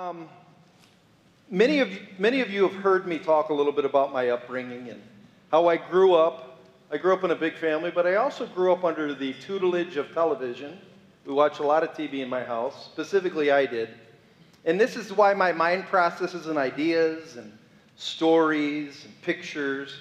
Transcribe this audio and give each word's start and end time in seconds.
Um, 0.00 0.30
many, 1.50 1.80
of, 1.80 1.90
many 2.18 2.40
of 2.40 2.48
you 2.48 2.66
have 2.66 2.72
heard 2.80 3.06
me 3.06 3.18
talk 3.18 3.50
a 3.50 3.52
little 3.52 3.70
bit 3.70 3.84
about 3.84 4.14
my 4.14 4.30
upbringing 4.30 4.88
and 4.88 5.02
how 5.50 5.68
I 5.68 5.76
grew 5.76 6.14
up. 6.14 6.58
I 6.90 6.96
grew 6.96 7.12
up 7.12 7.22
in 7.22 7.32
a 7.32 7.36
big 7.36 7.54
family, 7.54 7.90
but 7.90 8.06
I 8.06 8.14
also 8.14 8.46
grew 8.46 8.72
up 8.72 8.82
under 8.82 9.12
the 9.12 9.34
tutelage 9.34 9.98
of 9.98 10.10
television. 10.14 10.78
We 11.26 11.34
watched 11.34 11.58
a 11.58 11.66
lot 11.66 11.82
of 11.82 11.90
TV 11.90 12.20
in 12.20 12.30
my 12.30 12.42
house, 12.42 12.86
specifically, 12.86 13.50
I 13.50 13.66
did. 13.66 13.90
And 14.64 14.80
this 14.80 14.96
is 14.96 15.12
why 15.12 15.34
my 15.34 15.52
mind 15.52 15.84
processes 15.84 16.46
and 16.46 16.56
ideas 16.56 17.36
and 17.36 17.52
stories 17.96 19.04
and 19.04 19.20
pictures. 19.20 19.94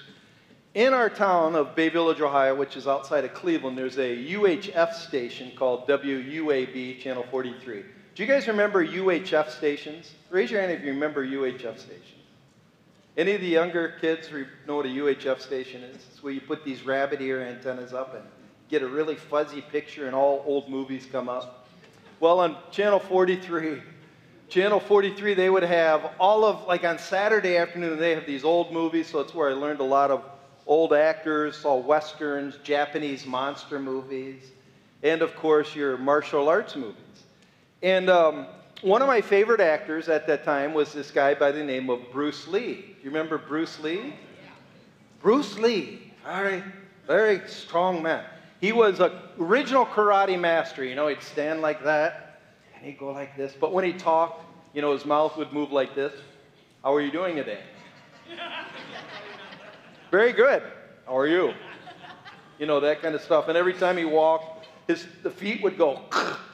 In 0.75 0.93
our 0.93 1.09
town 1.09 1.55
of 1.55 1.75
Bay 1.75 1.89
Village, 1.89 2.21
Ohio, 2.21 2.55
which 2.55 2.77
is 2.77 2.87
outside 2.87 3.25
of 3.25 3.33
Cleveland, 3.33 3.77
there's 3.77 3.97
a 3.97 4.15
UHF 4.31 4.93
station 4.93 5.51
called 5.57 5.89
WUAB, 5.89 7.01
Channel 7.01 7.25
43. 7.29 7.83
Do 8.19 8.25
you 8.25 8.33
guys 8.33 8.49
remember 8.49 8.85
UHF 8.85 9.49
stations? 9.49 10.11
Raise 10.29 10.51
your 10.51 10.59
hand 10.59 10.73
if 10.73 10.81
you 10.81 10.91
remember 10.91 11.25
UHF 11.25 11.79
stations. 11.79 12.03
Any 13.15 13.31
of 13.31 13.39
the 13.39 13.47
younger 13.47 13.93
kids 14.01 14.29
know 14.67 14.75
what 14.75 14.85
a 14.85 14.89
UHF 14.89 15.39
station 15.39 15.83
is? 15.83 15.95
It's 16.11 16.21
where 16.21 16.33
you 16.33 16.41
put 16.41 16.65
these 16.65 16.85
rabbit 16.85 17.21
ear 17.21 17.41
antennas 17.41 17.93
up 17.93 18.15
and 18.15 18.25
get 18.67 18.81
a 18.81 18.87
really 18.89 19.15
fuzzy 19.15 19.61
picture 19.61 20.05
and 20.05 20.13
all 20.13 20.43
old 20.45 20.67
movies 20.67 21.07
come 21.09 21.29
up. 21.29 21.65
Well, 22.19 22.41
on 22.41 22.57
Channel 22.71 22.99
43, 22.99 23.81
Channel 24.49 24.81
43, 24.81 25.33
they 25.33 25.49
would 25.49 25.63
have 25.63 26.11
all 26.19 26.43
of, 26.43 26.67
like 26.67 26.83
on 26.83 26.99
Saturday 26.99 27.55
afternoon, 27.55 27.97
they 27.97 28.15
have 28.15 28.25
these 28.25 28.43
old 28.43 28.73
movies, 28.73 29.07
so 29.07 29.21
it's 29.21 29.33
where 29.33 29.49
I 29.49 29.53
learned 29.53 29.79
a 29.79 29.85
lot 29.85 30.11
of 30.11 30.25
old 30.67 30.91
actors, 30.91 31.55
saw 31.55 31.77
westerns, 31.77 32.57
Japanese 32.65 33.25
monster 33.25 33.79
movies, 33.79 34.43
and 35.03 35.21
of 35.21 35.37
course 35.37 35.73
your 35.73 35.97
martial 35.97 36.49
arts 36.49 36.75
movies. 36.75 37.08
And 37.81 38.09
um, 38.09 38.45
one 38.81 39.01
of 39.01 39.07
my 39.07 39.21
favorite 39.21 39.61
actors 39.61 40.09
at 40.09 40.27
that 40.27 40.43
time 40.43 40.73
was 40.73 40.93
this 40.93 41.11
guy 41.11 41.33
by 41.33 41.51
the 41.51 41.63
name 41.63 41.89
of 41.89 42.11
Bruce 42.11 42.47
Lee. 42.47 42.75
Do 42.75 43.03
you 43.03 43.09
remember 43.09 43.37
Bruce 43.37 43.79
Lee? 43.79 43.97
Yeah. 43.97 44.11
Bruce 45.21 45.57
Lee, 45.57 46.13
very, 46.25 46.63
very 47.07 47.41
strong 47.47 48.01
man. 48.01 48.25
He 48.59 48.73
was 48.73 48.99
an 48.99 49.11
original 49.39 49.85
karate 49.85 50.39
master. 50.39 50.83
You 50.83 50.95
know, 50.95 51.07
he'd 51.07 51.21
stand 51.21 51.61
like 51.61 51.83
that 51.83 52.41
and 52.75 52.85
he'd 52.85 52.99
go 52.99 53.11
like 53.11 53.37
this. 53.37 53.53
But 53.59 53.73
when 53.73 53.85
he 53.85 53.93
talked, 53.93 54.45
you 54.73 54.81
know, 54.81 54.91
his 54.91 55.05
mouth 55.05 55.37
would 55.37 55.53
move 55.53 55.71
like 55.71 55.95
this. 55.95 56.13
How 56.83 56.93
are 56.93 57.01
you 57.01 57.11
doing 57.11 57.35
today? 57.35 57.59
very 60.11 60.33
good. 60.33 60.63
How 61.05 61.17
are 61.17 61.27
you? 61.27 61.53
You 62.59 62.65
know, 62.65 62.79
that 62.81 63.01
kind 63.01 63.15
of 63.15 63.21
stuff. 63.21 63.47
And 63.47 63.57
every 63.57 63.73
time 63.73 63.97
he 63.97 64.05
walked, 64.05 64.67
his, 64.87 65.05
the 65.23 65.31
feet 65.31 65.61
would 65.63 65.77
go, 65.77 66.01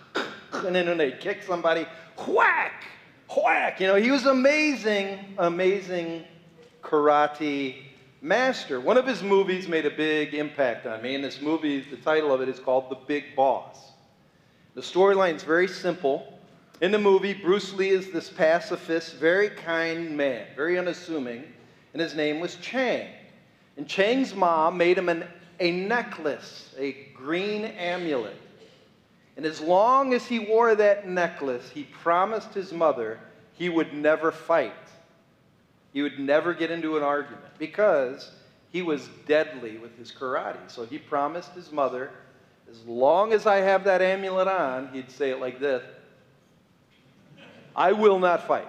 and 0.65 0.75
then 0.75 0.87
when 0.87 0.97
they'd 0.97 1.19
kick 1.19 1.43
somebody, 1.43 1.85
whack, 2.27 2.83
whack. 3.35 3.79
You 3.79 3.87
know, 3.87 3.95
he 3.95 4.11
was 4.11 4.25
amazing, 4.25 5.19
amazing 5.37 6.25
karate 6.83 7.83
master. 8.21 8.79
One 8.79 8.97
of 8.97 9.07
his 9.07 9.23
movies 9.23 9.67
made 9.67 9.85
a 9.85 9.91
big 9.91 10.33
impact 10.33 10.85
on 10.85 11.01
me, 11.01 11.15
and 11.15 11.23
this 11.23 11.41
movie, 11.41 11.81
the 11.81 11.97
title 11.97 12.33
of 12.33 12.41
it 12.41 12.49
is 12.49 12.59
called 12.59 12.89
The 12.89 12.97
Big 13.07 13.35
Boss. 13.35 13.91
The 14.73 14.81
storyline 14.81 15.35
is 15.35 15.43
very 15.43 15.67
simple. 15.67 16.39
In 16.81 16.91
the 16.91 16.99
movie, 16.99 17.33
Bruce 17.33 17.73
Lee 17.73 17.89
is 17.89 18.11
this 18.11 18.29
pacifist, 18.29 19.15
very 19.15 19.49
kind 19.49 20.17
man, 20.17 20.47
very 20.55 20.77
unassuming, 20.77 21.45
and 21.93 22.01
his 22.01 22.15
name 22.15 22.39
was 22.39 22.55
Chang. 22.55 23.07
And 23.77 23.87
Chang's 23.87 24.35
mom 24.35 24.77
made 24.77 24.97
him 24.97 25.07
an, 25.07 25.25
a 25.59 25.71
necklace, 25.71 26.73
a 26.77 26.93
green 27.13 27.65
amulet. 27.65 28.35
And 29.37 29.45
as 29.45 29.59
long 29.59 30.13
as 30.13 30.25
he 30.25 30.39
wore 30.39 30.75
that 30.75 31.07
necklace, 31.07 31.69
he 31.69 31.83
promised 31.83 32.53
his 32.53 32.71
mother 32.71 33.19
he 33.53 33.69
would 33.69 33.93
never 33.93 34.31
fight. 34.31 34.73
He 35.93 36.01
would 36.01 36.19
never 36.19 36.53
get 36.53 36.71
into 36.71 36.97
an 36.97 37.03
argument 37.03 37.43
because 37.57 38.31
he 38.71 38.81
was 38.81 39.07
deadly 39.25 39.77
with 39.77 39.97
his 39.97 40.11
karate. 40.11 40.69
So 40.69 40.85
he 40.85 40.97
promised 40.97 41.51
his 41.51 41.71
mother, 41.71 42.11
as 42.69 42.83
long 42.85 43.31
as 43.31 43.45
I 43.45 43.57
have 43.57 43.85
that 43.85 44.01
amulet 44.01 44.47
on, 44.47 44.89
he'd 44.93 45.09
say 45.09 45.29
it 45.29 45.39
like 45.39 45.59
this 45.59 45.83
I 47.75 47.91
will 47.91 48.19
not 48.19 48.47
fight. 48.47 48.67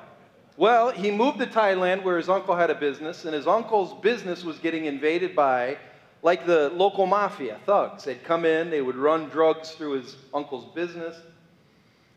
Well, 0.56 0.91
he 0.91 1.10
moved 1.10 1.38
to 1.41 1.47
Thailand 1.47 2.03
where 2.03 2.16
his 2.16 2.28
uncle 2.28 2.56
had 2.56 2.71
a 2.71 2.75
business, 2.75 3.25
and 3.25 3.34
his 3.34 3.47
uncle's 3.47 3.93
business 4.00 4.43
was 4.43 4.59
getting 4.59 4.87
invaded 4.87 5.37
by 5.37 5.76
like 6.26 6.44
the 6.44 6.70
local 6.70 7.06
mafia 7.06 7.56
thugs. 7.66 8.03
They'd 8.03 8.25
come 8.25 8.44
in, 8.44 8.69
they 8.69 8.82
would 8.82 8.97
run 8.97 9.28
drugs 9.28 9.70
through 9.70 9.92
his 10.00 10.16
uncle's 10.34 10.64
business. 10.75 11.16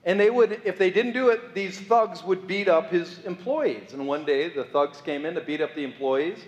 And 0.04 0.20
they 0.20 0.32
would, 0.32 0.64
if 0.66 0.80
they 0.80 0.90
didn't 0.90 1.12
do 1.12 1.30
it, 1.30 1.54
these 1.54 1.80
thugs 1.80 2.24
would 2.24 2.48
beat 2.48 2.68
up 2.68 2.90
his 2.90 3.24
employees. 3.26 3.94
And 3.94 4.08
one 4.08 4.26
day 4.26 4.50
the 4.50 4.64
thugs 4.64 5.00
came 5.00 5.28
in 5.28 5.36
to 5.36 5.42
beat 5.42 5.62
up 5.62 5.76
the 5.76 5.84
employees. 5.84 6.40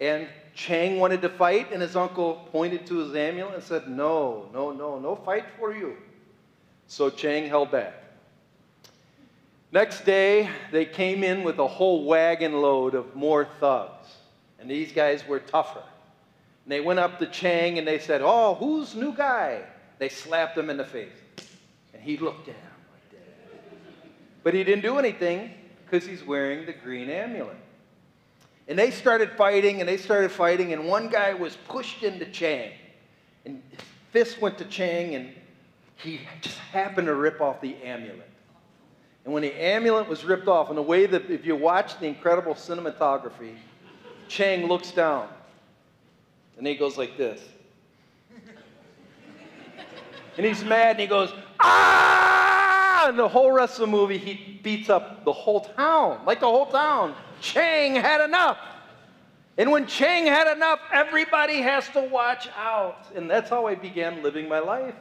And 0.00 0.28
Chang 0.54 1.00
wanted 1.00 1.22
to 1.22 1.28
fight, 1.28 1.72
and 1.72 1.82
his 1.82 1.96
uncle 1.96 2.48
pointed 2.52 2.86
to 2.86 2.98
his 2.98 3.16
amulet 3.16 3.54
and 3.54 3.64
said, 3.64 3.88
No, 3.88 4.48
no, 4.54 4.70
no, 4.70 5.00
no 5.00 5.16
fight 5.16 5.46
for 5.58 5.74
you. 5.74 5.96
So 6.86 7.10
Chang 7.10 7.48
held 7.48 7.72
back. 7.72 7.94
Next 9.72 10.04
day, 10.04 10.48
they 10.70 10.84
came 10.84 11.24
in 11.24 11.42
with 11.42 11.58
a 11.58 11.66
whole 11.66 12.04
wagon 12.04 12.62
load 12.62 12.94
of 12.94 13.16
more 13.16 13.48
thugs. 13.58 14.06
And 14.60 14.70
these 14.70 14.92
guys 14.92 15.26
were 15.26 15.40
tougher. 15.40 15.82
And 16.64 16.72
they 16.72 16.80
went 16.80 16.98
up 16.98 17.18
to 17.18 17.26
Chang 17.26 17.78
and 17.78 17.86
they 17.86 17.98
said, 17.98 18.20
Oh, 18.22 18.54
who's 18.54 18.94
new 18.94 19.12
guy? 19.12 19.62
They 19.98 20.08
slapped 20.08 20.56
him 20.56 20.70
in 20.70 20.76
the 20.76 20.84
face. 20.84 21.12
And 21.92 22.02
he 22.02 22.16
looked 22.16 22.46
him 22.46 22.56
like 22.92 23.10
that. 23.10 23.60
But 24.42 24.54
he 24.54 24.64
didn't 24.64 24.82
do 24.82 24.98
anything 24.98 25.52
because 25.84 26.06
he's 26.06 26.24
wearing 26.24 26.66
the 26.66 26.72
green 26.72 27.10
amulet. 27.10 27.56
And 28.68 28.78
they 28.78 28.90
started 28.90 29.32
fighting 29.32 29.80
and 29.80 29.88
they 29.88 29.96
started 29.96 30.30
fighting, 30.30 30.72
and 30.72 30.86
one 30.86 31.08
guy 31.08 31.34
was 31.34 31.56
pushed 31.68 32.02
into 32.02 32.24
Chang. 32.26 32.70
And 33.44 33.62
his 33.70 33.80
fist 34.12 34.40
went 34.40 34.56
to 34.58 34.64
Chang, 34.64 35.16
and 35.16 35.30
he 35.96 36.20
just 36.40 36.58
happened 36.58 37.08
to 37.08 37.14
rip 37.14 37.40
off 37.40 37.60
the 37.60 37.76
amulet. 37.82 38.30
And 39.24 39.34
when 39.34 39.42
the 39.42 39.52
amulet 39.52 40.08
was 40.08 40.24
ripped 40.24 40.48
off, 40.48 40.70
in 40.70 40.76
the 40.76 40.82
way 40.82 41.06
that 41.06 41.28
if 41.28 41.44
you 41.44 41.56
watch 41.56 41.98
the 41.98 42.06
incredible 42.06 42.54
cinematography, 42.54 43.56
Chang 44.28 44.66
looks 44.66 44.92
down 44.92 45.28
and 46.58 46.66
he 46.66 46.74
goes 46.74 46.96
like 46.96 47.16
this. 47.16 47.40
and 50.36 50.46
he's 50.46 50.64
mad 50.64 50.92
and 50.92 51.00
he 51.00 51.06
goes, 51.06 51.32
ah! 51.60 53.06
And 53.08 53.18
the 53.18 53.28
whole 53.28 53.50
rest 53.50 53.74
of 53.74 53.80
the 53.80 53.86
movie, 53.88 54.18
he 54.18 54.60
beats 54.62 54.88
up 54.88 55.24
the 55.24 55.32
whole 55.32 55.60
town. 55.60 56.24
Like 56.24 56.40
the 56.40 56.46
whole 56.46 56.66
town. 56.66 57.14
Chang 57.40 57.96
had 57.96 58.24
enough. 58.24 58.58
And 59.58 59.70
when 59.70 59.86
Chang 59.86 60.26
had 60.26 60.50
enough, 60.54 60.80
everybody 60.92 61.60
has 61.60 61.88
to 61.90 62.00
watch 62.00 62.48
out. 62.56 63.06
And 63.14 63.28
that's 63.28 63.50
how 63.50 63.66
I 63.66 63.74
began 63.74 64.22
living 64.22 64.48
my 64.48 64.60
life. 64.60 64.94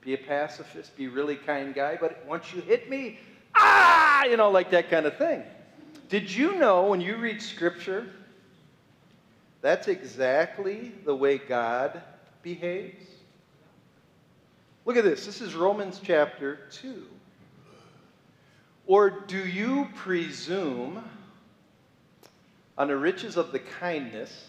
Be 0.00 0.14
a 0.14 0.18
pacifist, 0.18 0.96
be 0.96 1.06
a 1.06 1.10
really 1.10 1.36
kind 1.36 1.74
guy, 1.74 1.96
but 2.00 2.24
once 2.26 2.52
you 2.52 2.60
hit 2.62 2.90
me, 2.90 3.20
ah, 3.54 4.24
you 4.24 4.36
know, 4.36 4.50
like 4.50 4.70
that 4.70 4.90
kind 4.90 5.06
of 5.06 5.16
thing. 5.16 5.44
Did 6.08 6.30
you 6.30 6.56
know 6.56 6.86
when 6.86 7.00
you 7.00 7.16
read 7.16 7.40
scripture, 7.40 8.08
that's 9.62 9.86
exactly 9.86 10.92
the 11.04 11.14
way 11.14 11.38
God 11.38 12.02
behaves. 12.42 13.06
Look 14.84 14.96
at 14.96 15.04
this. 15.04 15.24
This 15.24 15.40
is 15.40 15.54
Romans 15.54 16.00
chapter 16.02 16.58
2. 16.72 17.06
Or 18.86 19.10
do 19.10 19.38
you 19.38 19.88
presume 19.94 21.04
on 22.76 22.88
the 22.88 22.96
riches 22.96 23.36
of 23.36 23.52
the 23.52 23.60
kindness 23.60 24.48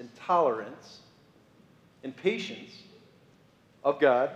and 0.00 0.12
tolerance 0.16 0.98
and 2.02 2.16
patience 2.16 2.72
of 3.84 4.00
God, 4.00 4.30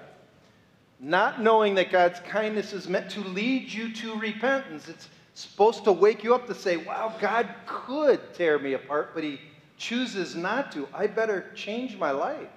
not 1.00 1.42
knowing 1.42 1.75
that 1.75 1.90
God's 1.90 2.20
kindness 2.20 2.72
is 2.72 2.88
meant 2.88 3.10
to 3.10 3.20
lead 3.20 3.72
you 3.72 3.92
to 3.94 4.14
repentance? 4.20 4.88
It's 4.88 5.08
supposed 5.38 5.85
to 5.85 5.93
wake 5.93 6.25
you 6.25 6.35
up 6.35 6.49
to 6.49 6.55
say, 6.55 6.76
wow, 6.76 7.14
God 7.20 7.49
could 7.64 8.35
tear 8.35 8.58
me 8.58 8.73
apart, 8.73 9.12
but 9.14 9.23
He 9.23 9.40
chooses 9.76 10.35
not 10.35 10.73
to. 10.73 10.88
I 10.93 11.06
better 11.06 11.52
change 11.55 11.96
my 11.96 12.11
life. 12.11 12.49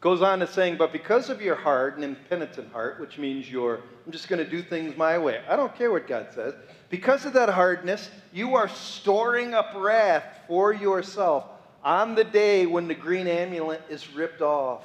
Goes 0.00 0.20
on 0.20 0.40
to 0.40 0.46
saying, 0.46 0.76
but 0.76 0.92
because 0.92 1.30
of 1.30 1.40
your 1.40 1.54
hard 1.54 1.94
and 1.94 2.04
impenitent 2.04 2.70
heart, 2.72 3.00
which 3.00 3.16
means 3.16 3.50
you're, 3.50 3.80
I'm 4.04 4.12
just 4.12 4.28
going 4.28 4.44
to 4.44 4.50
do 4.50 4.62
things 4.62 4.98
my 4.98 5.16
way. 5.16 5.40
I 5.48 5.56
don't 5.56 5.74
care 5.74 5.90
what 5.90 6.06
God 6.06 6.28
says. 6.34 6.52
Because 6.90 7.24
of 7.24 7.32
that 7.32 7.48
hardness, 7.48 8.10
you 8.34 8.54
are 8.54 8.68
storing 8.68 9.54
up 9.54 9.72
wrath 9.74 10.24
for 10.46 10.74
yourself 10.74 11.46
on 11.82 12.14
the 12.14 12.24
day 12.24 12.66
when 12.66 12.86
the 12.86 12.94
green 12.94 13.26
amulet 13.26 13.80
is 13.88 14.12
ripped 14.12 14.42
off. 14.42 14.84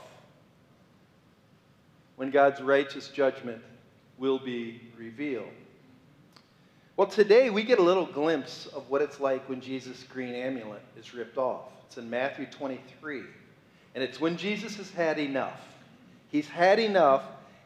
When 2.15 2.31
God's 2.31 2.61
righteous 2.61 3.09
judgment 3.09 3.61
will 4.17 4.39
be 4.39 4.79
revealed. 4.97 5.49
Well, 6.97 7.07
today 7.07 7.49
we 7.49 7.63
get 7.63 7.79
a 7.79 7.81
little 7.81 8.05
glimpse 8.05 8.67
of 8.67 8.89
what 8.89 9.01
it's 9.01 9.19
like 9.19 9.47
when 9.47 9.61
Jesus' 9.61 10.03
green 10.03 10.35
amulet 10.35 10.81
is 10.99 11.13
ripped 11.13 11.37
off. 11.37 11.71
It's 11.87 11.97
in 11.97 12.09
Matthew 12.09 12.45
23. 12.47 13.23
And 13.95 14.03
it's 14.03 14.19
when 14.19 14.35
Jesus 14.35 14.75
has 14.75 14.91
had 14.91 15.17
enough. 15.17 15.59
He's 16.29 16.47
had 16.47 16.79
enough, 16.79 17.23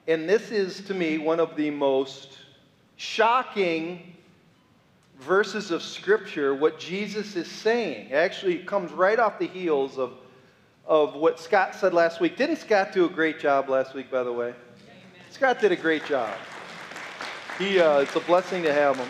and 0.07 0.29
this 0.29 0.51
is 0.51 0.81
to 0.81 0.93
me 0.93 1.17
one 1.17 1.39
of 1.39 1.55
the 1.55 1.69
most 1.69 2.37
shocking 2.97 4.15
verses 5.19 5.71
of 5.71 5.81
Scripture 5.81 6.53
what 6.53 6.79
Jesus 6.79 7.35
is 7.35 7.49
saying. 7.49 8.09
It 8.09 8.15
actually 8.15 8.59
comes 8.59 8.91
right 8.91 9.19
off 9.19 9.39
the 9.39 9.47
heels 9.47 9.97
of, 9.97 10.13
of 10.85 11.15
what 11.15 11.39
Scott 11.39 11.75
said 11.75 11.93
last 11.93 12.19
week. 12.19 12.37
Didn't 12.37 12.57
Scott 12.57 12.91
do 12.91 13.05
a 13.05 13.09
great 13.09 13.39
job 13.39 13.69
last 13.69 13.93
week, 13.93 14.09
by 14.11 14.23
the 14.23 14.33
way? 14.33 14.49
Amen. 14.49 14.55
Scott 15.31 15.59
did 15.59 15.71
a 15.71 15.75
great 15.75 16.05
job. 16.05 16.33
He, 17.57 17.79
uh, 17.79 17.99
it's 17.99 18.15
a 18.15 18.19
blessing 18.19 18.63
to 18.63 18.73
have 18.73 18.97
him. 18.97 19.07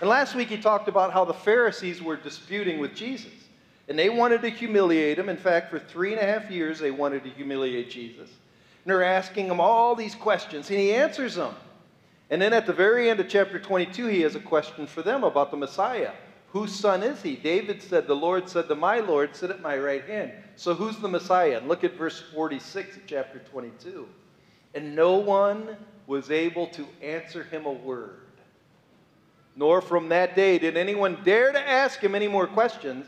And 0.00 0.08
last 0.08 0.34
week 0.34 0.48
he 0.48 0.56
talked 0.56 0.88
about 0.88 1.12
how 1.12 1.24
the 1.24 1.34
Pharisees 1.34 2.00
were 2.00 2.16
disputing 2.16 2.78
with 2.78 2.94
Jesus. 2.94 3.32
And 3.88 3.98
they 3.98 4.08
wanted 4.08 4.42
to 4.42 4.48
humiliate 4.48 5.18
him. 5.18 5.28
In 5.28 5.36
fact, 5.36 5.70
for 5.70 5.80
three 5.80 6.12
and 6.12 6.20
a 6.20 6.24
half 6.24 6.50
years, 6.50 6.78
they 6.78 6.92
wanted 6.92 7.24
to 7.24 7.30
humiliate 7.30 7.90
Jesus. 7.90 8.28
And 8.28 8.86
they're 8.86 9.02
asking 9.02 9.46
him 9.46 9.60
all 9.60 9.96
these 9.96 10.14
questions, 10.14 10.70
and 10.70 10.78
he 10.78 10.94
answers 10.94 11.34
them. 11.34 11.54
And 12.30 12.40
then 12.40 12.52
at 12.52 12.64
the 12.64 12.72
very 12.72 13.10
end 13.10 13.18
of 13.18 13.28
chapter 13.28 13.58
22, 13.58 14.06
he 14.06 14.20
has 14.20 14.36
a 14.36 14.40
question 14.40 14.86
for 14.86 15.02
them 15.02 15.24
about 15.24 15.50
the 15.50 15.56
Messiah. 15.56 16.12
Whose 16.52 16.72
son 16.72 17.02
is 17.02 17.20
he? 17.22 17.34
David 17.34 17.82
said, 17.82 18.06
The 18.06 18.14
Lord 18.14 18.48
said 18.48 18.68
to 18.68 18.76
my 18.76 19.00
Lord, 19.00 19.34
Sit 19.34 19.50
at 19.50 19.60
my 19.60 19.76
right 19.76 20.04
hand. 20.04 20.32
So 20.54 20.74
who's 20.74 20.96
the 20.98 21.08
Messiah? 21.08 21.58
And 21.58 21.66
look 21.66 21.82
at 21.82 21.94
verse 21.94 22.22
46 22.32 22.96
of 22.96 23.06
chapter 23.06 23.40
22. 23.50 24.08
And 24.74 24.94
no 24.94 25.14
one 25.16 25.76
was 26.10 26.28
able 26.32 26.66
to 26.66 26.84
answer 27.00 27.44
him 27.44 27.66
a 27.66 27.72
word. 27.72 28.16
Nor 29.54 29.80
from 29.80 30.08
that 30.08 30.34
day 30.34 30.58
did 30.58 30.76
anyone 30.76 31.16
dare 31.24 31.52
to 31.52 31.68
ask 31.68 32.00
him 32.00 32.16
any 32.16 32.26
more 32.26 32.48
questions. 32.48 33.06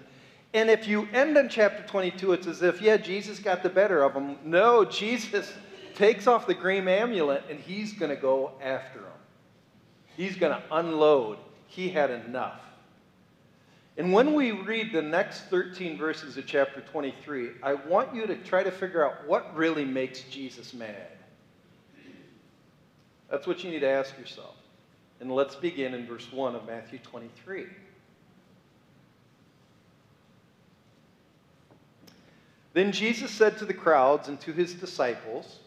And 0.54 0.70
if 0.70 0.87
you 0.87 1.08
end 1.12 1.37
in 1.37 1.49
chapter 1.49 1.82
22, 1.88 2.32
it's 2.32 2.46
as 2.46 2.62
if, 2.62 2.81
yeah, 2.81 2.96
Jesus 2.96 3.40
got 3.40 3.64
the 3.64 3.69
better 3.69 4.04
of 4.04 4.12
him. 4.14 4.37
No, 4.44 4.84
Jesus 5.00 5.52
takes 5.96 6.28
off 6.28 6.46
the 6.46 6.54
green 6.54 6.87
amulet 6.87 7.43
and 7.50 7.58
he's 7.58 7.93
going 7.93 8.14
to 8.14 8.16
go 8.16 8.52
after 8.62 9.00
him. 9.00 9.20
He's 10.16 10.37
going 10.37 10.52
to 10.52 10.62
unload. 10.70 11.38
He 11.66 11.88
had 11.88 12.12
enough. 12.12 12.60
And 13.96 14.12
when 14.12 14.32
we 14.32 14.52
read 14.52 14.93
the 14.93 15.02
next 15.02 15.46
13 15.50 15.98
verses 15.98 16.37
of 16.37 16.46
chapter 16.46 16.81
23, 16.82 17.50
I 17.64 17.75
want 17.75 18.14
you 18.14 18.28
to 18.28 18.37
try 18.37 18.62
to 18.62 18.70
figure 18.70 19.05
out 19.05 19.26
what 19.26 19.52
really 19.56 19.84
makes 19.84 20.22
Jesus 20.31 20.72
mad. 20.72 21.08
That's 23.32 23.46
what 23.46 23.64
you 23.64 23.70
need 23.70 23.81
to 23.81 23.88
ask 23.88 24.17
yourself. 24.19 24.55
And 25.19 25.34
let's 25.34 25.55
begin 25.55 25.94
in 25.94 26.06
verse 26.06 26.31
1 26.31 26.55
of 26.55 26.67
Matthew 26.67 26.99
23. 26.99 27.64
Then 32.75 32.93
Jesus 32.93 33.31
said 33.31 33.56
to 33.56 33.64
the 33.64 33.73
crowds 33.73 34.29
and 34.29 34.38
to 34.43 34.52
his 34.52 34.75
disciples, 34.75 35.61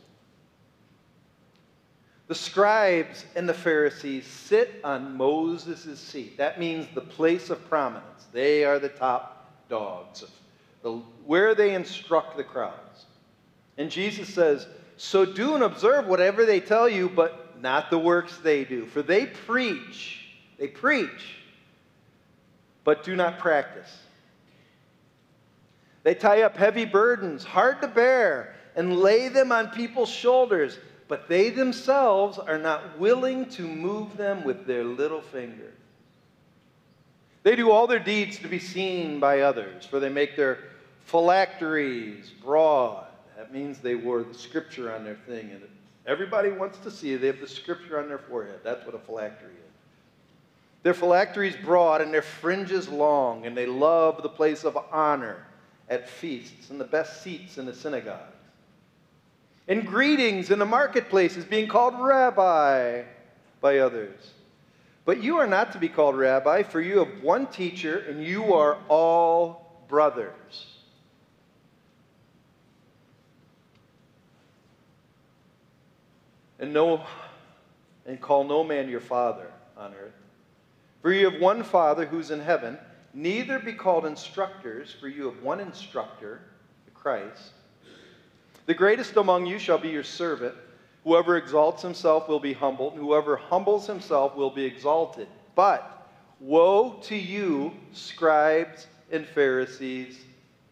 the 2.27 2.35
scribes 2.35 3.25
and 3.35 3.49
the 3.49 3.53
Pharisees 3.53 4.27
sit 4.27 4.79
on 4.83 5.17
Moses' 5.17 5.99
seat. 5.99 6.37
That 6.37 6.59
means 6.59 6.85
the 6.93 7.01
place 7.01 7.49
of 7.49 7.67
prominence. 7.67 8.27
They 8.31 8.63
are 8.63 8.77
the 8.77 8.89
top 8.89 9.51
dogs, 9.69 10.23
the, 10.83 11.01
where 11.25 11.55
they 11.55 11.73
instruct 11.73 12.37
the 12.37 12.43
crowds. 12.43 13.05
And 13.79 13.89
Jesus 13.89 14.31
says, 14.31 14.67
So 14.97 15.25
do 15.25 15.55
and 15.55 15.63
observe 15.63 16.05
whatever 16.05 16.45
they 16.45 16.59
tell 16.59 16.87
you, 16.87 17.09
but 17.09 17.44
not 17.61 17.89
the 17.89 17.97
works 17.97 18.37
they 18.37 18.63
do. 18.63 18.85
For 18.85 19.01
they 19.01 19.25
preach, 19.25 20.25
they 20.57 20.67
preach, 20.67 21.37
but 22.83 23.03
do 23.03 23.15
not 23.15 23.39
practice. 23.39 23.97
They 26.03 26.13
tie 26.13 26.43
up 26.43 26.55
heavy 26.55 26.85
burdens, 26.85 27.43
hard 27.43 27.81
to 27.81 27.87
bear, 27.87 28.55
and 28.75 28.99
lay 28.99 29.29
them 29.29 29.51
on 29.51 29.69
people's 29.69 30.09
shoulders 30.09 30.77
but 31.07 31.27
they 31.27 31.49
themselves 31.49 32.39
are 32.39 32.57
not 32.57 32.99
willing 32.99 33.47
to 33.49 33.63
move 33.63 34.17
them 34.17 34.43
with 34.43 34.65
their 34.65 34.83
little 34.83 35.21
finger. 35.21 35.71
They 37.43 37.55
do 37.55 37.69
all 37.69 37.85
their 37.85 37.99
deeds 37.99 38.39
to 38.39 38.47
be 38.47 38.57
seen 38.57 39.19
by 39.19 39.41
others, 39.41 39.85
for 39.85 39.99
they 39.99 40.09
make 40.09 40.35
their 40.35 40.59
phylacteries 41.05 42.31
broad. 42.43 43.05
That 43.37 43.53
means 43.53 43.79
they 43.79 43.93
wore 43.93 44.23
the 44.23 44.33
scripture 44.33 44.91
on 44.91 45.03
their 45.03 45.17
thing, 45.27 45.51
and 45.51 45.61
everybody 46.07 46.49
wants 46.49 46.77
to 46.79 46.91
see 46.91 47.15
they 47.15 47.27
have 47.27 47.39
the 47.39 47.47
scripture 47.47 47.99
on 47.99 48.07
their 48.07 48.17
forehead. 48.17 48.59
That's 48.63 48.85
what 48.85 48.95
a 48.95 48.99
phylactery 48.99 49.49
is. 49.49 49.73
Their 50.83 50.93
phylacteries 50.93 51.55
broad 51.55 52.01
and 52.01 52.13
their 52.13 52.21
fringes 52.21 52.87
long, 52.87 53.45
and 53.45 53.57
they 53.57 53.65
love 53.65 54.21
the 54.21 54.29
place 54.29 54.63
of 54.63 54.77
honor 54.91 55.45
at 55.89 56.07
feasts 56.09 56.69
and 56.69 56.79
the 56.79 56.85
best 56.85 57.23
seats 57.23 57.57
in 57.57 57.65
the 57.65 57.73
synagogues. 57.73 58.33
and 59.67 59.85
greetings 59.85 60.51
in 60.51 60.59
the 60.59 60.65
marketplaces, 60.65 61.43
being 61.43 61.67
called 61.67 61.95
rabbi 61.99 63.03
by 63.61 63.79
others. 63.79 64.31
But 65.05 65.23
you 65.23 65.37
are 65.37 65.47
not 65.47 65.71
to 65.73 65.79
be 65.79 65.89
called 65.89 66.15
rabbi, 66.17 66.63
for 66.63 66.81
you 66.81 66.99
have 66.99 67.23
one 67.23 67.47
teacher, 67.47 68.05
and 68.07 68.23
you 68.23 68.53
are 68.53 68.77
all 68.89 69.83
brothers. 69.87 70.74
And 76.65 76.73
no 76.73 77.05
and 78.07 78.19
call 78.19 78.43
no 78.43 78.63
man 78.63 78.89
your 78.89 78.99
father 78.99 79.51
on 79.77 79.93
earth. 79.93 80.15
For 81.03 81.13
you 81.13 81.29
have 81.29 81.39
one 81.39 81.61
Father 81.61 82.07
who's 82.07 82.31
in 82.31 82.39
heaven. 82.39 82.79
Neither 83.13 83.59
be 83.59 83.73
called 83.73 84.03
instructors, 84.03 84.91
for 84.99 85.07
you 85.07 85.25
have 85.25 85.43
one 85.43 85.59
instructor, 85.59 86.41
the 86.85 86.91
Christ. 86.91 87.51
The 88.65 88.73
greatest 88.73 89.15
among 89.15 89.45
you 89.45 89.59
shall 89.59 89.77
be 89.77 89.89
your 89.89 90.03
servant. 90.03 90.55
Whoever 91.03 91.37
exalts 91.37 91.83
himself 91.83 92.27
will 92.27 92.39
be 92.39 92.53
humbled, 92.53 92.93
and 92.93 93.01
whoever 93.03 93.35
humbles 93.35 93.85
himself 93.85 94.35
will 94.35 94.49
be 94.49 94.65
exalted. 94.65 95.27
But 95.53 96.09
woe 96.39 96.93
to 97.03 97.15
you, 97.15 97.73
scribes 97.93 98.87
and 99.11 99.27
Pharisees, 99.27 100.19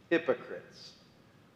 hypocrites. 0.09 0.93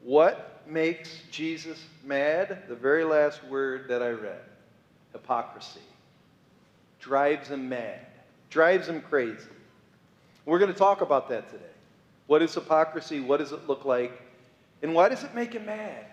What 0.03 0.56
makes 0.69 1.21
Jesus 1.31 1.83
mad? 2.03 2.63
The 2.67 2.75
very 2.75 3.03
last 3.03 3.43
word 3.45 3.87
that 3.89 4.01
I 4.01 4.09
read 4.09 4.41
hypocrisy. 5.11 5.81
Drives 6.99 7.49
him 7.49 7.69
mad, 7.69 7.99
drives 8.49 8.87
him 8.87 9.01
crazy. 9.01 9.49
We're 10.45 10.59
going 10.59 10.71
to 10.71 10.77
talk 10.77 11.01
about 11.01 11.29
that 11.29 11.49
today. 11.49 11.63
What 12.27 12.41
is 12.41 12.53
hypocrisy? 12.53 13.19
What 13.19 13.37
does 13.37 13.51
it 13.51 13.67
look 13.67 13.85
like? 13.85 14.21
And 14.81 14.93
why 14.93 15.09
does 15.09 15.23
it 15.23 15.33
make 15.33 15.53
him 15.53 15.65
mad? 15.65 16.05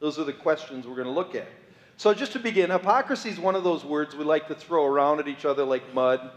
Those 0.00 0.18
are 0.18 0.24
the 0.24 0.32
questions 0.32 0.86
we're 0.86 0.94
going 0.94 1.06
to 1.06 1.12
look 1.12 1.34
at. 1.34 1.48
So, 1.96 2.12
just 2.12 2.32
to 2.32 2.38
begin, 2.38 2.70
hypocrisy 2.70 3.28
is 3.28 3.38
one 3.38 3.54
of 3.54 3.64
those 3.64 3.84
words 3.84 4.16
we 4.16 4.24
like 4.24 4.48
to 4.48 4.54
throw 4.54 4.84
around 4.84 5.20
at 5.20 5.28
each 5.28 5.44
other 5.44 5.64
like 5.64 5.94
mud 5.94 6.30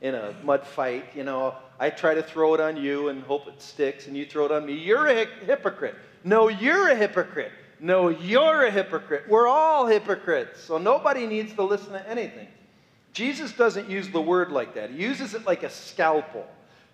in 0.00 0.14
a 0.14 0.34
mud 0.42 0.66
fight. 0.66 1.04
You 1.14 1.24
know, 1.24 1.54
I 1.78 1.90
try 1.90 2.14
to 2.14 2.22
throw 2.22 2.54
it 2.54 2.60
on 2.60 2.76
you 2.76 3.08
and 3.08 3.22
hope 3.24 3.46
it 3.46 3.60
sticks, 3.60 4.06
and 4.06 4.16
you 4.16 4.24
throw 4.24 4.46
it 4.46 4.52
on 4.52 4.64
me. 4.64 4.74
You're 4.74 5.06
a 5.06 5.26
hypocrite. 5.44 5.96
No, 6.24 6.48
you're 6.48 6.90
a 6.90 6.94
hypocrite. 6.96 7.52
No, 7.80 8.08
you're 8.08 8.64
a 8.64 8.70
hypocrite. 8.70 9.24
We're 9.28 9.48
all 9.48 9.86
hypocrites. 9.86 10.62
So, 10.62 10.78
nobody 10.78 11.26
needs 11.26 11.52
to 11.54 11.62
listen 11.62 11.92
to 11.92 12.08
anything. 12.08 12.48
Jesus 13.12 13.52
doesn't 13.52 13.90
use 13.90 14.08
the 14.08 14.20
word 14.20 14.52
like 14.52 14.74
that, 14.74 14.90
he 14.90 15.02
uses 15.02 15.34
it 15.34 15.44
like 15.46 15.62
a 15.62 15.70
scalpel 15.70 16.46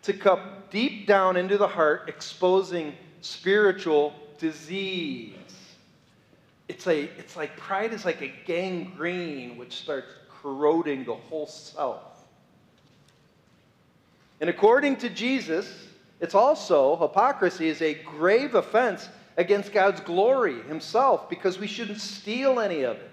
to 0.02 0.12
cut 0.12 0.70
deep 0.70 1.06
down 1.06 1.36
into 1.36 1.58
the 1.58 1.68
heart, 1.68 2.08
exposing 2.08 2.94
spiritual 3.20 4.14
disease 4.38 5.34
it's, 6.68 6.86
a, 6.86 7.04
it's 7.18 7.34
like 7.34 7.56
pride 7.56 7.92
is 7.94 8.04
like 8.04 8.20
a 8.20 8.32
gangrene 8.44 9.56
which 9.56 9.74
starts 9.76 10.08
corroding 10.42 11.04
the 11.04 11.14
whole 11.14 11.46
self. 11.46 12.02
And 14.40 14.48
according 14.50 14.96
to 14.98 15.08
Jesus, 15.08 15.87
it's 16.20 16.34
also, 16.34 16.96
hypocrisy 16.96 17.68
is 17.68 17.80
a 17.80 17.94
grave 17.94 18.54
offense 18.54 19.08
against 19.36 19.72
God's 19.72 20.00
glory 20.00 20.62
himself 20.62 21.30
because 21.30 21.58
we 21.58 21.66
shouldn't 21.66 22.00
steal 22.00 22.58
any 22.58 22.82
of 22.82 22.96
it. 22.96 23.10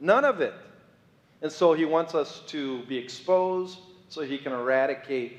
None 0.00 0.24
of 0.24 0.40
it. 0.40 0.54
And 1.40 1.50
so 1.50 1.72
he 1.72 1.84
wants 1.84 2.14
us 2.14 2.42
to 2.48 2.82
be 2.84 2.96
exposed 2.96 3.78
so 4.08 4.20
he 4.20 4.38
can 4.38 4.52
eradicate 4.52 5.38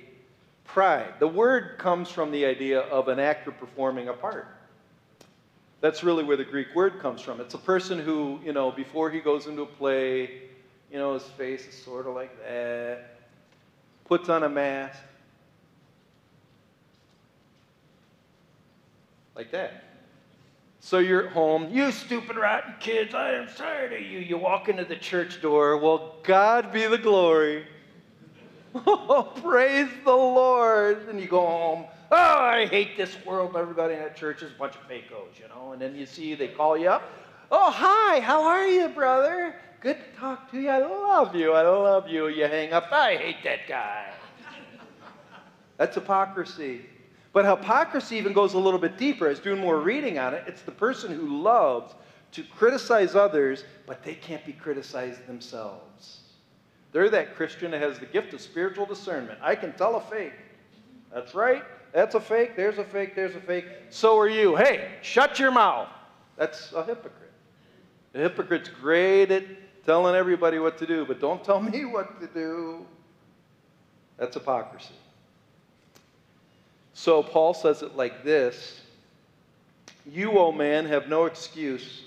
pride. 0.64 1.14
The 1.20 1.28
word 1.28 1.78
comes 1.78 2.10
from 2.10 2.32
the 2.32 2.46
idea 2.46 2.82
of 2.82 3.08
an 3.08 3.20
actor 3.20 3.52
performing 3.52 4.10
a 4.10 4.14
part. 4.14 4.48
That's 5.82 6.04
really 6.04 6.24
where 6.24 6.38
the 6.38 6.46
Greek 6.46 6.74
word 6.74 7.00
comes 7.00 7.22
from. 7.22 7.40
It's 7.40 7.54
a 7.54 7.60
person 7.60 8.00
who, 8.00 8.40
you 8.44 8.54
know, 8.54 8.72
before 8.72 9.12
he 9.12 9.20
goes 9.20 9.46
into 9.46 9.62
a 9.62 9.68
play, 9.68 10.42
you 10.92 10.98
know, 10.98 11.14
his 11.14 11.24
face 11.24 11.68
is 11.68 11.76
sort 11.76 12.08
of 12.08 12.16
like 12.16 12.36
that, 12.44 13.20
puts 14.06 14.30
on 14.30 14.44
a 14.44 14.50
mask, 14.50 14.98
like 19.36 19.52
that. 19.52 19.84
So 20.80 21.00
you're 21.00 21.28
at 21.28 21.34
home, 21.34 21.70
you 21.72 21.92
stupid 21.92 22.36
rotten 22.38 22.76
kids, 22.80 23.16
I 23.16 23.32
am 23.34 23.48
tired 23.48 23.94
of 23.94 24.02
you. 24.02 24.20
You 24.20 24.38
walk 24.38 24.70
into 24.70 24.86
the 24.86 24.96
church 24.96 25.42
door, 25.42 25.78
well, 25.78 26.18
God 26.24 26.72
be 26.72 26.86
the 26.88 26.98
glory. 26.98 27.66
Oh, 28.86 29.32
praise 29.42 29.88
the 30.04 30.12
Lord. 30.12 31.08
And 31.08 31.18
you 31.18 31.28
go 31.28 31.40
home, 31.40 31.86
oh, 32.12 32.18
I 32.18 32.66
hate 32.66 32.98
this 32.98 33.16
world. 33.26 33.56
Everybody 33.56 33.94
in 33.94 34.02
that 34.02 34.18
church 34.18 34.42
is 34.42 34.52
a 34.52 34.56
bunch 34.56 34.76
of 34.76 34.82
fakos, 34.82 35.40
you 35.40 35.48
know. 35.48 35.72
And 35.72 35.82
then 35.82 35.96
you 35.96 36.06
see 36.06 36.36
they 36.36 36.50
call 36.50 36.78
you 36.78 36.90
up. 36.90 37.10
Oh, 37.50 37.72
hi, 37.72 38.20
how 38.20 38.44
are 38.44 38.68
you, 38.68 38.90
brother? 38.90 39.56
good 39.86 39.98
to 40.00 40.20
talk 40.20 40.50
to 40.50 40.60
you. 40.60 40.68
I 40.68 40.80
love 40.80 41.36
you. 41.36 41.54
I 41.54 41.62
love 41.62 42.10
you. 42.10 42.28
You 42.28 42.46
hang 42.46 42.74
up. 42.74 42.92
I 42.92 43.18
hate 43.18 43.44
that 43.44 43.68
guy. 43.68 44.12
That's 45.78 45.94
hypocrisy. 45.94 46.82
But 47.36 47.44
hypocrisy 47.44 48.16
even 48.16 48.32
goes 48.32 48.54
a 48.54 48.58
little 48.58 48.80
bit 48.80 48.98
deeper. 48.98 49.26
I 49.26 49.32
was 49.32 49.40
doing 49.40 49.60
more 49.60 49.82
reading 49.82 50.18
on 50.18 50.34
it. 50.34 50.46
It's 50.48 50.62
the 50.62 50.72
person 50.72 51.12
who 51.12 51.42
loves 51.42 51.94
to 52.32 52.44
criticize 52.44 53.14
others, 53.14 53.66
but 53.86 54.02
they 54.04 54.14
can't 54.14 54.46
be 54.46 54.54
criticized 54.54 55.28
themselves. 55.28 56.22
They're 56.94 57.10
that 57.10 57.36
Christian 57.36 57.72
that 57.72 57.82
has 57.82 58.00
the 58.00 58.06
gift 58.06 58.34
of 58.34 58.40
spiritual 58.40 58.86
discernment. 58.86 59.38
I 59.42 59.54
can 59.56 59.74
tell 59.74 59.98
a 59.98 60.02
fake. 60.02 60.32
That's 61.14 61.36
right. 61.36 61.66
That's 61.92 62.16
a 62.16 62.22
fake. 62.22 62.56
There's 62.56 62.78
a 62.78 62.86
fake. 62.86 63.18
There's 63.18 63.36
a 63.36 63.42
fake. 63.42 63.66
So 63.90 64.18
are 64.18 64.30
you. 64.30 64.56
Hey, 64.56 64.92
shut 65.02 65.38
your 65.38 65.52
mouth. 65.52 65.90
That's 66.38 66.72
a 66.72 66.86
hypocrite. 66.86 67.34
The 68.14 68.20
hypocrite's 68.20 68.70
great 68.70 69.30
at 69.32 69.44
telling 69.86 70.16
everybody 70.16 70.60
what 70.60 70.78
to 70.78 70.88
do, 70.88 71.06
but 71.06 71.20
don't 71.20 71.44
tell 71.44 71.62
me 71.74 71.84
what 71.84 72.22
to 72.22 72.28
do. 72.28 72.86
That's 74.16 74.36
hypocrisy. 74.36 74.94
So 76.96 77.22
Paul 77.22 77.54
says 77.54 77.84
it 77.84 77.96
like 77.96 78.24
this 78.24 78.82
You, 80.10 80.32
O 80.40 80.52
man, 80.52 80.86
have 80.88 81.08
no 81.08 81.26
excuse. 81.26 82.02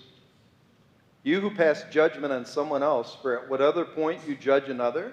You 1.23 1.41
who 1.41 1.51
pass 1.51 1.85
judgment 1.91 2.33
on 2.33 2.47
someone 2.47 2.83
else, 2.83 3.17
for 3.21 3.39
at 3.39 3.49
what 3.51 3.61
other 3.61 3.85
point 3.85 4.23
you 4.27 4.35
judge 4.35 4.69
another, 4.69 5.13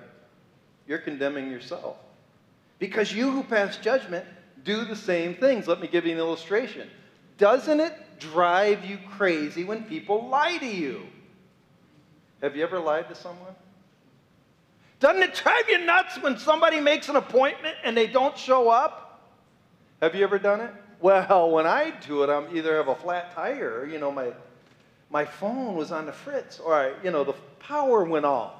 you're 0.88 1.00
condemning 1.00 1.52
yourself. 1.52 1.98
Because 2.80 3.12
you 3.12 3.32
who 3.32 3.44
pass 3.44 3.78
judgment 3.78 4.26
do 4.64 4.86
the 4.86 4.96
same 4.96 5.36
things. 5.36 5.68
Let 5.68 5.82
me 5.82 5.88
give 5.88 6.06
you 6.06 6.14
an 6.14 6.20
illustration. 6.20 6.90
Doesn't 7.38 7.82
it 7.82 7.94
drive 8.20 8.86
you 8.86 8.98
crazy 9.18 9.66
when 9.66 9.84
people 9.84 10.30
lie 10.30 10.58
to 10.58 10.66
you? 10.66 11.02
Have 12.42 12.56
you 12.56 12.64
ever 12.64 12.80
lied 12.80 13.10
to 13.10 13.16
someone? 13.16 13.56
Doesn't 15.02 15.22
it 15.22 15.34
drive 15.34 15.68
you 15.68 15.86
nuts 15.86 16.22
when 16.22 16.38
somebody 16.38 16.80
makes 16.80 17.10
an 17.10 17.18
appointment 17.18 17.76
and 17.84 17.98
they 17.98 18.08
don't 18.08 18.38
show 18.38 18.70
up? 18.70 19.05
Have 20.02 20.16
you 20.16 20.24
ever 20.24 20.40
done 20.40 20.62
it? 20.62 20.72
Well, 21.00 21.52
when 21.52 21.66
I 21.66 21.92
do 22.08 22.24
it, 22.24 22.30
I'm 22.30 22.56
either 22.56 22.76
have 22.78 22.88
a 22.88 22.96
flat 22.96 23.34
tire, 23.34 23.86
you 23.86 24.00
know, 24.00 24.12
my, 24.12 24.32
my 25.10 25.26
phone 25.26 25.76
was 25.76 25.92
on 25.92 26.06
the 26.06 26.12
fritz, 26.12 26.60
or, 26.60 26.74
I, 26.74 26.94
you 27.04 27.12
know, 27.12 27.24
the 27.24 27.36
power 27.60 28.04
went 28.04 28.26
off. 28.26 28.54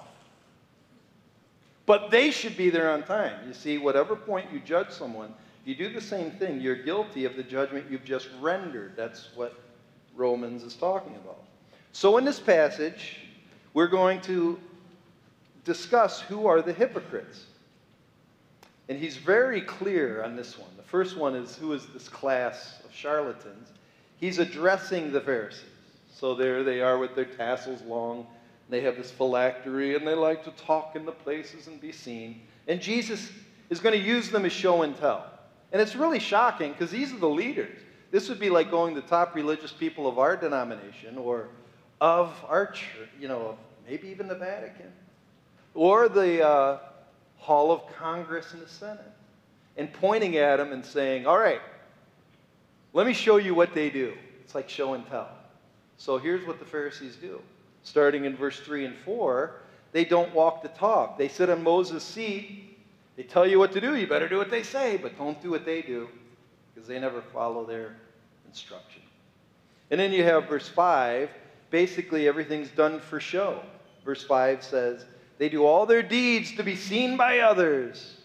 But 1.86 2.10
they 2.10 2.32
should 2.32 2.58
be 2.58 2.70
there 2.70 2.90
on 2.92 3.04
time. 3.04 3.48
You 3.48 3.54
see, 3.54 3.78
whatever 3.78 4.16
point 4.16 4.52
you 4.52 4.60
judge 4.60 4.90
someone, 4.90 5.34
you 5.66 5.76
do 5.76 5.92
the 5.92 6.02
same 6.02 6.32
thing. 6.32 6.60
You're 6.60 6.76
guilty 6.76 7.26
of 7.26 7.36
the 7.36 7.44
judgment 7.44 7.86
you've 7.90 8.06
just 8.06 8.30
rendered. 8.40 8.94
That's 8.96 9.30
what 9.36 9.60
Romans 10.16 10.64
is 10.64 10.76
talking 10.76 11.16
about. 11.16 11.44
So, 11.92 12.18
in 12.18 12.26
this 12.26 12.40
passage, 12.40 13.18
we're 13.74 13.88
going 13.88 14.22
to 14.22 14.60
discuss 15.64 16.22
who 16.22 16.48
are 16.48 16.62
the 16.62 16.74
hypocrites. 16.74 17.46
And 18.88 19.00
he's 19.00 19.18
very 19.18 19.62
clear 19.62 20.24
on 20.24 20.36
this 20.36 20.58
one. 20.58 20.70
The 20.78 20.84
first 20.84 21.18
one 21.18 21.36
is 21.36 21.56
who 21.56 21.74
is 21.74 21.88
this 21.88 22.08
class 22.08 22.82
of 22.86 22.94
charlatans? 22.94 23.70
He's 24.18 24.40
addressing 24.40 25.12
the 25.12 25.22
Pharisees. 25.22 25.64
So 26.14 26.36
there 26.36 26.64
they 26.64 26.82
are 26.82 26.98
with 26.98 27.16
their 27.16 27.26
tassels 27.26 27.82
long. 27.82 28.28
They 28.70 28.82
have 28.82 28.96
this 28.96 29.12
phylactery 29.12 29.96
and 29.96 30.08
they 30.08 30.14
like 30.14 30.44
to 30.46 30.52
talk 30.52 30.96
in 30.96 31.06
the 31.06 31.12
places 31.12 31.68
and 31.68 31.82
be 31.82 31.92
seen. 31.92 32.42
And 32.68 32.82
Jesus 32.82 33.32
is 33.70 33.80
going 33.80 34.00
to 34.00 34.06
use 34.06 34.30
them 34.30 34.46
as 34.46 34.54
show 34.54 34.84
and 34.84 34.98
tell. 34.98 35.26
And 35.72 35.82
it's 35.82 35.96
really 35.96 36.20
shocking 36.20 36.72
because 36.72 36.92
these 36.92 37.12
are 37.12 37.18
the 37.18 37.30
leaders. 37.30 37.78
This 38.12 38.30
would 38.30 38.40
be 38.40 38.50
like 38.50 38.72
going 38.72 38.96
to 38.96 39.02
the 39.02 39.08
top 39.08 39.36
religious 39.36 39.72
people 39.72 40.08
of 40.08 40.20
our 40.20 40.38
denomination 40.38 41.18
or 41.18 41.50
of 42.00 42.34
our 42.48 42.68
church, 42.68 43.10
you 43.20 43.28
know, 43.28 43.58
maybe 43.88 44.08
even 44.08 44.28
the 44.28 44.36
Vatican, 44.36 44.92
or 45.74 46.08
the 46.08 46.48
uh, 46.48 46.80
Hall 47.46 47.72
of 47.72 47.86
Congress 47.96 48.54
in 48.56 48.60
the 48.60 48.68
Senate 48.68 49.12
and 49.78 49.94
pointing 49.94 50.36
at 50.38 50.58
them 50.58 50.74
and 50.74 50.84
saying, 50.84 51.28
All 51.28 51.38
right, 51.38 51.62
let 52.92 53.06
me 53.06 53.14
show 53.14 53.38
you 53.38 53.54
what 53.54 53.76
they 53.76 53.92
do. 53.92 54.14
It's 54.44 54.56
like 54.56 54.68
show 54.68 54.96
and 54.96 55.06
tell. 55.06 55.30
So 55.98 56.18
here's 56.18 56.44
what 56.48 56.58
the 56.58 56.66
Pharisees 56.66 57.18
do. 57.18 57.40
Starting 57.84 58.26
in 58.26 58.36
verse 58.36 58.60
3 58.62 58.86
and 58.86 58.96
4, 58.98 59.62
they 59.92 60.06
don't 60.06 60.34
walk 60.34 60.64
the 60.64 60.70
talk. 60.70 61.20
They 61.20 61.28
sit 61.28 61.52
on 61.52 61.62
Moses' 61.62 62.04
seat. 62.04 62.80
They 63.16 63.22
tell 63.22 63.46
you 63.46 63.60
what 63.60 63.72
to 63.74 63.80
do. 63.80 63.96
You 63.96 64.08
better 64.08 64.28
do 64.28 64.38
what 64.38 64.50
they 64.50 64.64
say, 64.64 64.98
but 64.98 65.16
don't 65.16 65.40
do 65.40 65.52
what 65.52 65.66
they 65.66 65.84
do 65.84 66.10
because 66.74 66.88
they 66.88 67.00
never 67.00 67.22
follow 67.22 67.64
their 67.64 67.96
instruction. 68.48 69.04
And 69.92 70.00
then 70.00 70.12
you 70.12 70.24
have 70.24 70.50
verse 70.50 70.68
5. 70.68 71.30
Basically, 71.70 72.28
everything's 72.28 72.70
done 72.70 73.00
for 73.00 73.20
show. 73.20 73.62
Verse 74.04 74.24
5 74.24 74.64
says, 74.64 75.06
they 75.38 75.50
do 75.50 75.66
all 75.66 75.86
their 75.86 76.04
deeds 76.04 76.56
to 76.56 76.64
be 76.64 76.76
seen 76.76 77.18
by 77.18 77.40
others. 77.40 78.16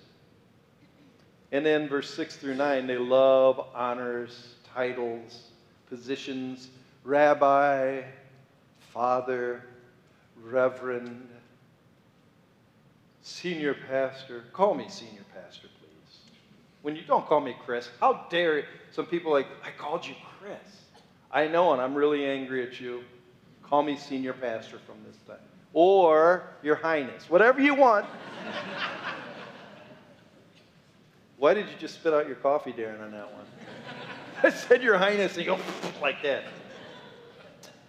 And 1.52 1.66
then 1.66 1.88
verse 1.88 2.12
6 2.14 2.36
through 2.36 2.54
9, 2.54 2.86
they 2.86 2.96
love 2.96 3.60
honors, 3.74 4.54
titles, 4.72 5.48
positions, 5.88 6.68
rabbi, 7.02 8.02
father, 8.92 9.64
reverend, 10.40 11.28
senior 13.22 13.74
pastor. 13.88 14.44
Call 14.52 14.74
me 14.74 14.88
senior 14.88 15.24
pastor, 15.34 15.66
please. 15.80 16.18
When 16.82 16.94
you 16.94 17.02
don't 17.02 17.26
call 17.26 17.40
me 17.40 17.56
Chris, 17.64 17.90
how 17.98 18.26
dare? 18.30 18.66
Some 18.92 19.06
people 19.06 19.32
like, 19.32 19.48
I 19.64 19.70
called 19.76 20.06
you 20.06 20.14
Chris. 20.38 20.58
I 21.32 21.48
know, 21.48 21.72
and 21.72 21.82
I'm 21.82 21.94
really 21.94 22.24
angry 22.24 22.64
at 22.64 22.80
you. 22.80 23.02
Call 23.64 23.82
me 23.82 23.96
senior 23.96 24.32
pastor 24.32 24.78
from 24.86 24.96
this 25.06 25.16
time 25.26 25.49
or 25.72 26.44
Your 26.62 26.76
Highness, 26.76 27.28
whatever 27.28 27.60
you 27.60 27.74
want. 27.74 28.06
Why 31.38 31.54
did 31.54 31.68
you 31.68 31.74
just 31.78 31.94
spit 31.94 32.12
out 32.12 32.26
your 32.26 32.36
coffee, 32.36 32.72
Darren, 32.72 33.02
on 33.02 33.12
that 33.12 33.32
one? 33.32 33.46
I 34.42 34.50
said 34.50 34.82
Your 34.82 34.98
Highness, 34.98 35.36
and 35.36 35.46
you 35.46 35.52
go 35.52 35.60
like 36.02 36.22
that. 36.22 36.44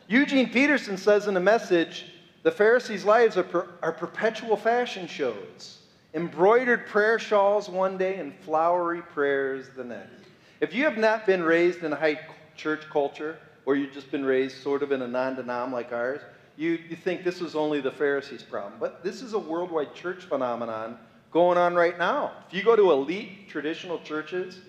Eugene 0.07 0.49
Peterson 0.49 0.97
says 0.97 1.27
in 1.27 1.35
a 1.37 1.41
message 1.41 2.05
the 2.43 2.51
Pharisees' 2.51 3.05
lives 3.05 3.37
are, 3.37 3.43
per, 3.43 3.67
are 3.81 3.91
perpetual 3.91 4.57
fashion 4.57 5.07
shows, 5.07 5.79
embroidered 6.13 6.87
prayer 6.87 7.19
shawls 7.19 7.69
one 7.69 7.97
day 7.97 8.17
and 8.17 8.33
flowery 8.39 9.01
prayers 9.01 9.67
the 9.75 9.83
next. 9.83 10.23
If 10.59 10.73
you 10.73 10.83
have 10.85 10.97
not 10.97 11.25
been 11.25 11.43
raised 11.43 11.83
in 11.83 11.93
a 11.93 11.95
high 11.95 12.19
church 12.55 12.83
culture, 12.89 13.37
or 13.65 13.75
you've 13.75 13.93
just 13.93 14.11
been 14.11 14.25
raised 14.25 14.61
sort 14.61 14.81
of 14.81 14.91
in 14.91 15.01
a 15.01 15.07
non 15.07 15.35
denom 15.35 15.71
like 15.71 15.91
ours, 15.91 16.21
you, 16.57 16.79
you 16.89 16.95
think 16.95 17.23
this 17.23 17.41
is 17.41 17.55
only 17.55 17.81
the 17.81 17.91
Pharisees' 17.91 18.43
problem. 18.43 18.73
But 18.79 19.03
this 19.03 19.21
is 19.21 19.33
a 19.33 19.39
worldwide 19.39 19.93
church 19.93 20.23
phenomenon 20.23 20.97
going 21.31 21.57
on 21.57 21.75
right 21.75 21.97
now. 21.97 22.31
If 22.47 22.53
you 22.53 22.63
go 22.63 22.75
to 22.75 22.91
elite 22.91 23.49
traditional 23.49 23.99
churches, 23.99 24.59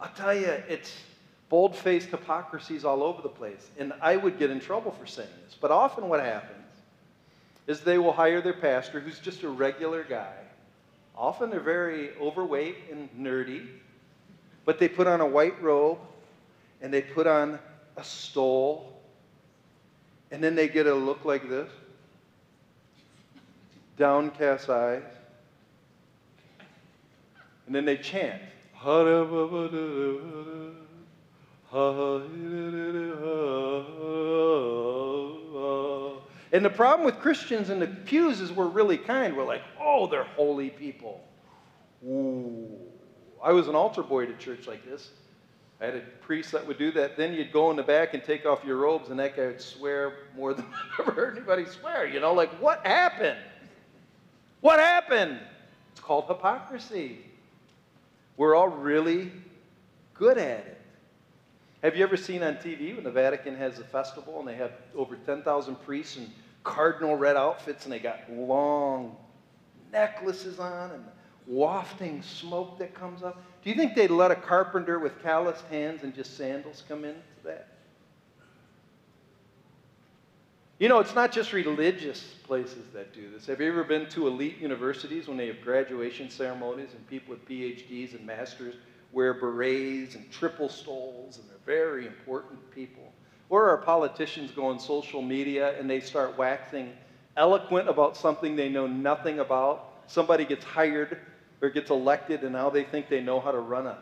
I'll 0.00 0.12
tell 0.14 0.34
you, 0.34 0.48
it's 0.68 0.96
bold 1.48 1.76
faced 1.76 2.08
hypocrisies 2.08 2.84
all 2.84 3.02
over 3.02 3.22
the 3.22 3.28
place. 3.28 3.68
And 3.78 3.92
I 4.00 4.16
would 4.16 4.38
get 4.38 4.50
in 4.50 4.60
trouble 4.60 4.92
for 4.92 5.06
saying 5.06 5.28
this. 5.44 5.56
But 5.60 5.70
often 5.70 6.08
what 6.08 6.20
happens 6.20 6.58
is 7.66 7.80
they 7.80 7.98
will 7.98 8.12
hire 8.12 8.40
their 8.40 8.54
pastor 8.54 9.00
who's 9.00 9.18
just 9.18 9.42
a 9.42 9.48
regular 9.48 10.04
guy. 10.04 10.34
Often 11.16 11.50
they're 11.50 11.60
very 11.60 12.16
overweight 12.18 12.76
and 12.90 13.08
nerdy, 13.18 13.66
but 14.64 14.78
they 14.78 14.88
put 14.88 15.06
on 15.06 15.20
a 15.20 15.26
white 15.26 15.60
robe 15.62 15.98
and 16.80 16.92
they 16.92 17.02
put 17.02 17.26
on 17.26 17.58
a 17.96 18.04
stole 18.04 18.91
and 20.32 20.42
then 20.42 20.56
they 20.56 20.66
get 20.66 20.86
a 20.88 20.94
look 20.94 21.24
like 21.24 21.48
this 21.48 21.70
downcast 23.98 24.68
eyes. 24.70 25.02
And 27.66 27.74
then 27.74 27.84
they 27.84 27.96
chant. 27.96 28.42
And 36.52 36.64
the 36.64 36.70
problem 36.70 37.06
with 37.06 37.18
Christians 37.20 37.70
in 37.70 37.78
the 37.78 37.86
pews 37.86 38.40
is 38.40 38.50
we're 38.50 38.66
really 38.66 38.98
kind. 38.98 39.36
We're 39.36 39.44
like, 39.44 39.62
oh, 39.78 40.08
they're 40.08 40.24
holy 40.24 40.70
people. 40.70 41.22
Ooh. 42.04 42.66
I 43.42 43.52
was 43.52 43.68
an 43.68 43.74
altar 43.74 44.02
boy 44.02 44.24
at 44.24 44.30
a 44.30 44.34
church 44.34 44.66
like 44.66 44.84
this. 44.84 45.10
I 45.82 45.86
had 45.86 45.96
a 45.96 46.00
priest 46.20 46.52
that 46.52 46.64
would 46.64 46.78
do 46.78 46.92
that. 46.92 47.16
Then 47.16 47.34
you'd 47.34 47.52
go 47.52 47.70
in 47.72 47.76
the 47.76 47.82
back 47.82 48.14
and 48.14 48.22
take 48.22 48.46
off 48.46 48.64
your 48.64 48.76
robes, 48.76 49.10
and 49.10 49.18
that 49.18 49.36
guy 49.36 49.46
would 49.46 49.60
swear 49.60 50.12
more 50.36 50.54
than 50.54 50.64
I've 50.66 51.00
ever 51.08 51.10
heard 51.10 51.36
anybody 51.36 51.64
swear. 51.66 52.06
You 52.06 52.20
know, 52.20 52.32
like, 52.32 52.50
what 52.60 52.86
happened? 52.86 53.38
What 54.60 54.78
happened? 54.78 55.40
It's 55.90 56.00
called 56.00 56.28
hypocrisy. 56.28 57.18
We're 58.36 58.54
all 58.54 58.68
really 58.68 59.32
good 60.14 60.38
at 60.38 60.60
it. 60.66 60.80
Have 61.82 61.96
you 61.96 62.04
ever 62.04 62.16
seen 62.16 62.44
on 62.44 62.54
TV 62.54 62.94
when 62.94 63.02
the 63.02 63.10
Vatican 63.10 63.56
has 63.56 63.80
a 63.80 63.84
festival 63.84 64.38
and 64.38 64.46
they 64.46 64.54
have 64.54 64.70
over 64.94 65.16
10,000 65.16 65.74
priests 65.84 66.16
in 66.16 66.30
cardinal 66.62 67.16
red 67.16 67.36
outfits 67.36 67.84
and 67.84 67.92
they 67.92 67.98
got 67.98 68.20
long 68.30 69.16
necklaces 69.90 70.60
on 70.60 70.92
and 70.92 71.04
wafting 71.46 72.22
smoke 72.22 72.78
that 72.78 72.94
comes 72.94 73.22
up? 73.22 73.42
Do 73.62 73.70
you 73.70 73.76
think 73.76 73.94
they'd 73.94 74.10
let 74.10 74.30
a 74.30 74.36
carpenter 74.36 74.98
with 74.98 75.22
calloused 75.22 75.64
hands 75.66 76.02
and 76.02 76.14
just 76.14 76.36
sandals 76.36 76.82
come 76.88 77.04
into 77.04 77.20
that? 77.44 77.68
You 80.78 80.88
know, 80.88 80.98
it's 80.98 81.14
not 81.14 81.30
just 81.30 81.52
religious 81.52 82.20
places 82.42 82.86
that 82.92 83.12
do 83.12 83.30
this. 83.30 83.46
Have 83.46 83.60
you 83.60 83.68
ever 83.68 83.84
been 83.84 84.08
to 84.08 84.26
elite 84.26 84.58
universities 84.58 85.28
when 85.28 85.36
they 85.36 85.46
have 85.46 85.60
graduation 85.60 86.28
ceremonies 86.28 86.88
and 86.96 87.06
people 87.06 87.34
with 87.34 87.48
PhDs 87.48 88.16
and 88.16 88.26
masters 88.26 88.74
wear 89.12 89.32
berets 89.32 90.16
and 90.16 90.28
triple 90.32 90.68
stoles 90.68 91.38
and 91.38 91.48
they're 91.48 91.56
very 91.64 92.06
important 92.06 92.58
people? 92.72 93.12
Or 93.48 93.68
our 93.68 93.76
politicians 93.76 94.50
go 94.50 94.66
on 94.66 94.80
social 94.80 95.22
media 95.22 95.78
and 95.78 95.88
they 95.88 96.00
start 96.00 96.36
waxing 96.36 96.92
eloquent 97.36 97.88
about 97.88 98.16
something 98.16 98.56
they 98.56 98.68
know 98.68 98.88
nothing 98.88 99.38
about. 99.38 100.02
Somebody 100.08 100.44
gets 100.44 100.64
hired 100.64 101.20
or 101.62 101.70
gets 101.70 101.90
elected 101.90 102.42
and 102.42 102.52
now 102.52 102.68
they 102.68 102.84
think 102.84 103.08
they 103.08 103.20
know 103.20 103.40
how 103.40 103.52
to 103.52 103.60
run 103.60 103.86
an 103.86 103.96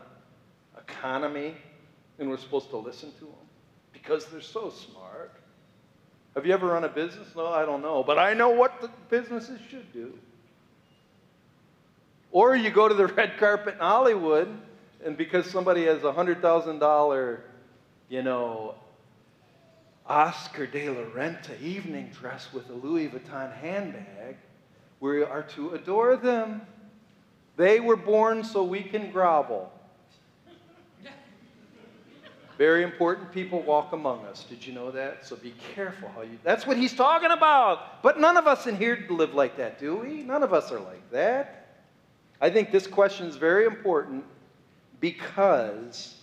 economy 0.77 1.55
and 2.19 2.29
we're 2.29 2.37
supposed 2.37 2.69
to 2.71 2.77
listen 2.77 3.11
to 3.19 3.25
them 3.25 3.47
because 3.93 4.25
they're 4.25 4.41
so 4.41 4.69
smart. 4.69 5.31
Have 6.35 6.45
you 6.45 6.53
ever 6.53 6.67
run 6.67 6.83
a 6.83 6.89
business? 6.89 7.27
No, 7.35 7.47
I 7.47 7.65
don't 7.65 7.81
know. 7.81 8.03
But 8.03 8.17
I 8.17 8.33
know 8.33 8.49
what 8.49 8.81
the 8.81 8.89
businesses 9.09 9.59
should 9.69 9.91
do. 9.93 10.17
Or 12.31 12.55
you 12.55 12.69
go 12.69 12.87
to 12.87 12.93
the 12.93 13.07
red 13.15 13.37
carpet 13.37 13.75
in 13.75 13.79
Hollywood, 13.79 14.47
and 15.03 15.17
because 15.17 15.49
somebody 15.49 15.85
has 15.85 15.99
a 16.03 16.11
$100,000, 16.11 17.39
you 18.09 18.23
know, 18.23 18.75
Oscar 20.07 20.67
de 20.67 20.89
la 20.89 21.03
Renta 21.11 21.61
evening 21.61 22.09
dress 22.19 22.47
with 22.53 22.69
a 22.69 22.73
Louis 22.73 23.09
Vuitton 23.09 23.53
handbag, 23.57 24.37
we 24.99 25.23
are 25.23 25.43
to 25.43 25.71
adore 25.71 26.15
them. 26.15 26.61
They 27.57 27.79
were 27.79 27.95
born 27.95 28.43
so 28.43 28.63
we 28.63 28.81
can 28.81 29.11
grovel. 29.11 29.71
Very 32.57 32.83
important 32.83 33.31
people 33.31 33.61
walk 33.63 33.91
among 33.91 34.23
us. 34.25 34.43
Did 34.43 34.65
you 34.65 34.71
know 34.71 34.91
that? 34.91 35.25
So 35.25 35.35
be 35.35 35.53
careful 35.73 36.09
how 36.09 36.21
you. 36.21 36.37
That's 36.43 36.67
what 36.67 36.77
he's 36.77 36.93
talking 36.93 37.31
about. 37.31 38.03
But 38.03 38.19
none 38.19 38.37
of 38.37 38.45
us 38.45 38.67
in 38.67 38.75
here 38.75 39.03
live 39.09 39.33
like 39.33 39.57
that, 39.57 39.79
do 39.79 39.95
we? 39.95 40.21
None 40.21 40.43
of 40.43 40.53
us 40.53 40.71
are 40.71 40.79
like 40.79 41.09
that. 41.11 41.85
I 42.39 42.49
think 42.51 42.71
this 42.71 42.85
question 42.85 43.25
is 43.25 43.35
very 43.35 43.65
important 43.65 44.23
because 44.99 46.17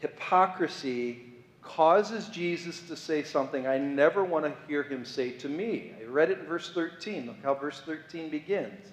hypocrisy 0.00 1.22
causes 1.62 2.28
Jesus 2.28 2.80
to 2.88 2.96
say 2.96 3.22
something 3.22 3.66
I 3.66 3.78
never 3.78 4.24
want 4.24 4.44
to 4.44 4.54
hear 4.66 4.82
him 4.82 5.04
say 5.04 5.30
to 5.32 5.48
me. 5.48 5.92
I 6.00 6.04
read 6.04 6.30
it 6.30 6.40
in 6.40 6.46
verse 6.46 6.72
13. 6.72 7.26
Look 7.26 7.36
how 7.42 7.54
verse 7.54 7.80
13 7.80 8.30
begins. 8.30 8.92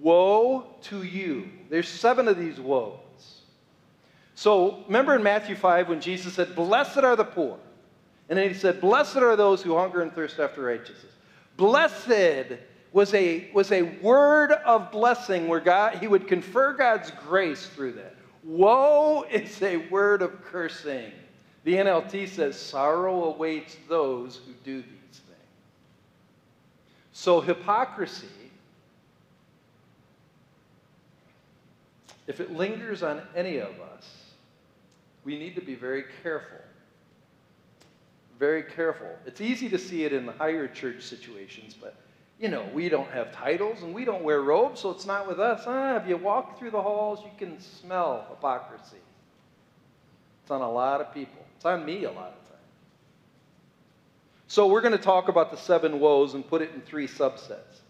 Woe 0.00 0.66
to 0.82 1.02
you. 1.02 1.48
There's 1.70 1.88
seven 1.88 2.28
of 2.28 2.38
these 2.38 2.60
woes. 2.60 3.00
So 4.34 4.84
remember 4.86 5.16
in 5.16 5.22
Matthew 5.22 5.56
5 5.56 5.88
when 5.88 6.00
Jesus 6.00 6.34
said, 6.34 6.54
Blessed 6.54 6.98
are 6.98 7.16
the 7.16 7.24
poor. 7.24 7.58
And 8.28 8.38
then 8.38 8.48
he 8.48 8.54
said, 8.54 8.80
Blessed 8.80 9.16
are 9.16 9.36
those 9.36 9.62
who 9.62 9.76
hunger 9.76 10.02
and 10.02 10.12
thirst 10.12 10.38
after 10.38 10.62
righteousness. 10.62 11.12
Blessed 11.56 12.58
was 12.92 13.14
a, 13.14 13.50
was 13.52 13.72
a 13.72 13.82
word 13.82 14.52
of 14.52 14.90
blessing 14.90 15.48
where 15.48 15.60
God, 15.60 15.96
he 15.96 16.06
would 16.06 16.28
confer 16.28 16.74
God's 16.74 17.10
grace 17.26 17.66
through 17.66 17.92
that. 17.92 18.14
Woe 18.44 19.24
is 19.30 19.62
a 19.62 19.76
word 19.88 20.22
of 20.22 20.44
cursing. 20.44 21.12
The 21.64 21.74
NLT 21.74 22.28
says, 22.28 22.56
Sorrow 22.58 23.24
awaits 23.24 23.76
those 23.88 24.40
who 24.46 24.52
do 24.64 24.76
these 24.76 25.20
things. 25.20 25.40
So 27.12 27.40
hypocrisy, 27.40 28.26
if 32.26 32.40
it 32.40 32.52
lingers 32.52 33.02
on 33.02 33.22
any 33.34 33.58
of 33.58 33.80
us, 33.80 34.06
we 35.24 35.38
need 35.38 35.54
to 35.54 35.60
be 35.60 35.74
very 35.74 36.04
careful. 36.22 36.58
Very 38.38 38.62
careful. 38.62 39.08
It's 39.24 39.40
easy 39.40 39.68
to 39.70 39.78
see 39.78 40.04
it 40.04 40.12
in 40.12 40.26
the 40.26 40.32
higher 40.32 40.68
church 40.68 41.02
situations, 41.02 41.74
but 41.74 41.96
you 42.38 42.48
know, 42.48 42.68
we 42.74 42.88
don't 42.88 43.10
have 43.10 43.32
titles 43.32 43.82
and 43.82 43.94
we 43.94 44.04
don't 44.04 44.22
wear 44.22 44.42
robes, 44.42 44.80
so 44.80 44.90
it's 44.90 45.06
not 45.06 45.26
with 45.26 45.40
us. 45.40 45.62
Ah, 45.66 45.96
if 45.96 46.06
you 46.06 46.16
walk 46.18 46.58
through 46.58 46.70
the 46.70 46.82
halls, 46.82 47.20
you 47.24 47.30
can 47.38 47.58
smell 47.60 48.26
hypocrisy. 48.28 48.98
It's 50.42 50.50
on 50.50 50.60
a 50.60 50.70
lot 50.70 51.00
of 51.00 51.14
people. 51.14 51.44
It's 51.56 51.64
on 51.64 51.84
me 51.84 52.04
a 52.04 52.12
lot 52.12 52.28
of 52.28 52.48
times. 52.48 52.62
So 54.48 54.66
we're 54.66 54.82
going 54.82 54.92
to 54.92 54.98
talk 54.98 55.28
about 55.28 55.50
the 55.50 55.56
seven 55.56 55.98
woes 55.98 56.34
and 56.34 56.46
put 56.46 56.60
it 56.60 56.70
in 56.74 56.82
three 56.82 57.08
subsets. 57.08 57.80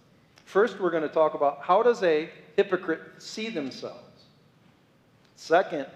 First, 0.45 0.81
we're 0.81 0.91
going 0.91 1.03
to 1.03 1.09
talk 1.09 1.35
about 1.35 1.61
how 1.61 1.83
does 1.83 2.03
a 2.05 2.31
hypocrite 2.57 3.01
see 3.19 3.51
themselves? 3.51 4.06
Second, 5.37 5.87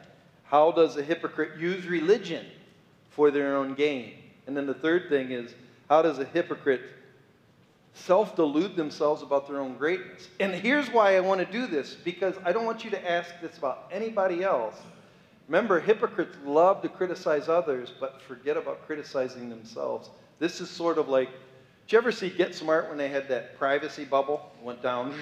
how 0.45 0.71
does 0.71 0.97
a 0.97 1.03
hypocrite 1.03 1.59
use 1.59 1.87
religion 1.87 2.47
for 3.11 3.31
their 3.31 3.57
own 3.57 3.75
gain? 3.75 4.15
And 4.47 4.57
then 4.57 4.67
the 4.67 4.75
third 4.75 5.09
thing 5.09 5.33
is, 5.33 5.55
how 5.89 6.03
does 6.03 6.19
a 6.19 6.25
hypocrite 6.25 6.83
self 7.95 8.37
delude 8.37 8.77
themselves 8.77 9.23
about 9.23 9.49
their 9.49 9.61
own 9.61 9.77
greatness? 9.77 10.29
And 10.39 10.55
here's 10.55 10.89
why 10.89 11.17
I 11.17 11.21
want 11.21 11.41
to 11.41 11.51
do 11.51 11.67
this 11.67 11.95
because 11.95 12.35
I 12.45 12.53
don't 12.53 12.65
want 12.65 12.85
you 12.85 12.91
to 12.91 13.11
ask 13.11 13.31
this 13.41 13.59
about 13.59 13.89
anybody 13.91 14.43
else. 14.43 14.77
Remember, 15.49 15.81
hypocrites 15.81 16.37
love 16.45 16.81
to 16.83 16.89
criticize 16.89 17.49
others, 17.49 17.93
but 17.99 18.23
forget 18.23 18.57
about 18.57 18.87
criticizing 18.87 19.49
themselves. 19.49 20.11
This 20.39 20.61
is 20.61 20.71
sort 20.71 20.97
of 20.97 21.09
like, 21.09 21.29
did 21.87 21.93
you 21.93 21.99
ever 21.99 22.13
see 22.13 22.31
Get 22.31 22.55
Smart 22.55 22.89
when 22.89 22.97
they 22.97 23.09
had 23.09 23.29
that 23.29 23.59
privacy 23.59 24.05
bubble? 24.05 24.53
Went 24.63 24.81
down 24.81 25.13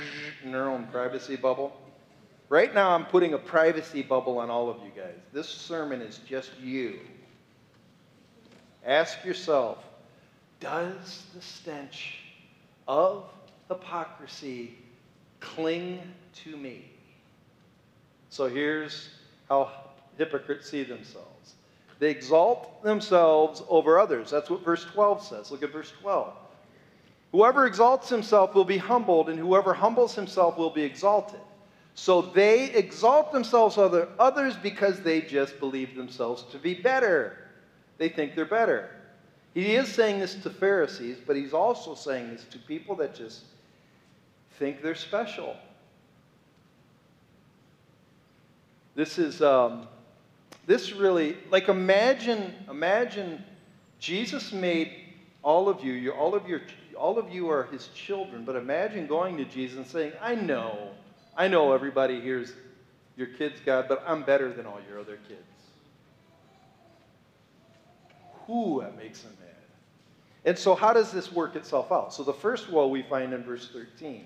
in 0.44 0.52
their 0.52 0.68
own 0.68 0.86
privacy 0.88 1.36
bubble? 1.36 1.72
Right 2.48 2.72
now, 2.74 2.92
I'm 2.92 3.04
putting 3.04 3.34
a 3.34 3.38
privacy 3.38 4.02
bubble 4.02 4.38
on 4.38 4.48
all 4.48 4.70
of 4.70 4.78
you 4.78 4.90
guys. 4.96 5.14
This 5.32 5.48
sermon 5.48 6.00
is 6.00 6.18
just 6.26 6.58
you. 6.58 7.00
Ask 8.86 9.24
yourself 9.24 9.84
Does 10.60 11.24
the 11.34 11.42
stench 11.42 12.20
of 12.86 13.24
hypocrisy 13.68 14.78
cling 15.40 16.00
to 16.44 16.56
me? 16.56 16.90
So 18.30 18.48
here's 18.48 19.10
how 19.48 19.70
hypocrites 20.16 20.70
see 20.70 20.84
themselves 20.84 21.54
they 21.98 22.10
exalt 22.10 22.82
themselves 22.82 23.62
over 23.68 23.98
others. 23.98 24.30
That's 24.30 24.48
what 24.48 24.64
verse 24.64 24.84
12 24.84 25.22
says. 25.22 25.50
Look 25.50 25.62
at 25.62 25.72
verse 25.72 25.92
12. 26.00 26.32
Whoever 27.32 27.66
exalts 27.66 28.08
himself 28.08 28.54
will 28.54 28.64
be 28.64 28.78
humbled, 28.78 29.28
and 29.28 29.38
whoever 29.38 29.74
humbles 29.74 30.14
himself 30.14 30.56
will 30.56 30.70
be 30.70 30.82
exalted. 30.82 31.40
So 32.00 32.22
they 32.22 32.70
exalt 32.74 33.32
themselves 33.32 33.76
over 33.76 34.08
others 34.20 34.56
because 34.56 35.00
they 35.00 35.20
just 35.20 35.58
believe 35.58 35.96
themselves 35.96 36.44
to 36.52 36.56
be 36.56 36.72
better. 36.72 37.36
They 37.98 38.08
think 38.08 38.36
they're 38.36 38.44
better. 38.44 38.88
He 39.52 39.74
is 39.74 39.88
saying 39.88 40.20
this 40.20 40.36
to 40.36 40.48
Pharisees, 40.48 41.16
but 41.26 41.34
he's 41.34 41.52
also 41.52 41.96
saying 41.96 42.30
this 42.30 42.44
to 42.52 42.58
people 42.60 42.94
that 42.96 43.16
just 43.16 43.42
think 44.60 44.80
they're 44.80 44.94
special. 44.94 45.56
This 48.94 49.18
is 49.18 49.42
um, 49.42 49.88
this 50.68 50.92
really 50.92 51.36
like 51.50 51.66
imagine 51.66 52.54
imagine 52.70 53.42
Jesus 53.98 54.52
made 54.52 54.92
all 55.42 55.68
of 55.68 55.82
you, 55.82 56.12
all 56.12 56.36
of 56.36 56.48
your 56.48 56.60
all 56.96 57.18
of 57.18 57.28
you 57.32 57.50
are 57.50 57.64
his 57.64 57.88
children, 57.88 58.44
but 58.44 58.54
imagine 58.54 59.08
going 59.08 59.36
to 59.38 59.44
Jesus 59.44 59.78
and 59.78 59.86
saying, 59.86 60.12
"I 60.22 60.36
know 60.36 60.92
I 61.38 61.46
know 61.46 61.72
everybody 61.72 62.20
here's 62.20 62.52
your 63.16 63.28
kids, 63.28 63.60
God, 63.64 63.86
but 63.88 64.02
I'm 64.04 64.24
better 64.24 64.52
than 64.52 64.66
all 64.66 64.80
your 64.88 64.98
other 64.98 65.18
kids. 65.28 65.40
Who 68.48 68.80
that 68.82 68.96
makes 68.96 69.22
them 69.22 69.36
mad. 69.38 69.48
And 70.44 70.58
so, 70.58 70.74
how 70.74 70.92
does 70.92 71.12
this 71.12 71.30
work 71.30 71.54
itself 71.54 71.92
out? 71.92 72.12
So, 72.12 72.24
the 72.24 72.32
first 72.32 72.70
woe 72.70 72.88
we 72.88 73.02
find 73.02 73.32
in 73.32 73.44
verse 73.44 73.68
13. 73.72 74.24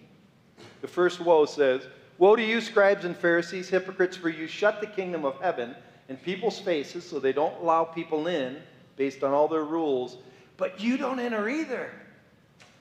The 0.81 0.89
first 0.89 1.21
woe 1.21 1.45
says, 1.45 1.87
Woe 2.17 2.35
to 2.35 2.43
you, 2.43 2.61
scribes 2.61 3.05
and 3.05 3.17
Pharisees, 3.17 3.69
hypocrites, 3.69 4.17
for 4.17 4.31
you 4.31 4.47
shut 4.47 4.81
the 4.81 4.87
kingdom 4.87 5.25
of 5.25 5.39
heaven 5.41 5.75
in 6.09 6.17
people's 6.17 6.59
faces 6.59 7.09
so 7.09 7.19
they 7.19 7.33
don't 7.33 7.61
allow 7.61 7.85
people 7.85 8.27
in 8.27 8.57
based 8.97 9.23
on 9.23 9.33
all 9.33 9.49
their 9.49 9.65
rules, 9.65 10.19
but 10.57 10.81
you 10.81 10.97
don't 10.97 11.19
enter 11.19 11.49
either. 11.49 11.91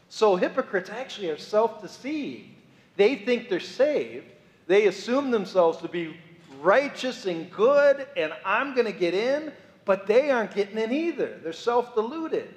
So, 0.08 0.38
hypocrites 0.38 0.90
actually 0.90 1.30
are 1.32 1.38
self 1.38 1.82
deceived. 1.82 2.51
They 2.96 3.16
think 3.16 3.50
they're 3.50 3.60
saved. 3.60 4.28
They 4.68 4.88
assume 4.88 5.32
themselves 5.32 5.80
to 5.80 5.88
be 5.88 6.16
righteous 6.62 7.26
and 7.26 7.52
good, 7.52 8.08
and 8.16 8.34
I'm 8.46 8.74
going 8.74 8.86
to 8.86 8.98
get 8.98 9.14
in, 9.14 9.52
but 9.86 10.08
they 10.08 10.32
aren't 10.32 10.54
getting 10.54 10.78
in 10.78 10.92
either. 10.92 11.40
They're 11.44 11.54
self 11.54 11.96
deluded, 11.96 12.54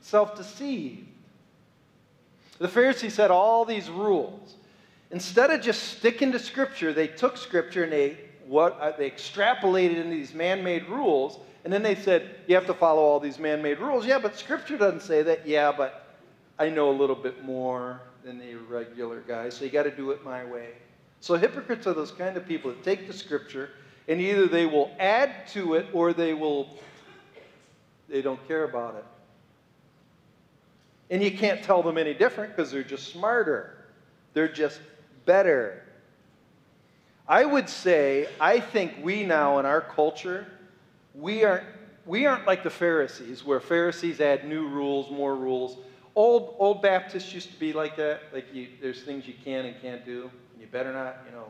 self 0.00 0.36
deceived. 0.36 1.06
The 2.58 2.68
Pharisees 2.68 3.16
had 3.16 3.30
all 3.30 3.64
these 3.64 3.90
rules. 3.90 4.54
Instead 5.10 5.50
of 5.50 5.60
just 5.60 5.98
sticking 5.98 6.32
to 6.32 6.38
Scripture, 6.38 6.92
they 6.92 7.06
took 7.06 7.36
Scripture 7.36 7.84
and 7.84 7.92
they, 7.92 8.18
what, 8.46 8.80
uh, 8.80 8.92
they 8.96 9.10
extrapolated 9.10 9.96
into 9.96 10.10
these 10.10 10.32
man 10.32 10.64
made 10.64 10.88
rules, 10.88 11.38
and 11.64 11.72
then 11.72 11.82
they 11.82 11.94
said, 11.94 12.36
You 12.46 12.54
have 12.54 12.66
to 12.66 12.74
follow 12.74 13.02
all 13.02 13.20
these 13.20 13.38
man 13.38 13.62
made 13.62 13.78
rules. 13.78 14.06
Yeah, 14.06 14.18
but 14.18 14.36
Scripture 14.36 14.78
doesn't 14.78 15.02
say 15.02 15.22
that. 15.22 15.46
Yeah, 15.46 15.72
but 15.76 16.16
I 16.58 16.68
know 16.68 16.90
a 16.90 16.96
little 16.96 17.16
bit 17.16 17.44
more 17.44 18.00
than 18.24 18.38
the 18.38 18.54
regular 18.54 19.20
guy, 19.20 19.48
so 19.48 19.64
you 19.64 19.70
got 19.70 19.84
to 19.84 19.90
do 19.90 20.10
it 20.10 20.24
my 20.24 20.44
way. 20.44 20.68
So 21.20 21.36
hypocrites 21.36 21.86
are 21.86 21.94
those 21.94 22.10
kind 22.10 22.36
of 22.36 22.46
people 22.46 22.70
that 22.70 22.82
take 22.82 23.06
the 23.06 23.12
scripture 23.12 23.70
and 24.08 24.20
either 24.20 24.46
they 24.46 24.66
will 24.66 24.90
add 24.98 25.46
to 25.48 25.74
it 25.74 25.86
or 25.92 26.12
they 26.12 26.34
will 26.34 26.68
they 28.08 28.20
don't 28.20 28.46
care 28.46 28.64
about 28.64 28.96
it. 28.96 29.04
And 31.10 31.22
you 31.22 31.30
can't 31.30 31.62
tell 31.62 31.82
them 31.82 31.96
any 31.96 32.12
different 32.12 32.54
because 32.54 32.70
they're 32.70 32.82
just 32.82 33.12
smarter. 33.12 33.86
They're 34.34 34.52
just 34.52 34.80
better. 35.24 35.82
I 37.26 37.44
would 37.44 37.68
say, 37.68 38.28
I 38.38 38.60
think 38.60 38.96
we 39.02 39.24
now 39.24 39.58
in 39.58 39.66
our 39.66 39.80
culture, 39.80 40.46
we 41.14 41.44
aren't, 41.44 41.64
we 42.04 42.26
aren't 42.26 42.46
like 42.46 42.62
the 42.62 42.70
Pharisees, 42.70 43.44
where 43.44 43.60
Pharisees 43.60 44.20
add 44.20 44.46
new 44.46 44.68
rules, 44.68 45.10
more 45.10 45.36
rules. 45.36 45.78
Old, 46.14 46.56
old 46.58 46.82
Baptists 46.82 47.32
used 47.32 47.52
to 47.52 47.58
be 47.58 47.72
like 47.72 47.96
that. 47.96 48.20
Like 48.32 48.52
you, 48.52 48.68
there's 48.80 49.02
things 49.02 49.26
you 49.26 49.34
can 49.44 49.64
and 49.64 49.80
can't 49.80 50.04
do. 50.04 50.30
And 50.52 50.60
you 50.60 50.66
better 50.66 50.92
not, 50.92 51.22
you 51.26 51.32
know, 51.32 51.46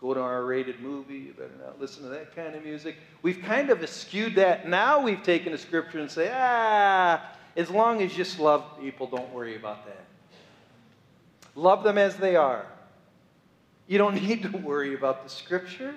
go 0.00 0.14
to 0.14 0.20
R 0.20 0.44
rated 0.44 0.80
movie. 0.80 1.18
You 1.18 1.34
better 1.34 1.50
not 1.62 1.80
listen 1.80 2.02
to 2.04 2.08
that 2.08 2.34
kind 2.34 2.54
of 2.54 2.64
music. 2.64 2.96
We've 3.22 3.40
kind 3.42 3.70
of 3.70 3.82
eschewed 3.82 4.36
that. 4.36 4.66
Now 4.66 5.02
we've 5.02 5.22
taken 5.22 5.52
the 5.52 5.58
scripture 5.58 6.00
and 6.00 6.10
say, 6.10 6.30
ah, 6.32 7.30
as 7.56 7.68
long 7.68 8.00
as 8.00 8.12
you 8.12 8.16
just 8.16 8.38
love 8.38 8.64
people, 8.80 9.06
don't 9.06 9.30
worry 9.32 9.56
about 9.56 9.84
that. 9.86 10.04
Love 11.54 11.82
them 11.82 11.98
as 11.98 12.16
they 12.16 12.36
are. 12.36 12.64
You 13.86 13.98
don't 13.98 14.14
need 14.22 14.42
to 14.44 14.56
worry 14.56 14.94
about 14.94 15.24
the 15.24 15.28
scripture. 15.28 15.94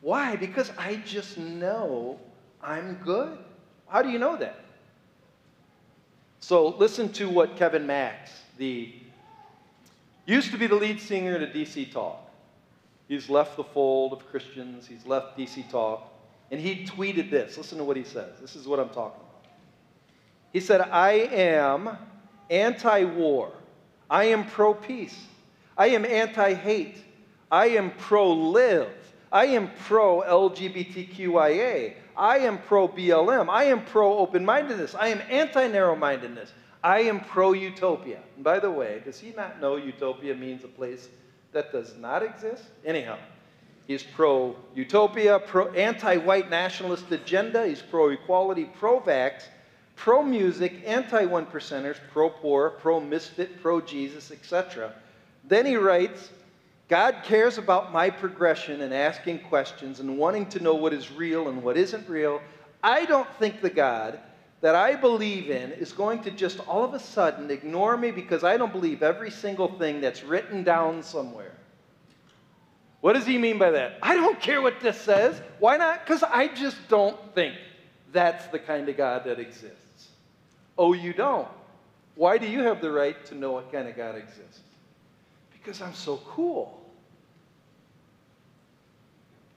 Why? 0.00 0.34
Because 0.34 0.72
I 0.76 0.96
just 0.96 1.38
know 1.38 2.18
I'm 2.60 2.94
good. 3.04 3.38
How 3.86 4.02
do 4.02 4.08
you 4.08 4.18
know 4.18 4.36
that? 4.36 4.63
So 6.46 6.76
listen 6.76 7.10
to 7.14 7.30
what 7.30 7.56
Kevin 7.56 7.86
Max, 7.86 8.30
the 8.58 8.92
used 10.26 10.50
to 10.50 10.58
be 10.58 10.66
the 10.66 10.74
lead 10.74 11.00
singer 11.00 11.36
at 11.36 11.54
DC 11.54 11.90
Talk. 11.90 12.20
He's 13.08 13.30
left 13.30 13.56
the 13.56 13.64
fold 13.64 14.12
of 14.12 14.26
Christians. 14.28 14.86
He's 14.86 15.06
left 15.06 15.38
DC 15.38 15.70
Talk. 15.70 16.06
And 16.50 16.60
he 16.60 16.84
tweeted 16.84 17.30
this. 17.30 17.56
Listen 17.56 17.78
to 17.78 17.84
what 17.84 17.96
he 17.96 18.04
says. 18.04 18.40
This 18.42 18.56
is 18.56 18.68
what 18.68 18.78
I'm 18.78 18.90
talking 18.90 19.22
about. 19.22 19.46
He 20.52 20.60
said, 20.60 20.82
I 20.82 21.12
am 21.32 21.96
anti 22.50 23.04
war. 23.04 23.50
I 24.10 24.24
am 24.24 24.44
pro 24.44 24.74
peace. 24.74 25.18
I 25.78 25.86
am 25.86 26.04
anti 26.04 26.52
hate. 26.52 26.98
I 27.50 27.68
am 27.68 27.90
pro 27.92 28.30
live. 28.30 28.92
I 29.32 29.46
am 29.46 29.70
pro 29.86 30.20
LGBTQIA. 30.20 31.94
I 32.16 32.38
am 32.38 32.58
pro 32.58 32.88
BLM. 32.88 33.48
I 33.48 33.64
am 33.64 33.84
pro 33.84 34.18
open 34.18 34.44
mindedness. 34.44 34.94
I 34.94 35.08
am 35.08 35.20
anti 35.28 35.66
narrow 35.68 35.96
mindedness. 35.96 36.52
I 36.82 37.00
am 37.00 37.20
pro 37.20 37.52
utopia. 37.52 38.18
By 38.38 38.58
the 38.58 38.70
way, 38.70 39.00
does 39.04 39.18
he 39.18 39.30
not 39.30 39.60
know 39.60 39.76
utopia 39.76 40.34
means 40.34 40.64
a 40.64 40.68
place 40.68 41.08
that 41.52 41.72
does 41.72 41.96
not 41.96 42.22
exist? 42.22 42.64
Anyhow, 42.84 43.18
he's 43.86 44.02
pro 44.02 44.54
utopia, 44.74 45.38
pro 45.38 45.72
anti 45.72 46.18
white 46.18 46.50
nationalist 46.50 47.10
agenda, 47.10 47.66
he's 47.66 47.82
pro 47.82 48.10
equality, 48.10 48.64
pro 48.64 49.00
vax, 49.00 49.44
pro 49.96 50.22
music, 50.22 50.82
anti 50.84 51.24
one 51.24 51.46
percenters, 51.46 51.96
pro 52.12 52.28
poor, 52.28 52.70
pro 52.70 53.00
misfit, 53.00 53.62
pro 53.62 53.80
Jesus, 53.80 54.30
etc. 54.30 54.92
Then 55.44 55.66
he 55.66 55.76
writes, 55.76 56.30
God 56.88 57.16
cares 57.24 57.56
about 57.56 57.92
my 57.92 58.10
progression 58.10 58.82
and 58.82 58.92
asking 58.92 59.40
questions 59.40 60.00
and 60.00 60.18
wanting 60.18 60.46
to 60.50 60.60
know 60.60 60.74
what 60.74 60.92
is 60.92 61.10
real 61.10 61.48
and 61.48 61.62
what 61.62 61.76
isn't 61.76 62.08
real. 62.08 62.42
I 62.82 63.06
don't 63.06 63.28
think 63.38 63.62
the 63.62 63.70
God 63.70 64.20
that 64.60 64.74
I 64.74 64.94
believe 64.94 65.50
in 65.50 65.72
is 65.72 65.92
going 65.92 66.22
to 66.22 66.30
just 66.30 66.60
all 66.68 66.84
of 66.84 66.94
a 66.94 66.98
sudden 67.00 67.50
ignore 67.50 67.96
me 67.96 68.10
because 68.10 68.44
I 68.44 68.56
don't 68.56 68.72
believe 68.72 69.02
every 69.02 69.30
single 69.30 69.78
thing 69.78 70.00
that's 70.00 70.22
written 70.22 70.62
down 70.62 71.02
somewhere. 71.02 71.52
What 73.00 73.14
does 73.14 73.26
he 73.26 73.36
mean 73.36 73.58
by 73.58 73.70
that? 73.72 73.98
I 74.02 74.14
don't 74.14 74.40
care 74.40 74.62
what 74.62 74.80
this 74.80 74.98
says. 74.98 75.40
Why 75.58 75.76
not? 75.76 76.04
Because 76.04 76.22
I 76.22 76.48
just 76.48 76.76
don't 76.88 77.18
think 77.34 77.54
that's 78.12 78.46
the 78.46 78.58
kind 78.58 78.88
of 78.88 78.96
God 78.96 79.24
that 79.24 79.38
exists. 79.38 80.08
Oh, 80.78 80.94
you 80.94 81.12
don't? 81.12 81.48
Why 82.14 82.38
do 82.38 82.46
you 82.46 82.60
have 82.60 82.80
the 82.80 82.90
right 82.90 83.22
to 83.26 83.34
know 83.34 83.52
what 83.52 83.70
kind 83.72 83.88
of 83.88 83.96
God 83.96 84.16
exists? 84.16 84.60
Because 85.64 85.80
I'm 85.80 85.94
so 85.94 86.18
cool. 86.26 86.78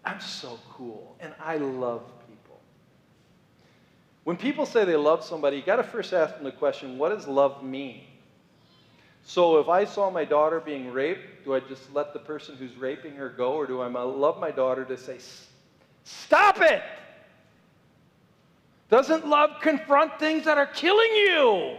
I'm 0.06 0.22
so 0.22 0.58
cool, 0.72 1.18
and 1.20 1.34
I 1.38 1.58
love 1.58 2.02
people. 2.28 2.62
When 4.24 4.38
people 4.38 4.66
say 4.66 4.86
they 4.86 4.96
love 4.96 5.22
somebody, 5.22 5.58
you 5.58 5.64
got 5.64 5.76
to 5.76 5.84
first 5.84 6.14
ask 6.14 6.36
them 6.36 6.46
the 6.46 6.52
question 6.54 6.98
what 6.98 7.10
does 7.10 7.28
love 7.28 7.62
mean? 7.62 8.04
So 9.26 9.60
if 9.60 9.68
I 9.68 9.84
saw 9.84 10.10
my 10.10 10.24
daughter 10.24 10.62
being 10.62 10.94
raped, 10.94 11.44
do 11.44 11.54
I 11.54 11.60
just 11.60 11.94
let 11.94 12.14
the 12.14 12.20
person 12.20 12.56
who's 12.56 12.74
raping 12.78 13.16
her 13.16 13.28
go, 13.28 13.52
or 13.56 13.68
do 13.68 13.82
I 13.82 13.88
love 13.88 14.40
my 14.40 14.52
daughter 14.52 14.86
to 14.86 14.98
say, 14.98 15.18
Stop 16.06 16.62
it? 16.62 16.82
Doesn't 18.90 19.28
love 19.28 19.60
confront 19.62 20.18
things 20.20 20.46
that 20.46 20.58
are 20.58 20.68
killing 20.68 21.12
you? 21.12 21.78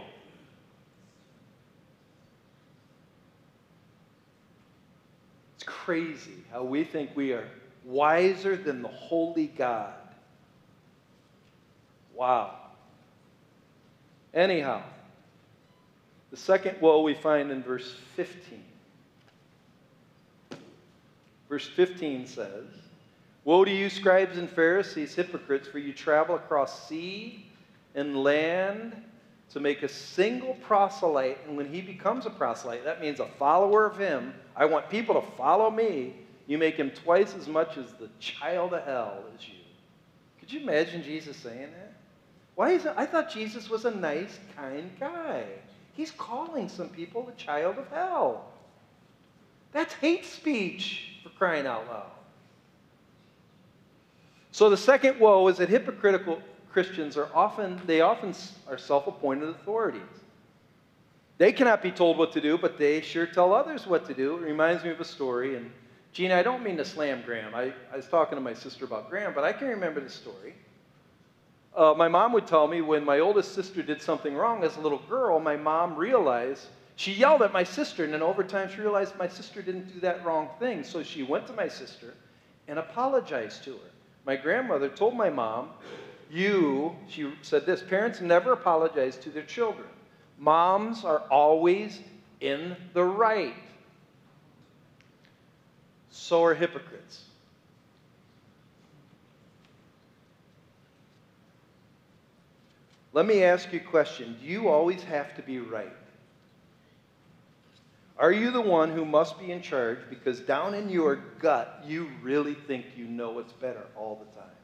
Crazy 5.89 6.43
how 6.51 6.61
we 6.61 6.83
think 6.83 7.09
we 7.15 7.33
are 7.33 7.47
wiser 7.83 8.55
than 8.55 8.83
the 8.83 8.87
holy 8.87 9.47
God. 9.47 9.95
Wow. 12.13 12.53
Anyhow, 14.31 14.83
the 16.29 16.37
second 16.37 16.79
woe 16.79 17.01
we 17.01 17.15
find 17.15 17.49
in 17.49 17.63
verse 17.63 17.95
15. 18.15 18.63
Verse 21.49 21.67
15 21.67 22.27
says, 22.27 22.65
Woe 23.43 23.65
to 23.65 23.71
you, 23.71 23.89
scribes 23.89 24.37
and 24.37 24.47
Pharisees, 24.47 25.15
hypocrites, 25.15 25.67
for 25.67 25.79
you 25.79 25.91
travel 25.91 26.35
across 26.35 26.87
sea 26.87 27.47
and 27.95 28.15
land 28.15 28.95
to 29.51 29.59
make 29.59 29.83
a 29.83 29.89
single 29.89 30.53
proselyte. 30.55 31.37
And 31.47 31.57
when 31.57 31.71
he 31.71 31.81
becomes 31.81 32.25
a 32.25 32.29
proselyte, 32.29 32.83
that 32.85 33.01
means 33.01 33.19
a 33.19 33.27
follower 33.37 33.85
of 33.85 33.97
him. 33.97 34.33
I 34.55 34.65
want 34.65 34.89
people 34.89 35.19
to 35.19 35.27
follow 35.35 35.71
me. 35.71 36.15
You 36.47 36.57
make 36.57 36.75
him 36.75 36.91
twice 36.91 37.35
as 37.35 37.47
much 37.47 37.77
as 37.77 37.93
the 37.93 38.09
child 38.19 38.73
of 38.73 38.83
hell 38.85 39.23
as 39.35 39.47
you. 39.47 39.55
Could 40.39 40.51
you 40.51 40.61
imagine 40.61 41.03
Jesus 41.03 41.37
saying 41.37 41.71
that? 41.71 41.93
Why 42.55 42.71
is 42.71 42.85
it? 42.85 42.93
I 42.97 43.05
thought 43.05 43.31
Jesus 43.31 43.69
was 43.69 43.85
a 43.85 43.91
nice, 43.91 44.39
kind 44.55 44.91
guy. 44.99 45.45
He's 45.93 46.11
calling 46.11 46.67
some 46.69 46.89
people 46.89 47.23
the 47.23 47.31
child 47.33 47.77
of 47.77 47.87
hell. 47.89 48.51
That's 49.71 49.93
hate 49.93 50.25
speech 50.25 51.19
for 51.23 51.29
crying 51.29 51.67
out 51.67 51.87
loud. 51.87 52.11
So 54.51 54.69
the 54.69 54.77
second 54.77 55.19
woe 55.19 55.47
is 55.47 55.57
that 55.57 55.69
hypocritical 55.69 56.41
Christians 56.71 57.17
are 57.17 57.29
often, 57.33 57.81
they 57.85 58.01
often 58.01 58.33
are 58.67 58.77
self-appointed 58.77 59.49
authorities. 59.49 60.01
They 61.37 61.51
cannot 61.51 61.81
be 61.81 61.91
told 61.91 62.17
what 62.17 62.33
to 62.33 62.41
do, 62.41 62.57
but 62.57 62.77
they 62.77 63.01
sure 63.01 63.25
tell 63.25 63.53
others 63.53 63.87
what 63.87 64.05
to 64.07 64.13
do. 64.13 64.35
It 64.37 64.41
reminds 64.41 64.83
me 64.83 64.89
of 64.89 64.99
a 64.99 65.05
story. 65.05 65.55
And 65.55 65.71
Gina, 66.11 66.35
I 66.35 66.43
don't 66.43 66.63
mean 66.63 66.77
to 66.77 66.85
slam 66.85 67.23
Graham. 67.25 67.55
I, 67.55 67.73
I 67.91 67.95
was 67.95 68.07
talking 68.07 68.35
to 68.35 68.41
my 68.41 68.53
sister 68.53 68.85
about 68.85 69.09
Graham, 69.09 69.33
but 69.33 69.43
I 69.43 69.53
can 69.53 69.69
remember 69.69 70.01
the 70.01 70.09
story. 70.09 70.53
Uh, 71.75 71.93
my 71.95 72.07
mom 72.07 72.33
would 72.33 72.45
tell 72.45 72.67
me 72.67 72.81
when 72.81 73.05
my 73.05 73.19
oldest 73.19 73.53
sister 73.53 73.81
did 73.81 74.01
something 74.01 74.35
wrong 74.35 74.63
as 74.63 74.75
a 74.75 74.81
little 74.81 75.01
girl, 75.07 75.39
my 75.39 75.55
mom 75.55 75.95
realized 75.95 76.67
she 76.97 77.13
yelled 77.13 77.41
at 77.41 77.53
my 77.53 77.63
sister, 77.63 78.03
and 78.03 78.11
then 78.11 78.21
over 78.21 78.43
time 78.43 78.69
she 78.69 78.81
realized 78.81 79.15
my 79.15 79.27
sister 79.27 79.61
didn't 79.61 79.93
do 79.93 80.01
that 80.01 80.25
wrong 80.25 80.49
thing. 80.59 80.83
So 80.83 81.01
she 81.01 81.23
went 81.23 81.47
to 81.47 81.53
my 81.53 81.69
sister 81.69 82.13
and 82.67 82.77
apologized 82.77 83.63
to 83.63 83.71
her. 83.71 83.91
My 84.25 84.35
grandmother 84.35 84.89
told 84.89 85.15
my 85.15 85.29
mom 85.29 85.69
you, 86.29 86.95
she 87.07 87.31
said 87.41 87.65
this 87.65 87.81
parents 87.81 88.21
never 88.21 88.51
apologize 88.51 89.17
to 89.17 89.29
their 89.29 89.43
children. 89.43 89.87
Moms 90.37 91.03
are 91.03 91.23
always 91.31 91.99
in 92.39 92.75
the 92.93 93.03
right. 93.03 93.55
So 96.11 96.43
are 96.43 96.53
hypocrites. 96.53 97.23
Let 103.11 103.25
me 103.25 103.43
ask 103.43 103.73
you 103.73 103.79
a 103.79 103.83
question 103.83 104.37
Do 104.39 104.47
you 104.47 104.69
always 104.69 105.03
have 105.03 105.35
to 105.35 105.41
be 105.41 105.59
right? 105.59 105.91
Are 108.17 108.31
you 108.31 108.51
the 108.51 108.61
one 108.61 108.91
who 108.91 109.05
must 109.05 109.39
be 109.39 109.51
in 109.51 109.61
charge 109.61 109.99
because 110.09 110.41
down 110.41 110.73
in 110.73 110.89
your 110.89 111.15
gut 111.39 111.83
you 111.87 112.09
really 112.21 112.53
think 112.53 112.85
you 112.97 113.05
know 113.05 113.31
what's 113.31 113.53
better 113.53 113.85
all 113.95 114.21
the 114.23 114.39
time? 114.39 114.58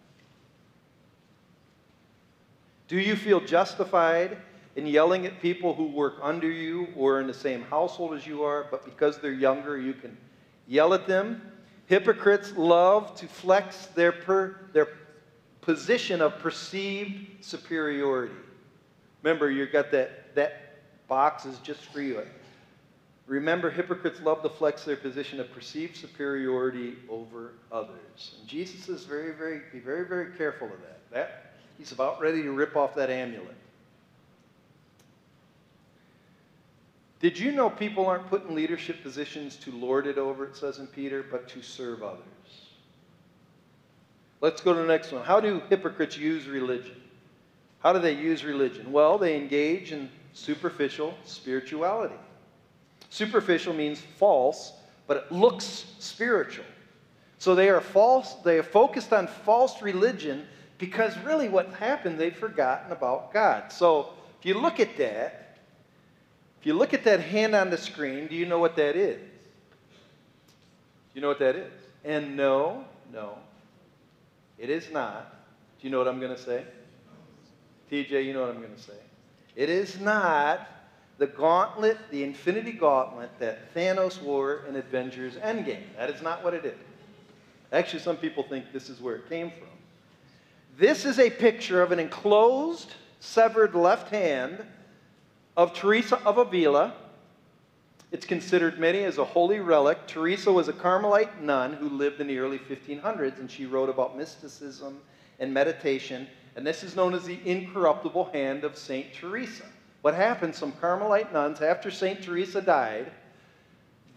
Do 2.87 2.99
you 2.99 3.15
feel 3.15 3.39
justified 3.39 4.37
in 4.75 4.85
yelling 4.85 5.25
at 5.25 5.41
people 5.41 5.73
who 5.73 5.87
work 5.87 6.15
under 6.21 6.49
you 6.49 6.87
or 6.95 7.19
in 7.19 7.27
the 7.27 7.33
same 7.33 7.63
household 7.63 8.13
as 8.13 8.27
you 8.27 8.43
are, 8.43 8.67
but 8.69 8.85
because 8.85 9.19
they're 9.19 9.31
younger, 9.31 9.77
you 9.77 9.93
can 9.93 10.15
yell 10.67 10.93
at 10.93 11.07
them? 11.07 11.41
Hypocrites 11.87 12.53
love 12.55 13.15
to 13.15 13.27
flex 13.27 13.87
their, 13.87 14.11
per, 14.11 14.59
their 14.73 14.89
position 15.61 16.21
of 16.21 16.37
perceived 16.39 17.43
superiority. 17.43 18.35
Remember, 19.23 19.49
you've 19.49 19.71
got 19.71 19.91
that, 19.91 20.35
that 20.35 20.77
box 21.07 21.45
is 21.45 21.57
just 21.59 21.81
for 21.85 22.01
you. 22.01 22.21
Remember, 23.27 23.71
hypocrites 23.71 24.21
love 24.21 24.43
to 24.43 24.49
flex 24.49 24.83
their 24.83 24.95
position 24.95 25.39
of 25.39 25.51
perceived 25.51 25.97
superiority 25.97 26.95
over 27.09 27.53
others. 27.71 28.35
And 28.39 28.47
Jesus 28.47 28.87
is 28.87 29.03
very, 29.03 29.33
very, 29.33 29.61
be 29.71 29.79
very, 29.79 30.07
very 30.07 30.35
careful 30.37 30.67
of 30.67 30.79
that. 30.81 30.99
That 31.11 31.54
He's 31.77 31.91
about 31.91 32.19
ready 32.21 32.41
to 32.43 32.51
rip 32.51 32.75
off 32.75 32.95
that 32.95 33.09
amulet. 33.09 33.55
Did 37.19 37.39
you 37.39 37.51
know 37.51 37.69
people 37.69 38.05
aren't 38.05 38.27
put 38.27 38.47
in 38.47 38.55
leadership 38.55 39.01
positions 39.01 39.55
to 39.57 39.71
lord 39.71 40.05
it 40.05 40.17
over, 40.17 40.45
it 40.45 40.55
says 40.55 40.79
in 40.79 40.87
Peter, 40.87 41.23
but 41.23 41.47
to 41.49 41.61
serve 41.61 42.03
others? 42.03 42.19
Let's 44.41 44.61
go 44.61 44.73
to 44.73 44.79
the 44.79 44.87
next 44.87 45.11
one. 45.11 45.23
How 45.23 45.39
do 45.39 45.61
hypocrites 45.69 46.17
use 46.17 46.47
religion? 46.47 47.01
How 47.79 47.93
do 47.93 47.99
they 47.99 48.13
use 48.13 48.43
religion? 48.43 48.91
Well, 48.91 49.17
they 49.17 49.35
engage 49.35 49.91
in 49.91 50.09
superficial 50.33 51.15
spirituality. 51.23 52.15
Superficial 53.09 53.73
means 53.73 54.01
false, 54.17 54.73
but 55.07 55.17
it 55.17 55.31
looks 55.31 55.85
spiritual. 55.99 56.65
So 57.39 57.55
they 57.55 57.69
are 57.69 57.81
false, 57.81 58.33
they 58.43 58.57
are 58.57 58.63
focused 58.63 59.13
on 59.13 59.27
false 59.27 59.81
religion 59.81 60.45
because 60.77 61.17
really 61.19 61.49
what 61.49 61.73
happened, 61.73 62.19
they've 62.19 62.35
forgotten 62.35 62.91
about 62.91 63.33
God. 63.33 63.71
So 63.71 64.09
if 64.39 64.45
you 64.45 64.59
look 64.59 64.79
at 64.79 64.97
that, 64.97 65.57
if 66.59 66.65
you 66.65 66.73
look 66.73 66.93
at 66.93 67.03
that 67.03 67.21
hand 67.21 67.55
on 67.55 67.69
the 67.69 67.77
screen, 67.77 68.27
do 68.27 68.35
you 68.35 68.45
know 68.45 68.59
what 68.59 68.75
that 68.75 68.95
is? 68.95 69.19
Do 69.19 70.51
you 71.13 71.21
know 71.21 71.29
what 71.29 71.39
that 71.39 71.55
is? 71.55 71.71
And 72.03 72.35
no, 72.35 72.83
no, 73.13 73.37
it 74.57 74.69
is 74.69 74.91
not. 74.91 75.31
Do 75.79 75.87
you 75.87 75.91
know 75.91 75.99
what 75.99 76.07
I'm 76.07 76.19
going 76.19 76.35
to 76.35 76.41
say? 76.41 76.63
TJ, 77.91 78.25
you 78.25 78.33
know 78.33 78.41
what 78.41 78.49
I'm 78.49 78.61
going 78.61 78.75
to 78.75 78.81
say. 78.81 78.93
It 79.55 79.69
is 79.69 79.99
not 79.99 80.67
the 81.17 81.27
gauntlet, 81.27 81.97
the 82.11 82.23
infinity 82.23 82.73
gauntlet 82.73 83.29
that 83.39 83.73
Thanos 83.73 84.21
wore 84.21 84.65
in 84.67 84.75
Avengers 84.75 85.35
Endgame. 85.35 85.83
That 85.97 86.09
is 86.09 86.21
not 86.21 86.43
what 86.43 86.53
it 86.53 86.65
is. 86.65 86.77
Actually, 87.71 87.99
some 87.99 88.17
people 88.17 88.43
think 88.43 88.73
this 88.73 88.89
is 88.89 88.99
where 88.99 89.15
it 89.15 89.29
came 89.29 89.51
from. 89.51 89.74
This 90.77 91.05
is 91.05 91.19
a 91.19 91.29
picture 91.29 91.81
of 91.81 91.93
an 91.93 91.99
enclosed, 91.99 92.93
severed 93.21 93.75
left 93.75 94.09
hand 94.09 94.61
of 95.55 95.73
Teresa 95.73 96.17
of 96.25 96.37
Avila. 96.37 96.93
It's 98.11 98.25
considered 98.25 98.77
many 98.77 99.05
as 99.05 99.17
a 99.17 99.23
holy 99.23 99.61
relic. 99.61 100.05
Teresa 100.05 100.51
was 100.51 100.67
a 100.67 100.73
Carmelite 100.73 101.41
nun 101.41 101.71
who 101.71 101.87
lived 101.87 102.19
in 102.19 102.27
the 102.27 102.39
early 102.39 102.59
1500s, 102.59 103.39
and 103.39 103.49
she 103.49 103.65
wrote 103.65 103.87
about 103.87 104.17
mysticism 104.17 104.99
and 105.39 105.53
meditation. 105.53 106.27
And 106.57 106.67
this 106.67 106.83
is 106.83 106.93
known 106.93 107.13
as 107.13 107.23
the 107.23 107.39
incorruptible 107.45 108.31
hand 108.33 108.65
of 108.65 108.77
St. 108.77 109.13
Teresa. 109.13 109.63
What 110.01 110.13
happened, 110.13 110.53
some 110.53 110.73
Carmelite 110.73 111.31
nuns, 111.31 111.61
after 111.61 111.89
St. 111.89 112.21
Teresa 112.21 112.61
died, 112.61 113.13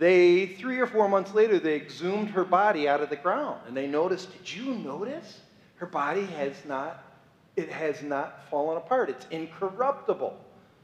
they, 0.01 0.47
three 0.47 0.81
or 0.81 0.89
four 0.89 1.09
months 1.09 1.35
later, 1.35 1.61
they 1.61 1.77
exhumed 1.77 2.31
her 2.31 2.45
body 2.45 2.89
out 2.89 3.01
of 3.01 3.11
the 3.11 3.17
ground. 3.17 3.61
And 3.69 3.77
they 3.77 3.87
noticed, 3.87 4.33
did 4.33 4.53
you 4.53 4.75
notice? 4.75 5.39
Her 5.79 5.87
body 5.87 6.27
has 6.27 6.65
not, 6.65 7.03
it 7.57 7.71
has 7.71 8.03
not 8.03 8.49
fallen 8.51 8.77
apart. 8.77 9.11
It's 9.11 9.27
incorruptible. 9.31 10.37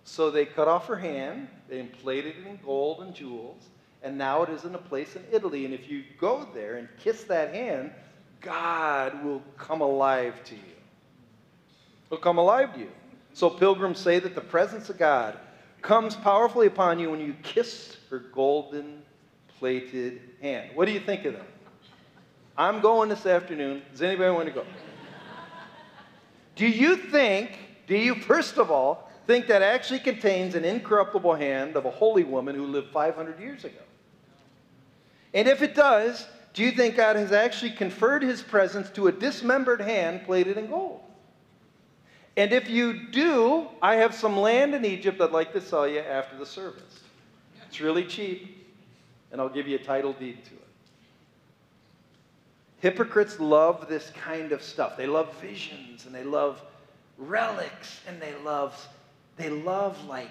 So 0.05 0.31
they 0.31 0.45
cut 0.45 0.69
off 0.69 0.87
her 0.87 0.97
hand, 0.97 1.49
they 1.69 1.83
plated 1.83 2.37
it 2.39 2.47
in 2.47 2.59
gold 2.65 3.01
and 3.01 3.15
jewels, 3.15 3.69
and 4.03 4.19
now 4.19 4.43
it 4.43 4.51
is 4.51 4.65
in 4.65 4.75
a 4.75 4.79
place 4.79 5.17
in 5.17 5.25
Italy. 5.33 5.65
And 5.65 5.73
if 5.73 5.89
you 5.91 6.05
go 6.21 6.47
there 6.53 6.77
and 6.77 6.89
kiss 6.99 7.25
that 7.25 7.55
hand, 7.55 7.91
God 8.41 9.25
will 9.25 9.43
come 9.57 9.81
alive 9.81 10.35
to 10.45 10.55
you. 10.55 10.61
He'll 12.11 12.19
come 12.19 12.39
alive 12.39 12.75
to 12.75 12.81
you. 12.81 12.91
So 13.33 13.49
pilgrims 13.49 13.99
say 13.99 14.19
that 14.21 14.35
the 14.35 14.43
presence 14.43 14.91
of 14.91 14.99
God 14.99 15.39
comes 15.81 16.15
powerfully 16.15 16.67
upon 16.67 16.99
you 16.99 17.11
when 17.11 17.21
you 17.21 17.35
kiss 17.43 17.97
her 18.11 18.19
golden 18.19 19.03
plated 19.59 20.21
hand. 20.41 20.71
What 20.75 20.85
do 20.85 20.93
you 20.93 21.01
think 21.01 21.25
of 21.25 21.33
that? 21.33 21.47
I'm 22.57 22.81
going 22.81 23.09
this 23.09 23.27
afternoon. 23.27 23.83
Does 23.91 24.03
anybody 24.03 24.31
want 24.31 24.47
to 24.47 24.53
go? 24.53 24.65
do 26.55 26.69
you 26.69 26.97
think, 26.97 27.59
do 27.87 27.97
you 27.97 28.15
first 28.15 28.59
of 28.59 28.71
all 28.71 29.11
think 29.27 29.49
that 29.49 29.63
actually 29.63 29.99
contains 29.99 30.55
an 30.55 30.65
incorruptible 30.65 31.35
hand 31.35 31.77
of 31.77 31.85
a 31.85 31.91
holy 31.91 32.23
woman 32.23 32.55
who 32.55 32.67
lived 32.67 32.91
500 32.93 33.41
years 33.41 33.65
ago? 33.65 33.81
And 35.33 35.49
if 35.49 35.63
it 35.63 35.75
does, 35.75 36.27
do 36.53 36.63
you 36.63 36.71
think 36.71 36.97
God 36.97 37.17
has 37.17 37.33
actually 37.33 37.73
conferred 37.73 38.23
his 38.23 38.41
presence 38.41 38.89
to 38.91 39.09
a 39.09 39.13
dismembered 39.13 39.81
hand 39.81 40.25
plated 40.25 40.57
in 40.57 40.69
gold? 40.69 41.01
And 42.37 42.53
if 42.53 42.69
you 42.69 43.09
do, 43.09 43.69
I 43.83 43.97
have 43.97 44.15
some 44.15 44.37
land 44.37 44.75
in 44.75 44.85
Egypt 44.85 45.21
I'd 45.21 45.31
like 45.31 45.53
to 45.53 45.61
sell 45.61 45.89
you 45.89 46.01
after 46.01 46.37
the 46.37 46.47
service. 46.47 47.01
It's 47.67 47.81
really 47.81 48.05
cheap, 48.05 48.69
and 49.33 49.41
I'll 49.41 49.49
give 49.49 49.67
you 49.67 49.77
a 49.77 49.83
title 49.83 50.13
deed 50.13 50.45
to 50.45 50.53
it. 50.53 50.64
Hypocrites 52.85 53.41
love 53.41 53.89
this 53.89 54.11
kind 54.11 54.53
of 54.53 54.63
stuff. 54.63 54.95
They 54.95 55.07
love 55.07 55.35
visions 55.41 56.05
and 56.05 56.15
they 56.15 56.23
love 56.23 56.61
relics 57.17 58.03
and 58.07 58.21
they 58.21 58.35
love 58.45 58.79
they 59.39 59.49
love 59.49 60.05
like 60.05 60.29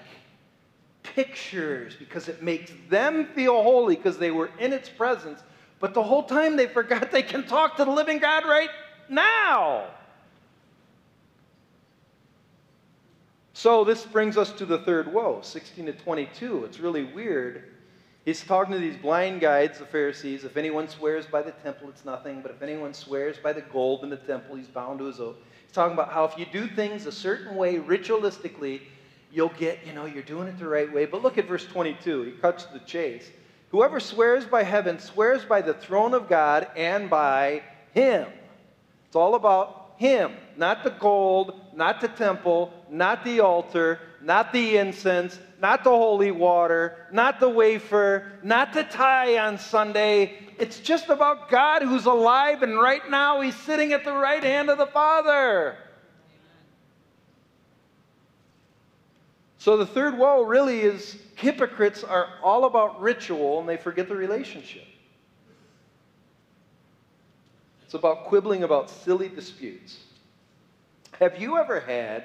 pictures 1.02 1.96
because 1.98 2.28
it 2.28 2.44
makes 2.44 2.72
them 2.90 3.26
feel 3.34 3.64
holy 3.64 3.96
because 3.96 4.20
they 4.20 4.30
were 4.30 4.52
in 4.60 4.72
its 4.72 4.88
presence. 4.88 5.40
But 5.80 5.96
the 5.96 6.04
whole 6.04 6.22
time 6.22 6.56
they 6.56 6.68
forgot 6.68 7.10
they 7.10 7.24
can 7.24 7.44
talk 7.44 7.76
to 7.78 7.86
the 7.86 7.92
living 7.92 8.20
God 8.20 8.46
right 8.46 8.70
now. 9.10 9.86
So 13.54 13.84
this 13.84 14.06
brings 14.06 14.38
us 14.38 14.52
to 14.52 14.68
the 14.68 14.78
third 14.78 15.12
woe, 15.12 15.40
16 15.42 15.88
to 15.88 15.94
22. 15.94 16.66
It's 16.66 16.80
really 16.80 17.06
weird 17.06 17.73
He's 18.26 18.42
talking 18.42 18.74
to 18.74 18.80
these 18.80 18.96
blind 18.96 19.42
guides, 19.42 19.80
the 19.80 19.86
Pharisees. 19.86 20.46
If 20.46 20.56
anyone 20.56 20.88
swears 20.88 21.26
by 21.26 21.42
the 21.42 21.52
temple, 21.52 21.90
it's 21.90 22.06
nothing. 22.06 22.42
But 22.42 22.52
if 22.52 22.62
anyone 22.62 22.94
swears 22.94 23.38
by 23.38 23.52
the 23.52 23.62
gold 23.62 24.04
in 24.04 24.10
the 24.10 24.18
temple, 24.18 24.56
he's 24.56 24.68
bound 24.68 25.00
to 25.00 25.06
his 25.06 25.20
oath. 25.20 25.36
He's 25.66 25.76
talking 25.76 25.94
about 25.94 26.12
how 26.12 26.24
if 26.24 26.38
you 26.38 26.46
do 26.46 26.68
things 26.68 27.06
a 27.06 27.12
certain 27.12 27.56
way, 27.56 27.76
ritualistically, 27.76 28.82
you'll 29.30 29.52
get, 29.58 29.86
you 29.86 29.92
know, 29.92 30.06
you're 30.06 30.24
doing 30.24 30.48
it 30.48 30.58
the 30.58 30.68
right 30.68 30.92
way. 30.92 31.06
But 31.06 31.22
look 31.22 31.38
at 31.38 31.48
verse 31.48 31.66
22. 31.66 32.24
He 32.24 32.32
cuts 32.32 32.64
to 32.66 32.74
the 32.74 32.80
chase. 32.80 33.30
Whoever 33.72 34.00
swears 34.00 34.46
by 34.46 34.64
heaven 34.64 35.00
swears 35.00 35.44
by 35.44 35.62
the 35.62 35.74
throne 35.74 36.14
of 36.14 36.30
God 36.30 36.68
and 36.78 37.10
by 37.10 37.64
him. 37.94 38.28
It's 39.08 39.16
all 39.18 39.36
about 39.36 39.96
him, 39.98 40.34
not 40.56 40.84
the 40.84 40.92
gold, 40.92 41.60
not 41.76 42.02
the 42.02 42.08
temple, 42.08 42.74
not 42.90 43.24
the 43.24 43.40
altar, 43.40 44.00
not 44.22 44.54
the 44.54 44.78
incense, 44.78 45.40
not 45.60 45.84
the 45.84 45.90
holy 45.90 46.32
water, 46.32 47.08
not 47.12 47.40
the 47.40 47.50
wafer, 47.50 48.32
not 48.44 48.74
the 48.74 48.84
tie 48.84 49.38
on 49.38 49.58
Sunday. 49.58 50.38
It's 50.60 50.80
just 50.80 51.10
about 51.10 51.50
God 51.50 51.82
who's 51.82 52.06
alive, 52.06 52.64
and 52.64 52.78
right 52.78 53.10
now 53.10 53.42
he's 53.42 53.56
sitting 53.56 53.94
at 53.94 54.04
the 54.04 54.14
right 54.14 54.44
hand 54.44 54.70
of 54.70 54.78
the 54.78 54.88
Father. 54.88 55.78
So 59.58 59.78
the 59.78 59.86
third 59.86 60.18
woe 60.18 60.44
really 60.44 60.82
is 60.82 61.18
hypocrites 61.36 62.04
are 62.04 62.28
all 62.44 62.66
about 62.66 63.02
ritual 63.02 63.62
and 63.62 63.70
they 63.70 63.78
forget 63.78 64.10
the 64.10 64.16
relationship. 64.16 64.84
It's 67.86 67.94
about 67.94 68.26
quibbling 68.26 68.64
about 68.64 68.90
silly 68.90 69.30
disputes. 69.30 70.00
Have 71.24 71.40
you 71.40 71.58
ever 71.58 71.80
had 71.80 72.24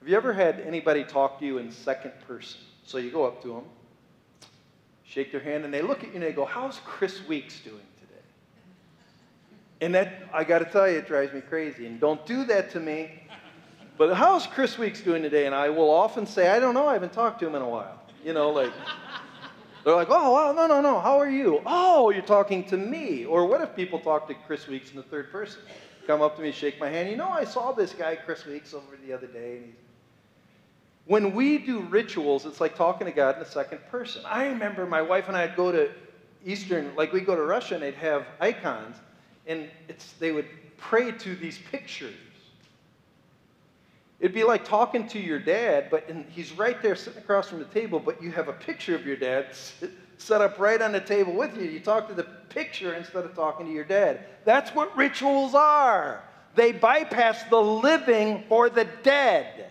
have 0.00 0.08
you 0.08 0.14
ever 0.14 0.34
had 0.34 0.60
anybody 0.60 1.04
talk 1.04 1.40
to 1.40 1.46
you 1.46 1.56
in 1.56 1.72
second 1.72 2.12
person? 2.26 2.60
So 2.84 2.98
you 2.98 3.10
go 3.10 3.24
up 3.24 3.40
to 3.42 3.48
them, 3.48 3.64
shake 5.04 5.32
their 5.32 5.40
hand, 5.40 5.64
and 5.64 5.72
they 5.72 5.80
look 5.80 6.04
at 6.04 6.08
you 6.08 6.14
and 6.16 6.22
they 6.22 6.32
go, 6.32 6.44
How's 6.44 6.78
Chris 6.84 7.26
Weeks 7.26 7.60
doing 7.60 7.80
today? 7.98 8.20
And 9.80 9.94
that, 9.94 10.28
I 10.34 10.44
got 10.44 10.58
to 10.58 10.66
tell 10.66 10.86
you, 10.86 10.98
it 10.98 11.06
drives 11.06 11.32
me 11.32 11.40
crazy. 11.40 11.86
And 11.86 11.98
don't 11.98 12.24
do 12.26 12.44
that 12.44 12.70
to 12.72 12.80
me. 12.80 13.22
But 13.96 14.14
how's 14.14 14.46
Chris 14.46 14.76
Weeks 14.76 15.00
doing 15.00 15.22
today? 15.22 15.46
And 15.46 15.54
I 15.54 15.70
will 15.70 15.90
often 15.90 16.26
say, 16.26 16.50
I 16.50 16.60
don't 16.60 16.74
know, 16.74 16.86
I 16.86 16.92
haven't 16.92 17.14
talked 17.14 17.40
to 17.40 17.46
him 17.46 17.54
in 17.54 17.62
a 17.62 17.68
while. 17.68 18.00
You 18.22 18.34
know, 18.34 18.50
like, 18.50 18.72
they're 19.84 19.96
like, 19.96 20.08
oh, 20.10 20.34
well, 20.34 20.54
no, 20.54 20.66
no, 20.66 20.82
no, 20.82 21.00
how 21.00 21.18
are 21.18 21.30
you? 21.30 21.62
Oh, 21.64 22.10
you're 22.10 22.22
talking 22.22 22.64
to 22.66 22.76
me. 22.76 23.24
Or 23.24 23.46
what 23.46 23.62
if 23.62 23.74
people 23.74 23.98
talk 23.98 24.28
to 24.28 24.34
Chris 24.34 24.68
Weeks 24.68 24.90
in 24.90 24.96
the 24.96 25.02
third 25.02 25.32
person? 25.32 25.62
Come 26.08 26.22
up 26.22 26.36
to 26.36 26.42
me, 26.42 26.52
shake 26.52 26.80
my 26.80 26.88
hand. 26.88 27.10
You 27.10 27.16
know, 27.16 27.28
I 27.28 27.44
saw 27.44 27.72
this 27.72 27.92
guy, 27.92 28.16
Chris 28.16 28.46
Weeks, 28.46 28.72
over 28.72 28.96
the 29.06 29.12
other 29.12 29.26
day, 29.26 29.60
when 31.04 31.34
we 31.34 31.58
do 31.58 31.80
rituals, 31.80 32.46
it's 32.46 32.62
like 32.62 32.74
talking 32.74 33.06
to 33.06 33.12
God 33.12 33.34
in 33.34 33.40
the 33.40 33.48
second 33.48 33.80
person. 33.90 34.22
I 34.24 34.46
remember 34.46 34.86
my 34.86 35.02
wife 35.02 35.28
and 35.28 35.36
I'd 35.36 35.54
go 35.54 35.70
to 35.70 35.90
Eastern, 36.46 36.96
like 36.96 37.12
we'd 37.12 37.26
go 37.26 37.36
to 37.36 37.42
Russia 37.42 37.74
and 37.74 37.82
they'd 37.82 37.92
have 37.96 38.24
icons, 38.40 38.96
and 39.46 39.68
it's, 39.86 40.12
they 40.12 40.32
would 40.32 40.46
pray 40.78 41.12
to 41.12 41.36
these 41.36 41.58
pictures. 41.70 42.14
It'd 44.18 44.32
be 44.32 44.44
like 44.44 44.64
talking 44.64 45.06
to 45.08 45.18
your 45.18 45.38
dad, 45.38 45.88
but 45.90 46.10
he's 46.30 46.52
right 46.52 46.80
there 46.80 46.96
sitting 46.96 47.22
across 47.22 47.50
from 47.50 47.58
the 47.58 47.66
table, 47.66 48.00
but 48.00 48.22
you 48.22 48.30
have 48.32 48.48
a 48.48 48.54
picture 48.54 48.94
of 48.94 49.04
your 49.04 49.16
dad 49.16 49.48
set 50.18 50.40
up 50.40 50.58
right 50.58 50.80
on 50.82 50.92
the 50.92 51.00
table 51.00 51.32
with 51.32 51.56
you. 51.56 51.64
You 51.64 51.80
talk 51.80 52.08
to 52.08 52.14
the 52.14 52.24
picture 52.48 52.94
instead 52.94 53.24
of 53.24 53.34
talking 53.34 53.66
to 53.66 53.72
your 53.72 53.84
dad. 53.84 54.24
That's 54.44 54.74
what 54.74 54.96
rituals 54.96 55.54
are. 55.54 56.22
They 56.54 56.72
bypass 56.72 57.44
the 57.44 57.60
living 57.60 58.44
for 58.48 58.68
the 58.68 58.84
dead. 59.02 59.70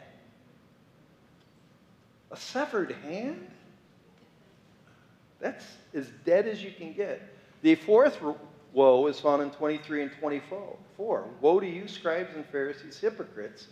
A 2.31 2.37
severed 2.37 2.91
hand? 3.03 3.45
That's 5.39 5.65
as 5.93 6.09
dead 6.25 6.47
as 6.47 6.63
you 6.63 6.71
can 6.71 6.93
get. 6.93 7.21
The 7.61 7.75
fourth 7.75 8.19
woe 8.73 9.07
is 9.07 9.19
found 9.19 9.41
in 9.41 9.49
23 9.51 10.03
and 10.03 10.11
24. 10.19 10.77
Woe 11.41 11.59
to 11.59 11.67
you, 11.67 11.87
scribes 11.87 12.35
and 12.35 12.45
Pharisees, 12.45 12.99
hypocrites. 12.99 13.67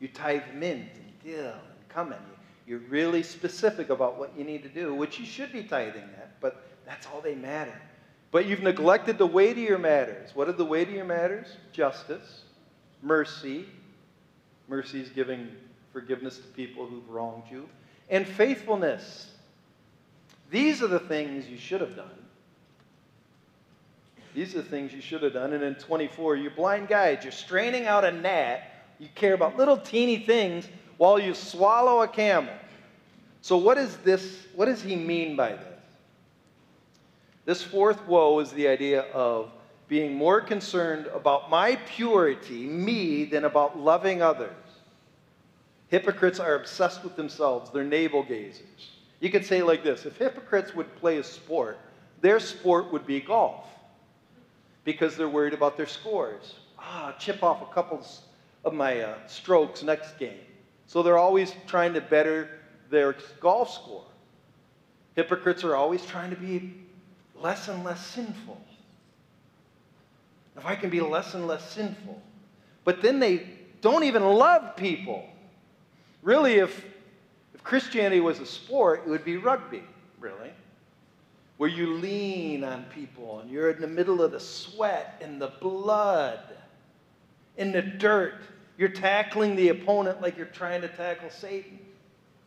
You 0.00 0.08
tithe 0.08 0.42
mint 0.54 0.88
and 0.94 1.12
dill 1.24 1.52
and 1.52 1.88
cumin. 1.92 2.18
You're 2.66 2.80
really 2.80 3.22
specific 3.22 3.90
about 3.90 4.18
what 4.18 4.32
you 4.36 4.44
need 4.44 4.62
to 4.62 4.68
do, 4.68 4.94
which 4.94 5.18
you 5.18 5.26
should 5.26 5.52
be 5.52 5.62
tithing 5.62 6.02
at, 6.02 6.40
but 6.40 6.64
that's 6.86 7.06
all 7.06 7.20
they 7.20 7.34
matter. 7.34 7.78
But 8.30 8.46
you've 8.46 8.62
neglected 8.62 9.18
the 9.18 9.26
weightier 9.26 9.78
matters. 9.78 10.34
What 10.34 10.48
are 10.48 10.52
the 10.52 10.64
weightier 10.64 11.04
matters? 11.04 11.46
Justice, 11.72 12.42
mercy. 13.02 13.66
Mercy 14.66 15.00
is 15.00 15.10
giving 15.10 15.48
forgiveness 15.92 16.38
to 16.38 16.48
people 16.48 16.86
who've 16.86 17.08
wronged 17.08 17.44
you, 17.50 17.68
and 18.10 18.26
faithfulness. 18.26 19.30
These 20.50 20.82
are 20.82 20.88
the 20.88 20.98
things 20.98 21.48
you 21.48 21.56
should 21.56 21.80
have 21.80 21.94
done. 21.94 22.10
These 24.34 24.54
are 24.56 24.62
the 24.62 24.68
things 24.68 24.92
you 24.92 25.00
should 25.00 25.22
have 25.22 25.32
done. 25.32 25.52
And 25.52 25.62
in 25.62 25.76
24, 25.76 26.36
you're 26.36 26.50
blind 26.50 26.88
guides. 26.88 27.24
You're 27.24 27.32
straining 27.32 27.86
out 27.86 28.04
a 28.04 28.10
gnat. 28.10 28.68
You 28.98 29.08
care 29.14 29.34
about 29.34 29.56
little 29.56 29.76
teeny 29.76 30.18
things 30.18 30.66
while 30.96 31.18
you 31.18 31.34
swallow 31.34 32.02
a 32.02 32.08
camel. 32.08 32.54
So 33.40 33.56
what 33.56 33.78
is 33.78 33.96
this? 33.98 34.46
What 34.54 34.66
does 34.66 34.82
he 34.82 34.96
mean 34.96 35.36
by 35.36 35.50
this? 35.50 35.80
This 37.44 37.62
fourth 37.62 38.06
woe 38.06 38.38
is 38.38 38.50
the 38.52 38.68
idea 38.68 39.02
of 39.12 39.50
being 39.86 40.14
more 40.14 40.40
concerned 40.40 41.06
about 41.08 41.50
my 41.50 41.76
purity, 41.84 42.66
me, 42.66 43.24
than 43.24 43.44
about 43.44 43.78
loving 43.78 44.22
others. 44.22 44.50
Hypocrites 45.88 46.40
are 46.40 46.54
obsessed 46.54 47.04
with 47.04 47.16
themselves, 47.16 47.70
they're 47.70 47.84
navel 47.84 48.24
gazers. 48.24 48.90
You 49.20 49.30
could 49.30 49.44
say 49.44 49.62
like 49.62 49.84
this 49.84 50.06
if 50.06 50.16
hypocrites 50.16 50.74
would 50.74 50.94
play 50.96 51.18
a 51.18 51.24
sport, 51.24 51.78
their 52.20 52.40
sport 52.40 52.90
would 52.92 53.06
be 53.06 53.20
golf 53.20 53.66
because 54.84 55.16
they're 55.16 55.28
worried 55.28 55.54
about 55.54 55.76
their 55.76 55.86
scores. 55.86 56.54
Ah, 56.78 57.14
chip 57.18 57.42
off 57.42 57.62
a 57.62 57.72
couple 57.72 58.04
of 58.64 58.74
my 58.74 59.00
uh, 59.00 59.14
strokes 59.26 59.82
next 59.82 60.18
game. 60.18 60.40
So 60.86 61.02
they're 61.02 61.18
always 61.18 61.54
trying 61.66 61.94
to 61.94 62.00
better 62.00 62.48
their 62.90 63.16
golf 63.40 63.72
score. 63.72 64.04
Hypocrites 65.16 65.64
are 65.64 65.74
always 65.74 66.04
trying 66.04 66.30
to 66.30 66.36
be 66.36 66.74
less 67.40 67.68
and 67.68 67.84
less 67.84 68.04
sinful. 68.06 68.60
If 70.56 70.64
I 70.64 70.76
can 70.76 70.90
be 70.90 71.00
less 71.00 71.34
and 71.34 71.46
less 71.46 71.68
sinful. 71.72 72.20
But 72.84 73.02
then 73.02 73.18
they 73.18 73.48
don't 73.80 74.04
even 74.04 74.22
love 74.22 74.76
people. 74.76 75.24
Really, 76.22 76.54
if, 76.54 76.84
if 77.54 77.64
Christianity 77.64 78.20
was 78.20 78.40
a 78.40 78.46
sport, 78.46 79.02
it 79.06 79.08
would 79.08 79.24
be 79.24 79.36
rugby, 79.36 79.82
really 80.20 80.52
where 81.56 81.70
you 81.70 81.94
lean 81.94 82.64
on 82.64 82.84
people 82.94 83.40
and 83.40 83.50
you're 83.50 83.70
in 83.70 83.80
the 83.80 83.86
middle 83.86 84.20
of 84.22 84.32
the 84.32 84.40
sweat 84.40 85.20
and 85.22 85.40
the 85.40 85.52
blood, 85.60 86.40
and 87.56 87.74
the 87.74 87.82
dirt. 87.82 88.40
You're 88.76 88.88
tackling 88.88 89.56
the 89.56 89.68
opponent 89.68 90.20
like 90.20 90.36
you're 90.36 90.46
trying 90.46 90.80
to 90.82 90.88
tackle 90.88 91.30
Satan, 91.30 91.78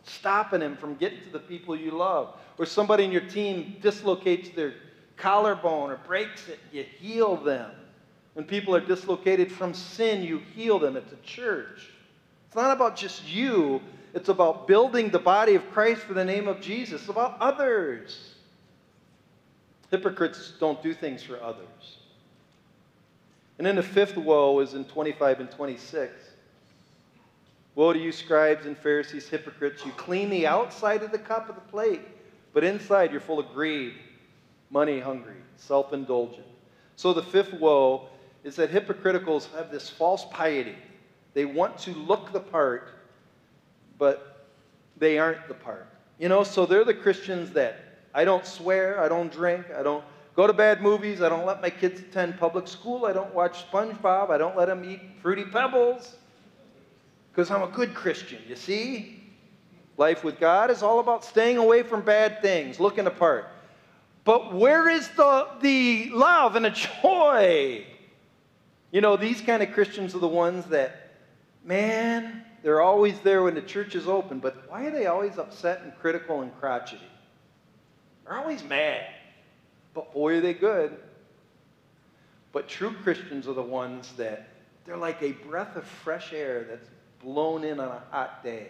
stopping 0.04 0.62
him 0.62 0.76
from 0.76 0.96
getting 0.96 1.24
to 1.24 1.30
the 1.32 1.40
people 1.40 1.76
you 1.76 1.92
love. 1.92 2.36
Or 2.58 2.66
somebody 2.66 3.06
in 3.06 3.12
your 3.12 3.22
team 3.22 3.78
dislocates 3.82 4.50
their 4.50 4.74
collarbone 5.16 5.92
or 5.92 5.98
breaks 6.06 6.48
it, 6.48 6.60
you 6.72 6.84
heal 6.84 7.36
them. 7.38 7.72
When 8.34 8.46
people 8.46 8.76
are 8.76 8.82
dislocated 8.82 9.52
from 9.52 9.74
sin, 9.74 10.24
you 10.24 10.40
heal 10.56 10.78
them. 10.78 10.96
It's 10.96 11.12
a 11.12 11.26
church. 11.26 11.90
It's 12.46 12.56
not 12.56 12.76
about 12.76 12.96
just 12.96 13.28
you, 13.28 13.82
it's 14.14 14.30
about 14.30 14.68
building 14.68 15.10
the 15.10 15.20
body 15.20 15.56
of 15.56 15.70
Christ 15.72 16.02
for 16.02 16.14
the 16.14 16.24
name 16.24 16.48
of 16.48 16.62
Jesus, 16.62 17.02
it's 17.02 17.10
about 17.10 17.38
others. 17.40 18.36
Hypocrites 19.92 20.54
don't 20.60 20.82
do 20.82 20.94
things 20.94 21.24
for 21.24 21.42
others. 21.42 21.97
And 23.58 23.66
then 23.66 23.76
the 23.76 23.84
fifth 23.84 24.18
woe 24.18 24.60
is 24.60 24.74
in 24.74 24.86
25 24.86 25.40
and 25.40 25.52
26. 25.52 26.14
Woe 27.76 27.94
to 27.94 28.00
you, 28.00 28.12
scribes 28.12 28.66
and 28.66 28.78
Pharisees, 28.78 29.30
hypocrites! 29.30 29.86
You 29.86 29.92
clean 29.92 30.30
the 30.30 30.48
outside 30.48 31.04
of 31.04 31.12
the 31.12 31.20
cup 31.20 31.50
of 31.50 31.56
the 31.56 31.62
plate, 31.62 32.02
but 32.54 32.64
inside 32.64 33.12
you're 33.12 33.22
full 33.22 33.40
of 33.40 33.54
greed, 33.54 33.94
money 34.70 35.00
hungry, 35.00 35.36
self 35.58 35.94
indulgent. 35.94 36.46
So 36.96 37.14
the 37.14 37.22
fifth 37.22 37.54
woe 37.54 38.08
is 38.44 38.56
that 38.56 38.72
hypocriticals 38.72 39.54
have 39.56 39.72
this 39.72 39.90
false 39.90 40.26
piety. 40.32 40.76
They 41.34 41.46
want 41.46 41.78
to 41.80 41.92
look 41.92 42.34
the 42.34 42.40
part, 42.40 42.90
but 44.00 44.48
they 44.98 45.20
aren't 45.20 45.48
the 45.48 45.54
part. 45.54 45.88
You 46.20 46.30
know, 46.30 46.44
so 46.44 46.66
they're 46.66 46.84
the 46.84 46.94
Christians 46.94 47.52
that 47.52 47.78
I 48.14 48.26
don't 48.26 48.46
swear. 48.46 49.00
I 49.00 49.08
don't 49.08 49.32
drink. 49.32 49.66
I 49.78 49.84
don't 49.84 50.04
go 50.38 50.48
to 50.48 50.54
bad 50.54 50.82
movies. 50.82 51.22
I 51.22 51.28
don't 51.28 51.46
let 51.46 51.62
my 51.62 51.70
kids 51.70 52.00
attend 52.00 52.40
public 52.40 52.68
school. 52.68 53.06
I 53.06 53.12
don't 53.12 53.34
watch 53.34 53.70
SpongeBob. 53.70 54.30
I 54.30 54.38
don't 54.38 54.56
let 54.56 54.68
them 54.68 54.90
eat 54.90 55.02
Fruity 55.22 55.44
Pebbles 55.44 56.16
because 57.32 57.52
I'm 57.52 57.64
a 57.64 57.68
good 57.68 57.94
Christian, 57.94 58.40
you 58.48 58.56
see? 58.56 59.24
Life 59.98 60.24
with 60.24 60.40
God 60.40 60.70
is 60.70 60.84
all 60.84 61.00
about 61.00 61.26
staying 61.26 61.58
away 61.58 61.82
from 61.82 62.02
bad 62.02 62.42
things, 62.42 62.80
looking 62.80 63.08
apart. 63.08 63.50
But 64.24 64.54
where 64.54 64.88
is 64.88 65.08
the, 65.10 65.48
the 65.60 66.12
love 66.14 66.56
and 66.56 66.66
the 66.66 66.70
joy? 67.02 67.84
You 68.92 69.02
know, 69.02 69.18
these 69.18 69.42
kind 69.42 69.64
of 69.64 69.72
Christians 69.72 70.14
are 70.14 70.20
the 70.20 70.28
ones 70.28 70.66
that, 70.66 71.14
man, 71.64 72.44
they're 72.62 72.82
always 72.82 73.20
there 73.22 73.42
when 73.42 73.56
the 73.56 73.62
church 73.62 73.96
is 73.96 74.08
open, 74.08 74.40
but 74.40 74.70
why 74.70 74.86
are 74.86 74.92
they 74.92 75.08
always 75.08 75.40
upset 75.40 75.82
and 75.82 75.94
critical 76.00 76.42
and 76.42 76.56
crotchety? 76.60 77.02
They're 78.24 78.38
always 78.38 78.64
mad, 78.64 79.06
but 79.98 80.14
boy, 80.14 80.36
are 80.36 80.42
they 80.42 80.54
good. 80.54 80.96
But 82.54 82.68
true 82.68 82.94
Christians 83.02 83.48
are 83.48 83.54
the 83.54 83.64
ones 83.64 84.14
that 84.18 84.48
they're 84.86 84.96
like 84.96 85.24
a 85.24 85.32
breath 85.32 85.76
of 85.76 85.86
fresh 85.86 86.34
air 86.34 86.68
that's 86.70 86.88
blown 87.24 87.64
in 87.64 87.80
on 87.80 87.88
a 87.88 88.04
hot 88.12 88.44
day. 88.44 88.68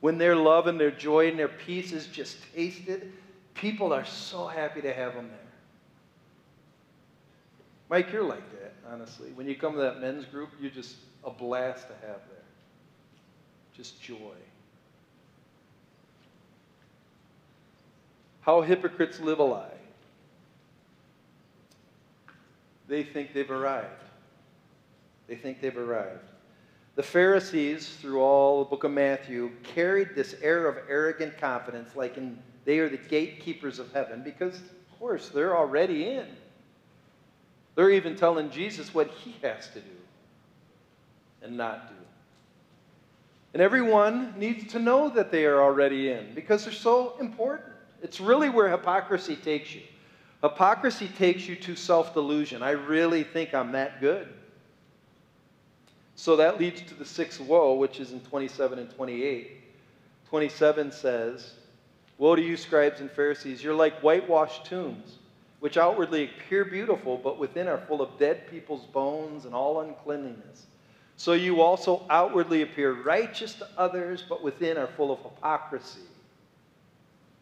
When 0.00 0.18
their 0.18 0.34
love 0.34 0.66
and 0.66 0.80
their 0.80 0.90
joy 0.90 1.28
and 1.28 1.38
their 1.38 1.46
peace 1.46 1.92
is 1.92 2.08
just 2.08 2.38
tasted, 2.56 3.12
people 3.54 3.92
are 3.92 4.04
so 4.04 4.48
happy 4.48 4.80
to 4.80 4.92
have 4.92 5.14
them 5.14 5.28
there. 5.28 5.38
Mike, 7.88 8.10
you're 8.12 8.24
like 8.24 8.50
that, 8.60 8.74
honestly. 8.90 9.30
When 9.36 9.46
you 9.46 9.54
come 9.54 9.74
to 9.74 9.78
that 9.78 10.00
men's 10.00 10.24
group, 10.24 10.48
you're 10.60 10.72
just 10.72 10.96
a 11.22 11.30
blast 11.30 11.86
to 11.86 11.94
have 12.04 12.18
there. 12.28 12.42
Just 13.76 14.02
joy. 14.02 14.16
How 18.40 18.60
hypocrites 18.60 19.20
live 19.20 19.38
a 19.38 19.44
lie. 19.44 19.73
They 22.88 23.02
think 23.02 23.32
they've 23.32 23.50
arrived. 23.50 24.02
They 25.26 25.36
think 25.36 25.60
they've 25.60 25.76
arrived. 25.76 26.20
The 26.96 27.02
Pharisees, 27.02 27.96
through 28.00 28.20
all 28.20 28.64
the 28.64 28.70
book 28.70 28.84
of 28.84 28.92
Matthew, 28.92 29.50
carried 29.62 30.14
this 30.14 30.36
air 30.42 30.68
of 30.68 30.78
arrogant 30.88 31.38
confidence 31.38 31.96
like 31.96 32.16
in, 32.16 32.38
they 32.64 32.78
are 32.78 32.88
the 32.88 32.98
gatekeepers 32.98 33.78
of 33.78 33.92
heaven 33.92 34.22
because, 34.22 34.54
of 34.54 34.98
course, 34.98 35.28
they're 35.30 35.56
already 35.56 36.06
in. 36.06 36.26
They're 37.74 37.90
even 37.90 38.14
telling 38.14 38.50
Jesus 38.50 38.94
what 38.94 39.08
he 39.08 39.34
has 39.42 39.68
to 39.70 39.80
do 39.80 39.90
and 41.42 41.56
not 41.56 41.88
do. 41.88 41.94
And 43.54 43.62
everyone 43.62 44.34
needs 44.36 44.72
to 44.72 44.78
know 44.78 45.08
that 45.10 45.30
they 45.30 45.44
are 45.44 45.60
already 45.60 46.10
in 46.10 46.34
because 46.34 46.64
they're 46.64 46.72
so 46.72 47.16
important. 47.20 47.70
It's 48.02 48.20
really 48.20 48.50
where 48.50 48.68
hypocrisy 48.68 49.36
takes 49.36 49.74
you. 49.74 49.82
Hypocrisy 50.44 51.08
takes 51.08 51.48
you 51.48 51.56
to 51.56 51.74
self 51.74 52.12
delusion. 52.12 52.62
I 52.62 52.72
really 52.72 53.24
think 53.24 53.54
I'm 53.54 53.72
that 53.72 53.98
good. 53.98 54.28
So 56.16 56.36
that 56.36 56.60
leads 56.60 56.82
to 56.82 56.94
the 56.94 57.04
sixth 57.06 57.40
woe, 57.40 57.72
which 57.72 57.98
is 57.98 58.12
in 58.12 58.20
27 58.20 58.78
and 58.78 58.90
28. 58.90 59.52
27 60.28 60.92
says, 60.92 61.54
Woe 62.18 62.36
to 62.36 62.42
you, 62.42 62.58
scribes 62.58 63.00
and 63.00 63.10
Pharisees! 63.10 63.64
You're 63.64 63.74
like 63.74 63.98
whitewashed 64.00 64.66
tombs, 64.66 65.16
which 65.60 65.78
outwardly 65.78 66.24
appear 66.24 66.66
beautiful, 66.66 67.16
but 67.16 67.38
within 67.38 67.66
are 67.66 67.78
full 67.78 68.02
of 68.02 68.18
dead 68.18 68.46
people's 68.50 68.84
bones 68.84 69.46
and 69.46 69.54
all 69.54 69.80
uncleanliness. 69.80 70.66
So 71.16 71.32
you 71.32 71.62
also 71.62 72.04
outwardly 72.10 72.60
appear 72.60 72.92
righteous 72.92 73.54
to 73.54 73.68
others, 73.78 74.22
but 74.28 74.44
within 74.44 74.76
are 74.76 74.88
full 74.88 75.10
of 75.10 75.20
hypocrisy 75.20 76.02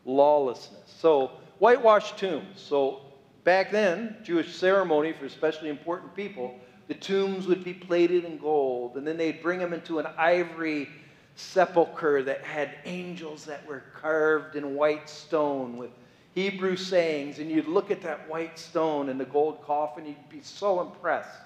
lawlessness. 0.04 0.92
So, 0.98 1.32
whitewashed 1.62 2.18
tombs. 2.18 2.60
So, 2.60 3.02
back 3.44 3.70
then, 3.70 4.16
Jewish 4.24 4.52
ceremony 4.52 5.12
for 5.12 5.26
especially 5.26 5.68
important 5.68 6.12
people, 6.12 6.58
the 6.88 6.94
tombs 6.94 7.46
would 7.46 7.62
be 7.62 7.72
plated 7.72 8.24
in 8.24 8.36
gold, 8.38 8.96
and 8.96 9.06
then 9.06 9.16
they'd 9.16 9.40
bring 9.40 9.60
them 9.60 9.72
into 9.72 10.00
an 10.00 10.08
ivory 10.18 10.88
sepulchre 11.36 12.24
that 12.24 12.42
had 12.42 12.72
angels 12.84 13.44
that 13.44 13.64
were 13.64 13.84
carved 13.94 14.56
in 14.56 14.74
white 14.74 15.08
stone 15.08 15.76
with 15.76 15.90
Hebrew 16.34 16.74
sayings, 16.74 17.38
and 17.38 17.48
you'd 17.48 17.68
look 17.68 17.92
at 17.92 18.02
that 18.02 18.28
white 18.28 18.58
stone 18.58 19.08
and 19.08 19.20
the 19.20 19.24
gold 19.24 19.62
coffin, 19.62 20.04
you'd 20.04 20.28
be 20.28 20.42
so 20.42 20.80
impressed. 20.80 21.38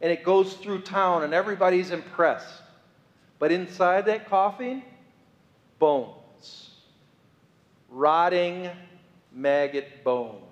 And 0.00 0.10
it 0.10 0.24
goes 0.24 0.54
through 0.54 0.80
town, 0.80 1.24
and 1.24 1.34
everybody's 1.34 1.90
impressed. 1.90 2.62
But 3.38 3.52
inside 3.52 4.06
that 4.06 4.30
coffin, 4.30 4.82
bones, 5.78 6.70
rotting 7.90 8.70
maggot 9.34 10.04
bones. 10.04 10.42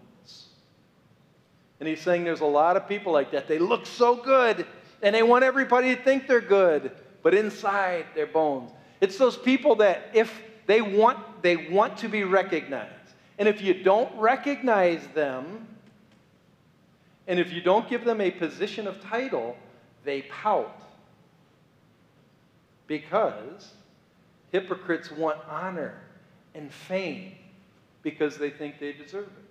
And 1.78 1.88
he's 1.88 2.00
saying 2.00 2.24
there's 2.24 2.40
a 2.40 2.46
lot 2.46 2.76
of 2.76 2.88
people 2.88 3.12
like 3.12 3.30
that. 3.32 3.48
They 3.48 3.58
look 3.58 3.86
so 3.86 4.16
good 4.16 4.66
and 5.02 5.14
they 5.14 5.22
want 5.22 5.44
everybody 5.44 5.94
to 5.94 6.02
think 6.02 6.26
they're 6.26 6.40
good, 6.40 6.92
but 7.22 7.34
inside 7.34 8.06
they're 8.14 8.26
bones. 8.26 8.70
It's 9.00 9.16
those 9.16 9.36
people 9.36 9.76
that 9.76 10.10
if 10.12 10.42
they 10.66 10.82
want, 10.82 11.42
they 11.42 11.56
want 11.56 11.96
to 11.98 12.08
be 12.08 12.24
recognized. 12.24 12.94
And 13.38 13.48
if 13.48 13.62
you 13.62 13.82
don't 13.82 14.14
recognize 14.18 15.06
them, 15.14 15.66
and 17.26 17.38
if 17.40 17.52
you 17.52 17.62
don't 17.62 17.88
give 17.88 18.04
them 18.04 18.20
a 18.20 18.30
position 18.30 18.86
of 18.86 19.00
title, 19.00 19.56
they 20.04 20.22
pout. 20.22 20.82
Because 22.86 23.72
hypocrites 24.52 25.10
want 25.10 25.38
honor 25.48 25.94
and 26.54 26.72
fame 26.72 27.32
because 28.02 28.38
they 28.38 28.50
think 28.50 28.78
they 28.78 28.92
deserve 28.92 29.26
it. 29.26 29.44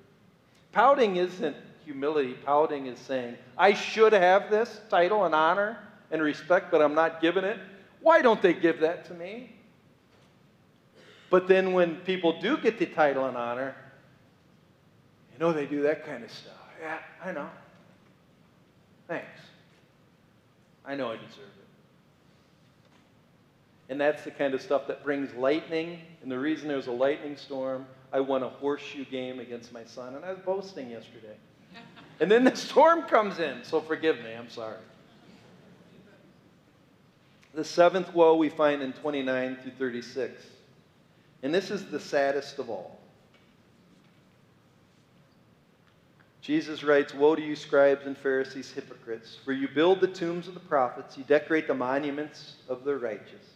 Pouting 0.71 1.15
isn't 1.15 1.55
humility. 1.85 2.33
Pouting 2.45 2.87
is 2.87 2.99
saying, 2.99 3.35
I 3.57 3.73
should 3.73 4.13
have 4.13 4.49
this 4.49 4.81
title 4.89 5.25
and 5.25 5.33
honor 5.33 5.77
and 6.11 6.21
respect, 6.21 6.71
but 6.71 6.81
I'm 6.81 6.93
not 6.93 7.21
giving 7.21 7.43
it. 7.43 7.57
Why 8.01 8.21
don't 8.21 8.41
they 8.41 8.53
give 8.53 8.79
that 8.81 9.05
to 9.05 9.13
me? 9.13 9.55
But 11.29 11.47
then 11.47 11.73
when 11.73 11.97
people 11.97 12.39
do 12.39 12.57
get 12.57 12.79
the 12.79 12.85
title 12.85 13.25
and 13.25 13.37
honor, 13.37 13.75
you 15.33 15.39
know 15.39 15.53
they 15.53 15.65
do 15.65 15.83
that 15.83 16.05
kind 16.05 16.23
of 16.23 16.31
stuff. 16.31 16.53
Yeah, 16.81 16.97
I 17.23 17.31
know. 17.31 17.49
Thanks. 19.07 19.41
I 20.85 20.95
know 20.95 21.07
I 21.09 21.15
deserve 21.15 21.39
it. 21.39 21.67
And 23.89 23.99
that's 23.99 24.23
the 24.23 24.31
kind 24.31 24.53
of 24.53 24.61
stuff 24.61 24.87
that 24.87 25.03
brings 25.03 25.33
lightning. 25.33 25.99
And 26.21 26.31
the 26.31 26.39
reason 26.39 26.67
there's 26.67 26.87
a 26.87 26.91
lightning 26.91 27.35
storm, 27.35 27.85
I 28.11 28.19
won 28.19 28.43
a 28.43 28.49
horseshoe 28.49 29.05
game 29.05 29.39
against 29.39 29.71
my 29.71 29.83
son, 29.85 30.15
and 30.15 30.25
I 30.25 30.31
was 30.31 30.39
boasting 30.39 30.89
yesterday. 30.89 31.35
and 32.19 32.29
then 32.29 32.43
the 32.43 32.55
storm 32.55 33.03
comes 33.03 33.39
in, 33.39 33.63
so 33.63 33.81
forgive 33.81 34.17
me, 34.17 34.33
I'm 34.33 34.49
sorry. 34.49 34.77
The 37.53 37.63
seventh 37.63 38.13
woe 38.13 38.35
we 38.35 38.49
find 38.49 38.81
in 38.81 38.93
29 38.93 39.57
through 39.61 39.71
36. 39.71 40.43
And 41.43 41.53
this 41.53 41.71
is 41.71 41.85
the 41.89 41.99
saddest 41.99 42.59
of 42.59 42.69
all. 42.69 42.99
Jesus 46.41 46.83
writes, 46.83 47.13
Woe 47.13 47.35
to 47.35 47.41
you, 47.41 47.55
scribes 47.55 48.05
and 48.05 48.17
Pharisees, 48.17 48.71
hypocrites, 48.71 49.37
for 49.45 49.51
you 49.51 49.67
build 49.67 50.01
the 50.01 50.07
tombs 50.07 50.47
of 50.47 50.53
the 50.53 50.59
prophets, 50.59 51.17
you 51.17 51.23
decorate 51.25 51.67
the 51.67 51.73
monuments 51.73 52.55
of 52.67 52.83
the 52.83 52.97
righteous, 52.97 53.53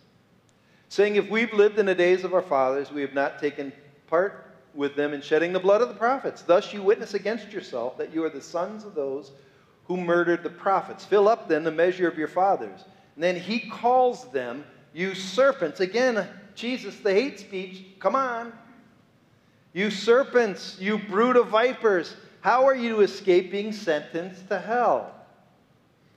saying, 0.89 1.15
If 1.15 1.29
we've 1.29 1.53
lived 1.53 1.79
in 1.79 1.85
the 1.85 1.95
days 1.95 2.23
of 2.23 2.33
our 2.33 2.41
fathers, 2.41 2.91
we 2.91 3.01
have 3.01 3.13
not 3.13 3.39
taken 3.39 3.73
part 4.13 4.45
with 4.75 4.95
them 4.95 5.11
in 5.11 5.23
shedding 5.23 5.51
the 5.51 5.59
blood 5.59 5.81
of 5.81 5.89
the 5.89 5.95
prophets. 5.95 6.43
Thus 6.43 6.71
you 6.71 6.83
witness 6.83 7.15
against 7.15 7.51
yourself 7.51 7.97
that 7.97 8.13
you 8.13 8.23
are 8.23 8.29
the 8.29 8.43
sons 8.43 8.85
of 8.85 8.93
those 8.93 9.31
who 9.85 9.97
murdered 9.97 10.43
the 10.43 10.51
prophets. 10.51 11.03
Fill 11.03 11.27
up 11.27 11.49
then 11.49 11.63
the 11.63 11.71
measure 11.71 12.07
of 12.07 12.15
your 12.15 12.27
fathers. 12.27 12.83
And 13.15 13.23
then 13.23 13.35
he 13.35 13.59
calls 13.59 14.29
them, 14.31 14.65
You 14.93 15.15
serpents. 15.15 15.79
Again, 15.79 16.27
Jesus, 16.53 16.95
the 16.97 17.11
hate 17.11 17.39
speech, 17.39 17.85
come 17.97 18.15
on. 18.15 18.53
You 19.73 19.89
serpents, 19.89 20.77
you 20.79 20.99
brood 20.99 21.35
of 21.35 21.47
vipers. 21.47 22.15
How 22.41 22.67
are 22.67 22.75
you 22.75 23.01
escaping 23.01 23.71
sentence 23.71 24.43
to 24.49 24.59
hell? 24.59 25.11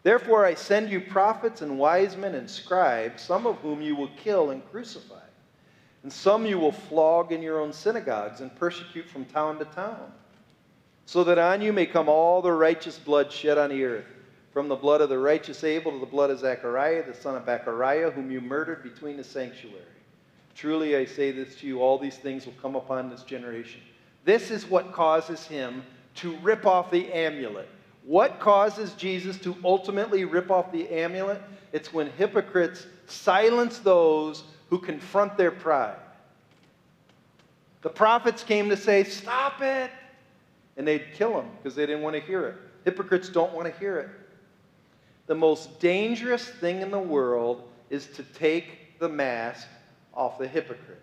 Therefore, 0.03 0.45
I 0.45 0.53
send 0.53 0.91
you 0.91 1.01
prophets 1.01 1.63
and 1.63 1.79
wise 1.79 2.15
men 2.15 2.35
and 2.35 2.51
scribes, 2.51 3.23
some 3.23 3.47
of 3.47 3.57
whom 3.61 3.81
you 3.81 3.97
will 3.97 4.11
kill 4.19 4.51
and 4.51 4.63
crucify, 4.71 5.26
and 6.07 6.13
some 6.13 6.47
you 6.47 6.57
will 6.57 6.71
flog 6.71 7.33
in 7.33 7.43
your 7.43 7.59
own 7.59 7.73
synagogues 7.73 8.41
and 8.41 8.55
persecute 8.55 9.09
from 9.09 9.25
town 9.25 9.59
to 9.59 9.65
town, 9.65 10.13
so 11.05 11.25
that 11.25 11.37
on 11.37 11.61
you 11.61 11.73
may 11.73 11.85
come 11.85 12.09
all 12.09 12.41
the 12.41 12.53
righteous 12.53 12.97
blood 12.97 13.33
shed 13.33 13.59
on 13.59 13.71
the 13.71 13.83
earth, 13.83 14.05
from 14.53 14.69
the 14.69 14.77
blood 14.77 15.01
of 15.01 15.09
the 15.09 15.19
righteous 15.19 15.65
Abel 15.65 15.91
to 15.91 15.99
the 15.99 16.07
blood 16.07 16.31
of 16.31 16.39
Zechariah, 16.39 17.05
the 17.05 17.13
son 17.13 17.35
of 17.35 17.45
Barachiah, 17.45 18.13
whom 18.13 18.31
you 18.31 18.41
murdered 18.41 18.85
between 18.85 19.17
the 19.17 19.25
sanctuary. 19.25 19.83
Truly, 20.55 20.95
I 20.95 21.07
say 21.07 21.33
this 21.33 21.57
to 21.57 21.67
you, 21.67 21.83
all 21.83 21.99
these 21.99 22.19
things 22.19 22.47
will 22.47 22.55
come 22.63 22.77
upon 22.77 23.11
this 23.11 23.25
generation. 23.25 23.81
This 24.25 24.53
is 24.53 24.65
what 24.65 24.93
causes 24.93 25.45
him 25.45 25.83
to 26.15 26.37
rip 26.37 26.67
off 26.67 26.89
the 26.89 27.13
amulet. 27.13 27.69
What 28.05 28.39
causes 28.39 28.93
Jesus 28.93 29.39
to 29.39 29.57
ultimately 29.65 30.25
rip 30.25 30.53
off 30.53 30.71
the 30.71 30.89
amulet? 30.89 31.43
It's 31.73 31.93
when 31.93 32.11
hypocrites 32.13 32.87
silence 33.09 33.81
those 33.81 34.45
who 34.71 34.79
confront 34.79 35.37
their 35.37 35.51
pride. 35.51 35.97
The 37.83 37.89
prophets 37.89 38.43
came 38.43 38.69
to 38.69 38.77
say, 38.77 39.05
Stop 39.05 39.63
it! 39.63 39.91
And 40.77 40.87
they'd 40.87 41.13
kill 41.15 41.33
them 41.35 41.51
because 41.57 41.75
they 41.75 41.87
didn't 41.87 42.03
want 42.03 42.17
to 42.17 42.23
hear 42.23 42.47
it. 42.49 42.57
Hypocrites 42.85 43.29
don't 43.29 43.53
want 43.53 43.73
to 43.73 43.79
hear 43.79 43.99
it. 43.99 44.09
The 45.27 45.35
most 45.35 45.81
dangerous 45.81 46.45
thing 46.45 46.83
in 46.83 46.91
the 46.91 46.99
world 46.99 47.63
is 47.91 48.07
to 48.09 48.23
take 48.23 48.99
the 48.99 49.09
mask 49.09 49.67
off 50.15 50.39
the 50.39 50.47
hypocrite. 50.47 51.01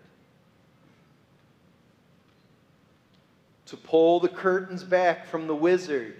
to 3.66 3.76
pull 3.76 4.20
the 4.20 4.28
curtains 4.28 4.82
back 4.82 5.26
from 5.26 5.46
the 5.46 5.54
wizard 5.54 6.16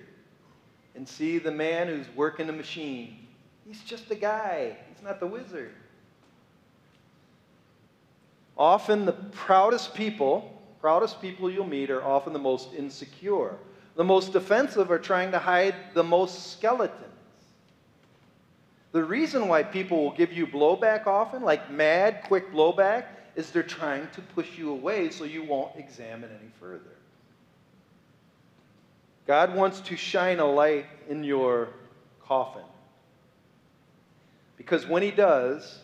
and 0.94 1.08
see 1.08 1.38
the 1.38 1.50
man 1.50 1.88
who's 1.88 2.06
working 2.16 2.46
the 2.46 2.52
machine. 2.52 3.26
He's 3.66 3.82
just 3.82 4.10
a 4.10 4.14
guy, 4.14 4.76
he's 4.92 5.02
not 5.02 5.20
the 5.20 5.26
wizard. 5.26 5.72
Often 8.56 9.04
the 9.04 9.12
proudest 9.12 9.94
people, 9.94 10.62
proudest 10.80 11.20
people 11.20 11.50
you'll 11.50 11.66
meet 11.66 11.90
are 11.90 12.04
often 12.04 12.32
the 12.32 12.38
most 12.38 12.72
insecure. 12.74 13.56
The 13.96 14.04
most 14.04 14.32
defensive 14.32 14.90
are 14.90 14.98
trying 14.98 15.32
to 15.32 15.38
hide 15.38 15.74
the 15.94 16.04
most 16.04 16.52
skeletons. 16.52 17.00
The 18.92 19.02
reason 19.02 19.48
why 19.48 19.64
people 19.64 20.04
will 20.04 20.14
give 20.14 20.32
you 20.32 20.46
blowback 20.46 21.06
often, 21.08 21.42
like 21.42 21.70
mad, 21.70 22.22
quick 22.28 22.52
blowback, 22.52 23.06
is 23.34 23.50
they're 23.50 23.64
trying 23.64 24.08
to 24.12 24.20
push 24.20 24.56
you 24.56 24.70
away 24.70 25.10
so 25.10 25.24
you 25.24 25.42
won't 25.42 25.76
examine 25.76 26.30
any 26.30 26.50
further. 26.60 26.94
God 29.26 29.54
wants 29.54 29.80
to 29.80 29.96
shine 29.96 30.38
a 30.38 30.46
light 30.46 30.86
in 31.08 31.24
your 31.24 31.70
coffin. 32.22 32.62
Because 34.56 34.86
when 34.86 35.02
He 35.02 35.10
does, 35.10 35.80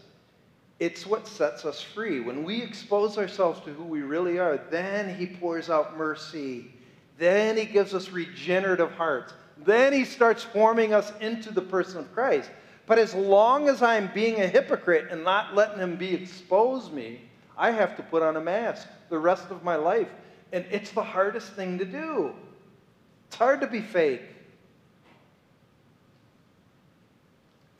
it's 0.80 1.06
what 1.06 1.28
sets 1.28 1.66
us 1.66 1.82
free. 1.82 2.20
When 2.20 2.42
we 2.42 2.62
expose 2.62 3.18
ourselves 3.18 3.60
to 3.60 3.72
who 3.72 3.84
we 3.84 4.00
really 4.00 4.38
are, 4.38 4.56
then 4.70 5.14
He 5.14 5.26
pours 5.26 5.68
out 5.68 5.98
mercy. 5.98 6.72
Then 7.18 7.58
He 7.58 7.66
gives 7.66 7.94
us 7.94 8.10
regenerative 8.10 8.90
hearts. 8.92 9.34
Then 9.58 9.92
He 9.92 10.06
starts 10.06 10.42
forming 10.42 10.94
us 10.94 11.12
into 11.20 11.52
the 11.52 11.60
person 11.60 11.98
of 11.98 12.12
Christ. 12.14 12.50
But 12.86 12.98
as 12.98 13.14
long 13.14 13.68
as 13.68 13.82
I'm 13.82 14.10
being 14.14 14.40
a 14.40 14.46
hypocrite 14.48 15.08
and 15.10 15.22
not 15.22 15.54
letting 15.54 15.78
Him 15.78 15.96
be 15.96 16.14
expose 16.14 16.90
me, 16.90 17.20
I 17.58 17.70
have 17.70 17.94
to 17.96 18.02
put 18.02 18.22
on 18.22 18.38
a 18.38 18.40
mask 18.40 18.88
the 19.10 19.18
rest 19.18 19.50
of 19.50 19.62
my 19.62 19.76
life. 19.76 20.08
And 20.50 20.64
it's 20.70 20.92
the 20.92 21.04
hardest 21.04 21.52
thing 21.52 21.76
to 21.76 21.84
do. 21.84 22.32
It's 23.28 23.36
hard 23.36 23.60
to 23.60 23.66
be 23.66 23.82
fake. 23.82 24.22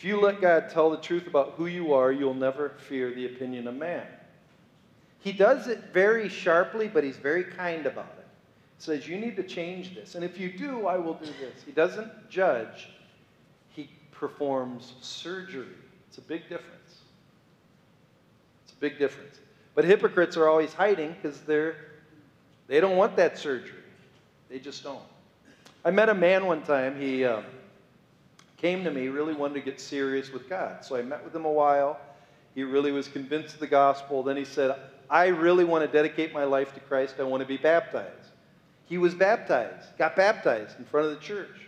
If 0.01 0.05
you 0.05 0.19
let 0.19 0.41
God 0.41 0.71
tell 0.71 0.89
the 0.89 0.97
truth 0.97 1.27
about 1.27 1.53
who 1.59 1.67
you 1.67 1.93
are, 1.93 2.11
you'll 2.11 2.33
never 2.33 2.71
fear 2.89 3.13
the 3.13 3.27
opinion 3.27 3.69
of 3.69 3.75
man. 3.75 4.07
He 5.19 5.31
does 5.31 5.67
it 5.67 5.93
very 5.93 6.27
sharply, 6.27 6.89
but 6.89 7.05
he's 7.05 7.19
very 7.19 7.45
kind 7.45 7.85
about 7.85 8.15
it. 8.19 8.27
He 8.79 8.83
says, 8.83 9.07
You 9.07 9.19
need 9.19 9.37
to 9.37 9.43
change 9.43 9.95
this. 9.95 10.15
And 10.15 10.25
if 10.25 10.41
you 10.41 10.57
do, 10.57 10.87
I 10.87 10.97
will 10.97 11.13
do 11.13 11.27
this. 11.27 11.63
He 11.67 11.73
doesn't 11.73 12.31
judge, 12.31 12.89
he 13.69 13.91
performs 14.11 14.95
surgery. 15.03 15.67
It's 16.09 16.17
a 16.17 16.23
big 16.23 16.49
difference. 16.49 17.01
It's 18.65 18.73
a 18.73 18.81
big 18.81 18.99
difference. 18.99 19.39
But 19.75 19.85
hypocrites 19.85 20.35
are 20.39 20.49
always 20.49 20.73
hiding 20.73 21.15
because 21.21 21.43
they're 21.43 21.77
they 22.69 22.81
don't 22.81 22.97
want 22.97 23.17
that 23.17 23.37
surgery. 23.37 23.85
They 24.49 24.61
just 24.61 24.83
don't. 24.83 25.03
I 25.85 25.91
met 25.91 26.09
a 26.09 26.15
man 26.15 26.47
one 26.47 26.63
time. 26.63 26.99
He 26.99 27.27
um, 27.27 27.45
came 28.61 28.85
to 28.85 28.91
me, 28.91 29.09
really 29.09 29.33
wanted 29.33 29.55
to 29.55 29.61
get 29.61 29.81
serious 29.81 30.31
with 30.31 30.49
God. 30.49 30.85
So 30.85 30.97
I 30.97 31.03
met 31.03 31.25
with 31.25 31.35
him 31.35 31.47
a 31.47 31.53
while. 31.53 31.99
He 32.55 32.63
really 32.63 32.93
was 32.93 33.09
convinced 33.09 33.55
of 33.55 33.61
the 33.61 33.67
gospel. 33.67 34.23
Then 34.23 34.37
he 34.37 34.45
said, 34.45 34.77
I 35.09 35.27
really 35.27 35.65
want 35.65 35.85
to 35.85 35.91
dedicate 35.91 36.33
my 36.33 36.45
life 36.45 36.75
to 36.75 36.81
Christ. 36.81 37.17
I 37.19 37.23
want 37.23 37.41
to 37.41 37.47
be 37.47 37.57
baptized. 37.57 38.31
He 38.85 38.99
was 38.99 39.15
baptized, 39.15 39.97
got 39.99 40.17
baptized 40.17 40.79
in 40.79 40.85
front 40.85 41.07
of 41.07 41.13
the 41.13 41.25
church. 41.25 41.61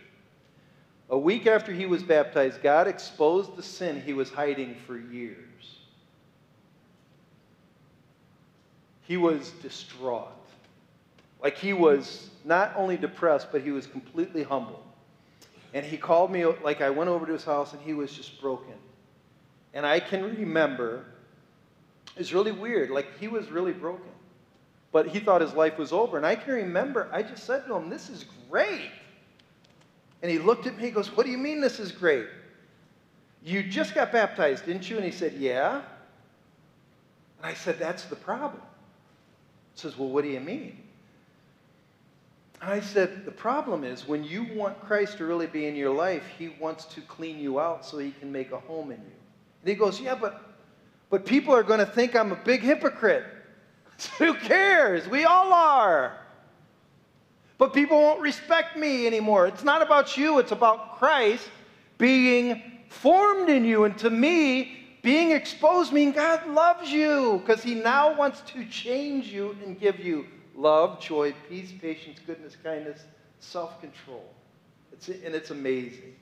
A 1.09 1.17
week 1.17 1.47
after 1.47 1.71
he 1.71 1.85
was 1.85 2.03
baptized, 2.03 2.61
God 2.61 2.87
exposed 2.87 3.55
the 3.55 3.63
sin 3.63 4.01
he 4.01 4.13
was 4.13 4.29
hiding 4.29 4.75
for 4.85 4.97
years. 4.97 5.79
He 9.01 9.17
was 9.17 9.51
distraught. 9.61 10.29
Like 11.41 11.57
he 11.57 11.73
was 11.73 12.29
not 12.45 12.73
only 12.75 12.97
depressed, 12.97 13.49
but 13.51 13.61
he 13.61 13.71
was 13.71 13.87
completely 13.87 14.43
humbled. 14.43 14.83
And 15.73 15.85
he 15.85 15.97
called 15.97 16.31
me, 16.31 16.45
like 16.45 16.81
I 16.81 16.89
went 16.89 17.09
over 17.09 17.25
to 17.25 17.33
his 17.33 17.43
house 17.43 17.73
and 17.73 17.81
he 17.81 17.93
was 17.93 18.11
just 18.13 18.39
broken. 18.39 18.75
And 19.73 19.85
I 19.85 19.99
can 19.99 20.23
remember, 20.23 21.05
it's 22.15 22.31
really 22.31 22.51
weird, 22.51 22.91
like 22.91 23.07
he 23.19 23.27
was 23.27 23.49
really 23.49 23.73
broken. 23.73 24.11
But 24.91 25.07
he 25.07 25.19
thought 25.19 25.41
his 25.41 25.53
life 25.53 25.79
was 25.79 25.91
over. 25.91 26.17
And 26.17 26.25
I 26.25 26.35
can 26.35 26.53
remember, 26.53 27.09
I 27.11 27.23
just 27.23 27.45
said 27.45 27.65
to 27.65 27.75
him, 27.75 27.89
This 27.89 28.09
is 28.09 28.25
great. 28.49 28.91
And 30.21 30.31
he 30.31 30.37
looked 30.37 30.67
at 30.67 30.77
me, 30.77 30.83
he 30.83 30.91
goes, 30.91 31.07
What 31.17 31.25
do 31.25 31.31
you 31.31 31.39
mean 31.39 31.59
this 31.59 31.79
is 31.79 31.91
great? 31.91 32.27
You 33.43 33.63
just 33.63 33.95
got 33.95 34.11
baptized, 34.11 34.67
didn't 34.67 34.89
you? 34.89 34.97
And 34.97 35.05
he 35.05 35.11
said, 35.11 35.33
Yeah. 35.33 35.81
And 37.37 37.45
I 37.45 37.55
said, 37.55 37.79
That's 37.79 38.05
the 38.05 38.15
problem. 38.15 38.61
He 39.73 39.81
says, 39.81 39.97
Well, 39.97 40.09
what 40.09 40.23
do 40.23 40.29
you 40.29 40.39
mean? 40.39 40.77
I 42.65 42.79
said, 42.79 43.25
The 43.25 43.31
problem 43.31 43.83
is 43.83 44.07
when 44.07 44.23
you 44.23 44.43
want 44.53 44.79
Christ 44.81 45.17
to 45.17 45.25
really 45.25 45.47
be 45.47 45.65
in 45.65 45.75
your 45.75 45.93
life, 45.93 46.23
he 46.37 46.49
wants 46.59 46.85
to 46.85 47.01
clean 47.01 47.39
you 47.39 47.59
out 47.59 47.85
so 47.85 47.97
he 47.97 48.11
can 48.11 48.31
make 48.31 48.51
a 48.51 48.59
home 48.59 48.91
in 48.91 48.97
you. 48.97 49.15
And 49.61 49.69
he 49.69 49.75
goes, 49.75 49.99
Yeah, 49.99 50.15
but 50.15 50.41
but 51.09 51.27
people 51.27 51.53
are 51.53 51.61
going 51.61 51.79
to 51.79 51.85
think 51.85 52.15
I'm 52.15 52.31
a 52.31 52.35
big 52.35 52.61
hypocrite. 52.61 53.23
Who 54.17 54.33
cares? 54.33 55.07
We 55.07 55.25
all 55.25 55.53
are. 55.53 56.17
But 57.59 57.71
people 57.71 58.01
won't 58.01 58.19
respect 58.19 58.75
me 58.77 59.05
anymore. 59.05 59.45
It's 59.45 59.63
not 59.63 59.83
about 59.83 60.17
you, 60.17 60.39
it's 60.39 60.51
about 60.51 60.97
Christ 60.97 61.47
being 61.99 62.61
formed 62.89 63.49
in 63.49 63.63
you. 63.63 63.83
And 63.83 63.95
to 63.99 64.09
me, 64.09 64.79
being 65.03 65.31
exposed 65.31 65.93
means 65.93 66.15
God 66.15 66.47
loves 66.47 66.91
you 66.91 67.43
because 67.45 67.61
He 67.61 67.75
now 67.75 68.17
wants 68.17 68.41
to 68.53 68.65
change 68.65 69.27
you 69.27 69.55
and 69.63 69.79
give 69.79 69.99
you 69.99 70.25
love, 70.55 70.99
joy, 70.99 71.33
peace, 71.49 71.71
patience, 71.81 72.19
goodness, 72.25 72.55
kindness, 72.63 73.03
self 73.39 73.79
control. 73.81 74.25
It's, 74.91 75.07
and 75.09 75.35
it's 75.35 75.51
amazing. 75.51 76.15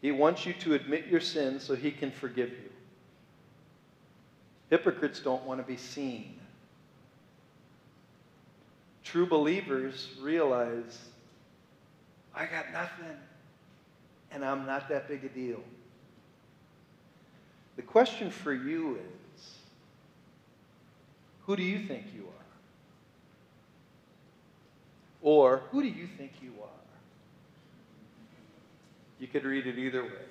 He 0.00 0.12
wants 0.12 0.46
you 0.46 0.52
to 0.54 0.74
admit 0.74 1.06
your 1.06 1.20
sins 1.20 1.64
so 1.64 1.74
He 1.74 1.90
can 1.90 2.10
forgive 2.10 2.50
you. 2.50 2.70
Hypocrites 4.70 5.20
don't 5.20 5.44
want 5.44 5.60
to 5.60 5.66
be 5.66 5.76
seen. 5.76 6.34
True 9.02 9.26
believers 9.26 10.10
realize, 10.20 10.98
I 12.34 12.44
got 12.44 12.70
nothing, 12.72 13.16
and 14.30 14.44
I'm 14.44 14.66
not 14.66 14.88
that 14.90 15.08
big 15.08 15.24
a 15.24 15.28
deal. 15.28 15.60
The 17.76 17.82
question 17.82 18.30
for 18.30 18.52
you 18.52 18.96
is 18.96 19.17
who 21.48 21.56
do 21.56 21.62
you 21.62 21.78
think 21.78 22.04
you 22.14 22.24
are? 22.24 22.46
Or 25.22 25.62
who 25.70 25.80
do 25.80 25.88
you 25.88 26.06
think 26.06 26.32
you 26.42 26.52
are? 26.62 26.68
You 29.18 29.28
could 29.28 29.44
read 29.44 29.66
it 29.66 29.78
either 29.78 30.02
way. 30.02 30.26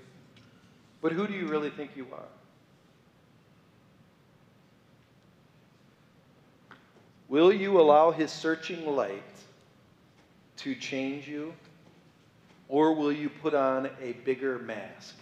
But 1.01 1.13
who 1.13 1.26
do 1.26 1.34
you 1.34 1.47
really 1.47 1.72
think 1.72 1.91
you 1.95 2.05
are? 2.13 2.30
Will 7.28 7.51
you 7.51 7.82
allow 7.82 8.11
his 8.11 8.32
searching 8.32 8.86
light 8.86 9.24
to 10.57 10.76
change 10.76 11.28
you? 11.28 11.51
Or 12.70 12.93
will 12.93 13.11
you 13.11 13.30
put 13.30 13.55
on 13.55 13.89
a 13.99 14.11
bigger 14.24 14.59
mask 14.59 15.15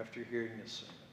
after 0.00 0.24
hearing 0.24 0.52
this 0.62 0.72
sermon? 0.72 1.03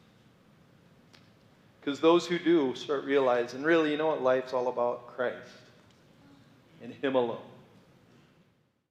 Because 1.81 1.99
those 1.99 2.27
who 2.27 2.37
do 2.37 2.75
start 2.75 3.05
realizing, 3.05 3.63
really, 3.63 3.91
you 3.91 3.97
know 3.97 4.07
what 4.07 4.21
life's 4.21 4.53
all 4.53 4.67
about? 4.67 5.07
Christ 5.07 5.35
and 6.83 6.93
Him 6.93 7.15
alone. 7.15 7.39